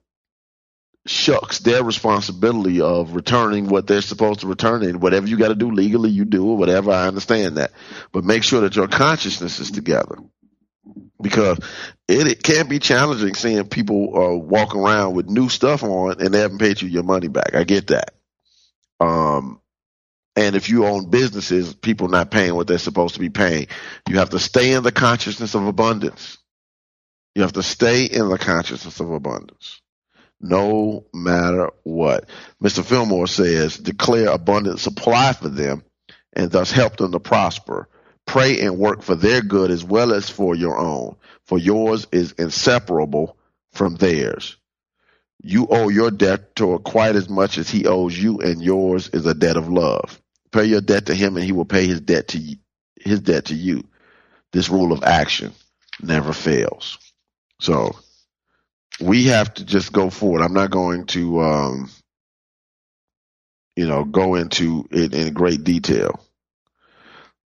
shucks 1.09 1.59
their 1.59 1.83
responsibility 1.83 2.81
of 2.81 3.13
returning 3.13 3.67
what 3.67 3.87
they're 3.87 4.01
supposed 4.01 4.41
to 4.41 4.47
return 4.47 4.83
and 4.83 5.01
whatever 5.01 5.27
you 5.27 5.37
got 5.37 5.49
to 5.49 5.55
do 5.55 5.71
legally, 5.71 6.09
you 6.09 6.25
do 6.25 6.49
or 6.49 6.57
whatever. 6.57 6.91
I 6.91 7.07
understand 7.07 7.57
that, 7.57 7.71
but 8.11 8.23
make 8.23 8.43
sure 8.43 8.61
that 8.61 8.75
your 8.75 8.87
consciousness 8.87 9.59
is 9.59 9.71
together 9.71 10.17
because 11.21 11.59
it, 12.07 12.27
it 12.27 12.43
can 12.43 12.67
be 12.67 12.79
challenging 12.79 13.33
seeing 13.35 13.67
people 13.67 14.17
uh, 14.17 14.35
walk 14.35 14.75
around 14.75 15.15
with 15.15 15.27
new 15.27 15.49
stuff 15.49 15.83
on 15.83 16.21
and 16.21 16.33
they 16.33 16.39
haven't 16.39 16.59
paid 16.59 16.81
you 16.81 16.87
your 16.87 17.03
money 17.03 17.27
back. 17.27 17.55
I 17.55 17.63
get 17.63 17.87
that. 17.87 18.13
Um, 18.99 19.61
and 20.35 20.55
if 20.55 20.69
you 20.69 20.85
own 20.85 21.09
businesses, 21.09 21.73
people 21.73 22.09
not 22.09 22.29
paying 22.31 22.53
what 22.53 22.67
they're 22.67 22.77
supposed 22.77 23.15
to 23.15 23.19
be 23.19 23.29
paying, 23.29 23.67
you 24.07 24.19
have 24.19 24.29
to 24.31 24.39
stay 24.39 24.73
in 24.73 24.83
the 24.83 24.91
consciousness 24.91 25.55
of 25.55 25.65
abundance. 25.65 26.37
You 27.33 27.41
have 27.41 27.53
to 27.53 27.63
stay 27.63 28.05
in 28.05 28.29
the 28.29 28.37
consciousness 28.37 28.99
of 28.99 29.11
abundance 29.11 29.81
no 30.39 31.05
matter 31.13 31.71
what. 31.83 32.29
Mr. 32.61 32.83
Fillmore 32.83 33.27
says, 33.27 33.77
declare 33.77 34.29
abundant 34.29 34.79
supply 34.79 35.33
for 35.33 35.49
them 35.49 35.83
and 36.33 36.51
thus 36.51 36.71
help 36.71 36.97
them 36.97 37.11
to 37.11 37.19
prosper. 37.19 37.89
Pray 38.25 38.59
and 38.61 38.77
work 38.77 39.01
for 39.01 39.15
their 39.15 39.41
good 39.41 39.71
as 39.71 39.83
well 39.83 40.13
as 40.13 40.29
for 40.29 40.55
your 40.55 40.77
own, 40.77 41.15
for 41.45 41.57
yours 41.57 42.07
is 42.11 42.33
inseparable 42.33 43.37
from 43.71 43.95
theirs. 43.95 44.57
You 45.41 45.67
owe 45.69 45.89
your 45.89 46.11
debtor 46.11 46.79
quite 46.79 47.15
as 47.15 47.29
much 47.29 47.57
as 47.57 47.69
he 47.69 47.85
owes 47.85 48.17
you, 48.17 48.39
and 48.39 48.61
yours 48.61 49.09
is 49.09 49.25
a 49.25 49.33
debt 49.33 49.55
of 49.55 49.69
love. 49.69 50.21
Pay 50.51 50.65
your 50.65 50.81
debt 50.81 51.05
to 51.05 51.15
him, 51.15 51.37
and 51.37 51.45
he 51.45 51.51
will 51.51 51.65
pay 51.65 51.87
his 51.87 52.01
debt 52.01 52.29
to 52.29 52.55
his 52.99 53.21
debt 53.21 53.45
to 53.45 53.55
you. 53.55 53.83
This 54.51 54.69
rule 54.69 54.91
of 54.91 55.03
action 55.03 55.53
never 56.01 56.33
fails. 56.33 56.97
So 57.61 57.95
we 59.01 59.25
have 59.25 59.53
to 59.55 59.65
just 59.65 59.93
go 59.93 60.09
forward. 60.09 60.41
I'm 60.41 60.53
not 60.53 60.71
going 60.71 61.05
to, 61.07 61.41
um, 61.41 61.89
you 63.75 63.87
know, 63.87 64.03
go 64.05 64.35
into 64.35 64.87
it 64.91 65.13
in 65.13 65.33
great 65.33 65.63
detail, 65.63 66.19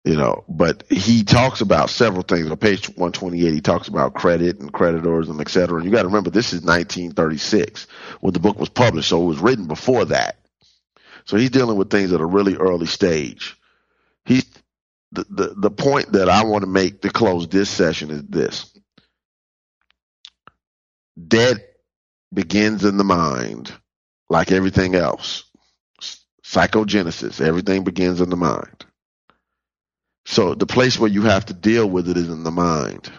you 0.06 0.16
know, 0.16 0.46
but 0.50 0.84
he 0.90 1.24
talks 1.24 1.62
about 1.62 1.90
several 1.90 2.24
things 2.24 2.50
on 2.50 2.58
page 2.58 2.88
128. 2.90 3.54
He 3.54 3.62
talks 3.62 3.88
about 3.88 4.14
credit 4.16 4.60
and 4.60 4.72
creditors 4.74 5.30
and 5.30 5.42
et 5.42 5.50
cetera. 5.50 5.78
And 5.78 5.86
you 5.86 5.92
got 5.92 6.04
to 6.04 6.08
remember, 6.08 6.30
this 6.30 6.54
is 6.54 6.62
1936 6.62 7.88
when 8.22 8.34
the 8.34 8.40
book 8.40 8.60
was 8.60 8.70
published. 8.70 9.10
So 9.10 9.22
it 9.24 9.28
was 9.28 9.40
written 9.40 9.68
before 9.68 10.06
that. 10.06 10.38
So 11.26 11.38
he's 11.38 11.52
dealing 11.52 11.78
with 11.78 11.90
things 11.90 12.14
at 12.14 12.22
a 12.22 12.26
really 12.26 12.56
early 12.56 12.88
stage. 12.88 13.58
He's 14.26 14.46
the, 15.12 15.26
the, 15.30 15.54
the 15.58 15.72
point 15.72 16.14
that 16.14 16.30
I 16.30 16.46
want 16.46 16.64
to 16.64 16.70
make 16.70 17.02
to 17.02 17.10
close 17.10 17.48
this 17.48 17.70
session 17.70 18.12
is 18.12 18.24
this 18.24 18.72
debt 21.28 21.58
begins 22.34 22.86
in 22.86 22.98
the 22.98 23.04
mind 23.04 23.72
like 24.30 24.52
everything 24.52 24.96
else. 24.96 25.44
Psychogenesis, 26.44 27.46
everything 27.46 27.84
begins 27.84 28.22
in 28.22 28.30
the 28.30 28.36
mind. 28.36 28.86
So 30.26 30.56
the 30.56 30.66
place 30.66 31.00
where 31.00 31.10
you 31.10 31.24
have 31.24 31.46
to 31.48 31.54
deal 31.54 31.90
with 31.90 32.10
it 32.10 32.18
is 32.18 32.30
in 32.30 32.44
the 32.44 32.52
mind. 32.52 33.12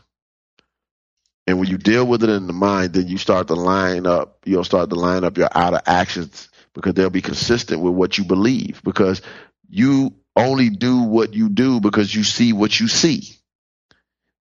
And 1.46 1.58
when 1.58 1.68
you 1.68 1.76
deal 1.78 2.06
with 2.06 2.22
it 2.22 2.30
in 2.30 2.46
the 2.46 2.52
mind, 2.52 2.92
then 2.94 3.08
you 3.08 3.18
start 3.18 3.48
to 3.48 3.54
line 3.54 4.06
up, 4.06 4.38
you'll 4.44 4.64
start 4.64 4.90
to 4.90 4.96
line 4.96 5.24
up 5.24 5.36
your 5.36 5.48
outer 5.52 5.80
actions 5.86 6.48
because 6.74 6.94
they'll 6.94 7.10
be 7.10 7.22
consistent 7.22 7.82
with 7.82 7.94
what 7.94 8.16
you 8.16 8.24
believe 8.24 8.80
because 8.84 9.22
you 9.68 10.14
only 10.36 10.70
do 10.70 11.02
what 11.02 11.34
you 11.34 11.48
do 11.48 11.80
because 11.80 12.14
you 12.14 12.24
see 12.24 12.52
what 12.52 12.78
you 12.78 12.88
see. 12.88 13.36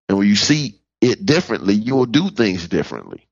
And 0.08 0.18
when 0.18 0.28
you 0.28 0.36
see 0.36 0.80
it 1.02 1.26
differently, 1.26 1.74
you 1.74 1.95
will 1.95 2.06
do 2.06 2.30
things 2.30 2.68
differently. 2.68 3.28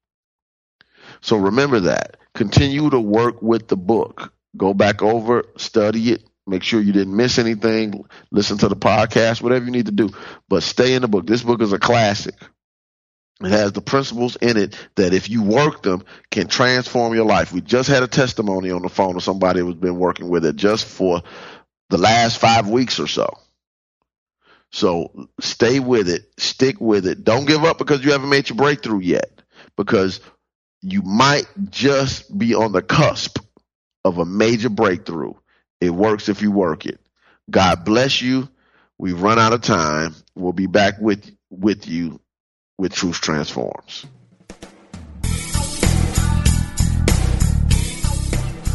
So 1.21 1.37
remember 1.37 1.81
that. 1.81 2.17
Continue 2.33 2.89
to 2.89 2.99
work 2.99 3.41
with 3.41 3.67
the 3.67 3.77
book. 3.77 4.33
Go 4.57 4.73
back 4.73 5.01
over, 5.01 5.45
study 5.57 6.11
it, 6.11 6.23
make 6.47 6.63
sure 6.63 6.81
you 6.81 6.93
didn't 6.93 7.15
miss 7.15 7.37
anything, 7.37 8.05
listen 8.31 8.57
to 8.59 8.67
the 8.67 8.75
podcast, 8.75 9.41
whatever 9.41 9.65
you 9.65 9.71
need 9.71 9.85
to 9.85 9.91
do. 9.91 10.09
But 10.47 10.63
stay 10.63 10.93
in 10.93 11.01
the 11.01 11.07
book. 11.07 11.27
This 11.27 11.43
book 11.43 11.61
is 11.61 11.73
a 11.73 11.79
classic. 11.79 12.35
It 13.41 13.51
has 13.51 13.71
the 13.71 13.81
principles 13.81 14.35
in 14.35 14.57
it 14.57 14.75
that 14.95 15.13
if 15.13 15.29
you 15.29 15.43
work 15.43 15.81
them 15.81 16.03
can 16.29 16.47
transform 16.47 17.13
your 17.13 17.25
life. 17.25 17.53
We 17.53 17.61
just 17.61 17.87
had 17.87 18.03
a 18.03 18.07
testimony 18.07 18.71
on 18.71 18.81
the 18.81 18.89
phone 18.89 19.15
of 19.15 19.23
somebody 19.23 19.61
who's 19.61 19.75
been 19.75 19.97
working 19.97 20.29
with 20.29 20.45
it 20.45 20.57
just 20.57 20.85
for 20.85 21.21
the 21.89 21.97
last 21.97 22.37
five 22.37 22.67
weeks 22.67 22.99
or 22.99 23.07
so. 23.07 23.37
So 24.71 25.29
stay 25.39 25.79
with 25.79 26.09
it, 26.09 26.29
stick 26.37 26.79
with 26.81 27.07
it. 27.07 27.23
Don't 27.23 27.47
give 27.47 27.63
up 27.63 27.77
because 27.77 28.03
you 28.03 28.11
haven't 28.11 28.29
made 28.29 28.49
your 28.49 28.57
breakthrough 28.57 28.99
yet. 28.99 29.41
Because 29.77 30.19
you 30.81 31.01
might 31.01 31.45
just 31.69 32.35
be 32.37 32.55
on 32.55 32.71
the 32.71 32.81
cusp 32.81 33.39
of 34.05 34.17
a 34.17 34.25
major 34.25 34.69
breakthrough. 34.69 35.33
It 35.81 35.91
works 35.91 36.29
if 36.29 36.41
you 36.41 36.51
work 36.51 36.85
it. 36.85 36.99
God 37.49 37.85
bless 37.85 38.21
you. 38.21 38.49
We've 38.97 39.21
run 39.21 39.39
out 39.39 39.53
of 39.53 39.61
time. 39.61 40.15
We'll 40.35 40.53
be 40.53 40.67
back 40.67 40.99
with 40.99 41.29
with 41.49 41.87
you 41.87 42.19
with 42.77 42.93
Truth 42.93 43.21
Transforms. 43.21 44.05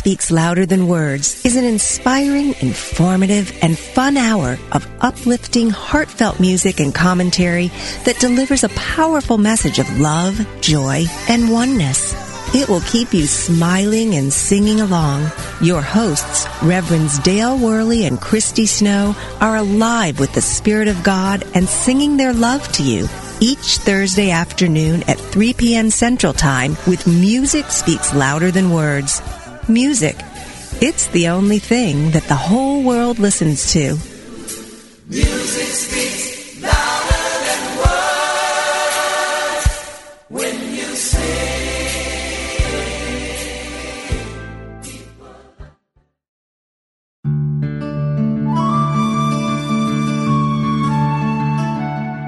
Speaks 0.00 0.30
Louder 0.30 0.64
Than 0.64 0.88
Words 0.88 1.44
is 1.44 1.56
an 1.56 1.64
inspiring, 1.66 2.54
informative, 2.62 3.52
and 3.62 3.78
fun 3.78 4.16
hour 4.16 4.56
of 4.72 4.88
uplifting, 5.02 5.68
heartfelt 5.68 6.40
music 6.40 6.80
and 6.80 6.94
commentary 6.94 7.66
that 8.06 8.18
delivers 8.18 8.64
a 8.64 8.70
powerful 8.70 9.36
message 9.36 9.78
of 9.78 10.00
love, 10.00 10.40
joy, 10.62 11.04
and 11.28 11.50
oneness. 11.50 12.14
It 12.54 12.66
will 12.70 12.80
keep 12.80 13.12
you 13.12 13.26
smiling 13.26 14.14
and 14.14 14.32
singing 14.32 14.80
along. 14.80 15.30
Your 15.60 15.82
hosts, 15.82 16.46
Reverends 16.62 17.18
Dale 17.18 17.58
Worley 17.58 18.06
and 18.06 18.18
Christy 18.18 18.64
Snow, 18.64 19.14
are 19.42 19.56
alive 19.56 20.18
with 20.18 20.32
the 20.32 20.40
Spirit 20.40 20.88
of 20.88 21.04
God 21.04 21.44
and 21.54 21.68
singing 21.68 22.16
their 22.16 22.32
love 22.32 22.66
to 22.72 22.82
you 22.82 23.06
each 23.40 23.76
Thursday 23.76 24.30
afternoon 24.30 25.02
at 25.08 25.18
3 25.18 25.52
p.m. 25.52 25.90
Central 25.90 26.32
Time 26.32 26.76
with 26.86 27.06
Music 27.06 27.66
Speaks 27.66 28.14
Louder 28.14 28.50
Than 28.50 28.70
Words. 28.70 29.20
Music. 29.70 30.16
It's 30.82 31.06
the 31.08 31.28
only 31.28 31.60
thing 31.60 32.10
that 32.10 32.24
the 32.24 32.34
whole 32.34 32.82
world 32.82 33.20
listens 33.20 33.72
to. 33.72 33.96
Music 35.06 35.68
speaks 35.68 36.60
louder 36.60 37.22
than 37.46 37.78
words 37.78 39.66
when 40.28 40.74
you 40.74 40.82
sing. 40.96 41.54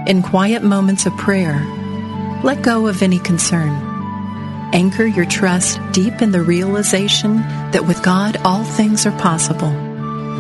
In 0.07 0.23
quiet 0.23 0.63
moments 0.63 1.07
of 1.07 1.17
prayer, 1.17 1.61
let 2.45 2.63
go 2.63 2.87
of 2.87 3.03
any 3.03 3.19
concern. 3.19 3.92
Anchor 4.73 5.05
your 5.05 5.27
trust 5.27 5.81
deep 5.93 6.23
in 6.23 6.33
the 6.33 6.43
realization 6.43 7.37
that 7.73 7.87
with 7.87 8.03
God 8.03 8.39
all 8.39 8.65
things 8.65 9.05
are 9.07 9.19
possible. 9.19 9.71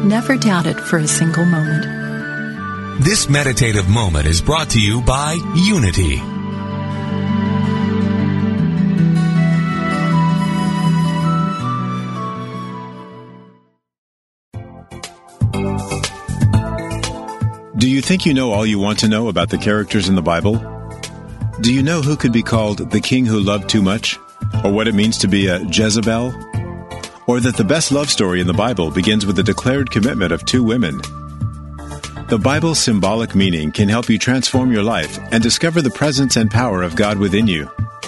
Never 0.03 0.37
doubt 0.37 0.67
it 0.67 0.81
for 0.81 0.99
a 0.99 1.07
single 1.07 1.45
moment. 1.45 3.05
This 3.05 3.29
meditative 3.29 3.89
moment 3.89 4.27
is 4.27 4.41
brought 4.41 4.71
to 4.71 4.81
you 4.81 5.03
by 5.03 5.33
Unity. 5.55 6.17
Do 17.77 17.89
you 17.89 18.01
think 18.01 18.25
you 18.25 18.33
know 18.33 18.53
all 18.53 18.65
you 18.65 18.79
want 18.79 19.01
to 19.01 19.09
know 19.09 19.29
about 19.29 19.51
the 19.51 19.59
characters 19.59 20.09
in 20.09 20.15
the 20.15 20.23
Bible? 20.23 20.82
Do 21.63 21.73
you 21.73 21.85
know 21.85 22.03
who 22.03 22.17
could 22.17 22.33
be 22.33 22.43
called 22.43 22.91
the 22.91 23.01
king 23.01 23.25
who 23.25 23.39
loved 23.39 23.69
too 23.69 23.83
much? 23.83 24.19
Or 24.65 24.73
what 24.73 24.89
it 24.89 24.97
means 24.97 25.17
to 25.19 25.29
be 25.29 25.47
a 25.47 25.61
Jezebel? 25.61 26.35
Or 27.29 27.39
that 27.39 27.55
the 27.57 27.63
best 27.63 27.93
love 27.93 28.11
story 28.11 28.41
in 28.41 28.49
the 28.49 28.53
Bible 28.53 28.91
begins 28.91 29.25
with 29.25 29.37
the 29.37 29.45
declared 29.45 29.89
commitment 29.89 30.33
of 30.33 30.45
two 30.45 30.65
women? 30.65 31.01
The 32.27 32.41
Bible's 32.43 32.81
symbolic 32.81 33.37
meaning 33.37 33.71
can 33.71 33.89
help 33.89 34.09
you 34.09 34.19
transform 34.19 34.73
your 34.73 34.83
life 34.83 35.21
and 35.31 35.41
discover 35.41 35.81
the 35.81 35.91
presence 35.91 36.35
and 36.35 36.51
power 36.51 36.83
of 36.83 36.97
God 36.97 37.17
within 37.17 37.47
you. 37.47 37.67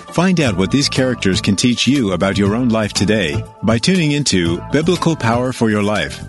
Find 0.09 0.41
out 0.41 0.57
what 0.57 0.73
these 0.73 0.89
characters 0.89 1.41
can 1.41 1.55
teach 1.55 1.87
you 1.87 2.11
about 2.11 2.37
your 2.37 2.57
own 2.57 2.71
life 2.71 2.93
today 2.93 3.45
by 3.63 3.79
tuning 3.79 4.11
into 4.11 4.61
Biblical 4.73 5.15
Power 5.15 5.53
for 5.53 5.71
Your 5.71 5.85
Life. 5.85 6.21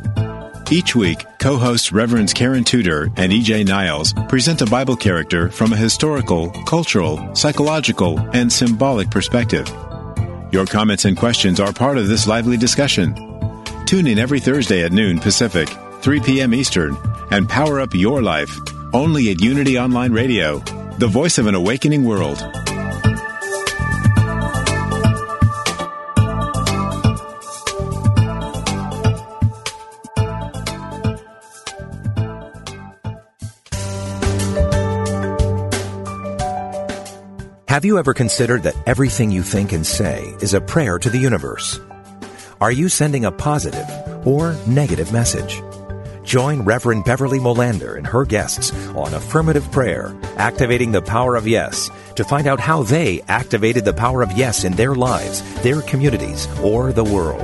Each 0.72 0.95
week, 0.95 1.24
co 1.38 1.57
hosts 1.57 1.91
Reverends 1.91 2.34
Karen 2.34 2.63
Tudor 2.63 3.11
and 3.18 3.32
EJ 3.32 3.68
Niles 3.68 4.13
present 4.28 4.61
a 4.61 4.66
Bible 4.66 4.95
character 4.95 5.49
from 5.49 5.72
a 5.72 5.78
historical, 5.78 6.49
cultural, 6.66 7.36
psychological, 7.36 8.20
and 8.34 8.51
symbolic 8.51 9.11
perspective. 9.11 9.68
Your 10.51 10.66
comments 10.66 11.05
and 11.05 11.16
questions 11.16 11.59
are 11.59 11.72
part 11.72 11.99
of 11.99 12.07
this 12.07 12.28
lively 12.28 12.57
discussion. 12.57 13.13
Tune 13.86 14.07
in 14.07 14.18
every 14.18 14.39
Thursday 14.39 14.84
at 14.84 14.91
noon 14.91 15.20
Pacific, 15.20 15.70
3 16.01 16.20
p.m. 16.22 16.53
Eastern, 16.53 16.97
and 17.30 17.47
power 17.47 17.80
up 17.80 17.93
your 17.93 18.24
life 18.24 18.57
only 18.91 19.30
at 19.30 19.41
Unity 19.41 19.78
Online 19.78 20.13
Radio, 20.13 20.59
the 20.97 21.07
voice 21.07 21.38
of 21.38 21.45
an 21.45 21.53
awakening 21.53 22.05
world. 22.05 22.39
Have 37.76 37.84
you 37.84 37.99
ever 37.99 38.13
considered 38.13 38.63
that 38.63 38.78
everything 38.86 39.32
you 39.32 39.43
think 39.43 39.73
and 39.73 39.86
say 39.86 40.34
is 40.39 40.53
a 40.53 40.61
prayer 40.61 40.97
to 40.97 41.09
the 41.09 41.17
universe? 41.17 41.78
Are 42.61 42.71
you 42.71 42.88
sending 42.88 43.26
a 43.26 43.34
positive 43.34 43.86
or 44.26 44.55
negative 44.65 45.11
message? 45.11 45.61
Join 46.23 46.61
Reverend 46.61 47.03
Beverly 47.03 47.38
Molander 47.38 47.97
and 47.97 48.07
her 48.07 48.23
guests 48.23 48.71
on 48.95 49.13
Affirmative 49.13 49.69
Prayer, 49.73 50.15
Activating 50.38 50.93
the 50.93 51.01
Power 51.01 51.36
of 51.36 51.49
Yes, 51.49 51.89
to 52.15 52.23
find 52.23 52.47
out 52.47 52.61
how 52.61 52.84
they 52.84 53.21
activated 53.28 53.84
the 53.84 53.91
power 53.91 54.21
of 54.21 54.32
yes 54.32 54.63
in 54.63 54.71
their 54.71 54.95
lives, 54.95 55.43
their 55.61 55.82
communities, 55.82 56.47
or 56.61 56.93
the 56.93 57.03
world. 57.03 57.43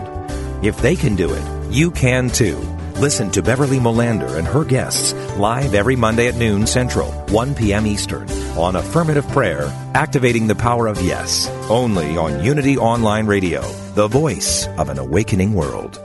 If 0.64 0.78
they 0.78 0.96
can 0.96 1.18
do 1.18 1.34
it, 1.34 1.74
you 1.74 1.92
can 1.92 2.30
too. 2.30 2.56
Listen 3.02 3.32
to 3.32 3.42
Beverly 3.42 3.80
Molander 3.80 4.38
and 4.38 4.46
her 4.46 4.64
guests 4.64 5.14
live 5.36 5.74
every 5.74 5.96
Monday 5.96 6.28
at 6.28 6.36
noon 6.36 6.68
Central, 6.68 7.12
1 7.30 7.56
p.m. 7.56 7.88
Eastern 7.88 8.30
on 8.56 8.76
Affirmative 8.76 9.28
Prayer, 9.30 9.74
Activating 9.96 10.46
the 10.46 10.54
Power 10.54 10.86
of 10.86 11.02
Yes, 11.02 11.50
only 11.68 12.16
on 12.16 12.44
Unity 12.44 12.78
Online 12.78 13.26
Radio, 13.26 13.64
the 13.96 14.08
voice 14.08 14.68
of 14.78 14.90
an 14.90 15.00
awakening 15.00 15.56
world. 15.56 16.00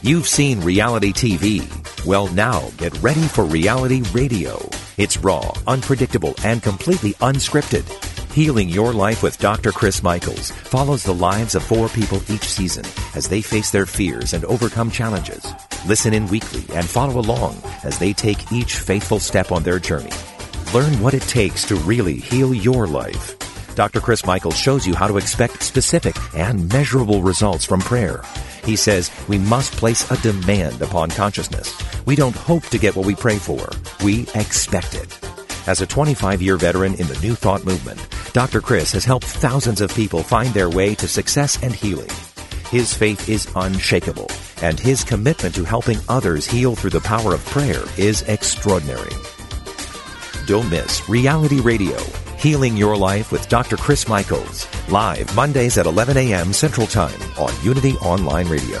You've 0.00 0.28
seen 0.28 0.60
reality 0.60 1.12
TV. 1.12 2.06
Well, 2.06 2.28
now 2.28 2.70
get 2.76 2.96
ready 3.02 3.22
for 3.22 3.42
reality 3.44 4.02
radio. 4.12 4.64
It's 4.96 5.16
raw, 5.16 5.52
unpredictable, 5.66 6.36
and 6.44 6.62
completely 6.62 7.14
unscripted. 7.14 8.01
Healing 8.32 8.70
Your 8.70 8.94
Life 8.94 9.22
with 9.22 9.38
Dr. 9.38 9.72
Chris 9.72 10.02
Michaels 10.02 10.52
follows 10.52 11.02
the 11.02 11.12
lives 11.12 11.54
of 11.54 11.62
four 11.62 11.90
people 11.90 12.18
each 12.30 12.44
season 12.44 12.82
as 13.14 13.28
they 13.28 13.42
face 13.42 13.70
their 13.70 13.84
fears 13.84 14.32
and 14.32 14.42
overcome 14.46 14.90
challenges. 14.90 15.46
Listen 15.86 16.14
in 16.14 16.26
weekly 16.28 16.64
and 16.74 16.88
follow 16.88 17.20
along 17.20 17.60
as 17.84 17.98
they 17.98 18.14
take 18.14 18.50
each 18.50 18.76
faithful 18.76 19.18
step 19.18 19.52
on 19.52 19.62
their 19.62 19.78
journey. 19.78 20.10
Learn 20.72 20.98
what 21.02 21.12
it 21.12 21.20
takes 21.24 21.68
to 21.68 21.76
really 21.76 22.16
heal 22.16 22.54
your 22.54 22.86
life. 22.86 23.36
Dr. 23.74 24.00
Chris 24.00 24.24
Michaels 24.24 24.58
shows 24.58 24.86
you 24.86 24.94
how 24.94 25.08
to 25.08 25.18
expect 25.18 25.62
specific 25.62 26.16
and 26.34 26.72
measurable 26.72 27.20
results 27.20 27.66
from 27.66 27.80
prayer. 27.80 28.22
He 28.64 28.76
says 28.76 29.10
we 29.28 29.36
must 29.36 29.72
place 29.74 30.10
a 30.10 30.16
demand 30.22 30.80
upon 30.80 31.10
consciousness. 31.10 31.76
We 32.06 32.16
don't 32.16 32.34
hope 32.34 32.64
to 32.68 32.78
get 32.78 32.96
what 32.96 33.04
we 33.04 33.14
pray 33.14 33.36
for. 33.36 33.68
We 34.02 34.22
expect 34.34 34.94
it. 34.94 35.18
As 35.66 35.80
a 35.80 35.86
25 35.86 36.40
year 36.40 36.56
veteran 36.56 36.94
in 36.94 37.06
the 37.06 37.18
New 37.20 37.34
Thought 37.34 37.64
movement, 37.64 38.00
Dr. 38.32 38.62
Chris 38.62 38.92
has 38.92 39.04
helped 39.04 39.26
thousands 39.26 39.82
of 39.82 39.94
people 39.94 40.22
find 40.22 40.48
their 40.54 40.70
way 40.70 40.94
to 40.94 41.06
success 41.06 41.62
and 41.62 41.74
healing. 41.74 42.08
His 42.70 42.94
faith 42.94 43.28
is 43.28 43.46
unshakable, 43.54 44.30
and 44.62 44.80
his 44.80 45.04
commitment 45.04 45.54
to 45.54 45.64
helping 45.64 45.98
others 46.08 46.46
heal 46.46 46.74
through 46.74 46.90
the 46.90 47.00
power 47.00 47.34
of 47.34 47.44
prayer 47.44 47.82
is 47.98 48.22
extraordinary. 48.22 49.12
Don't 50.46 50.70
miss 50.70 51.06
Reality 51.10 51.60
Radio, 51.60 51.98
Healing 52.38 52.74
Your 52.74 52.96
Life 52.96 53.32
with 53.32 53.46
Dr. 53.50 53.76
Chris 53.76 54.08
Michaels, 54.08 54.66
live 54.88 55.34
Mondays 55.36 55.76
at 55.76 55.84
11 55.84 56.16
a.m. 56.16 56.54
Central 56.54 56.86
Time 56.86 57.20
on 57.38 57.52
Unity 57.62 57.96
Online 57.96 58.48
Radio. 58.48 58.80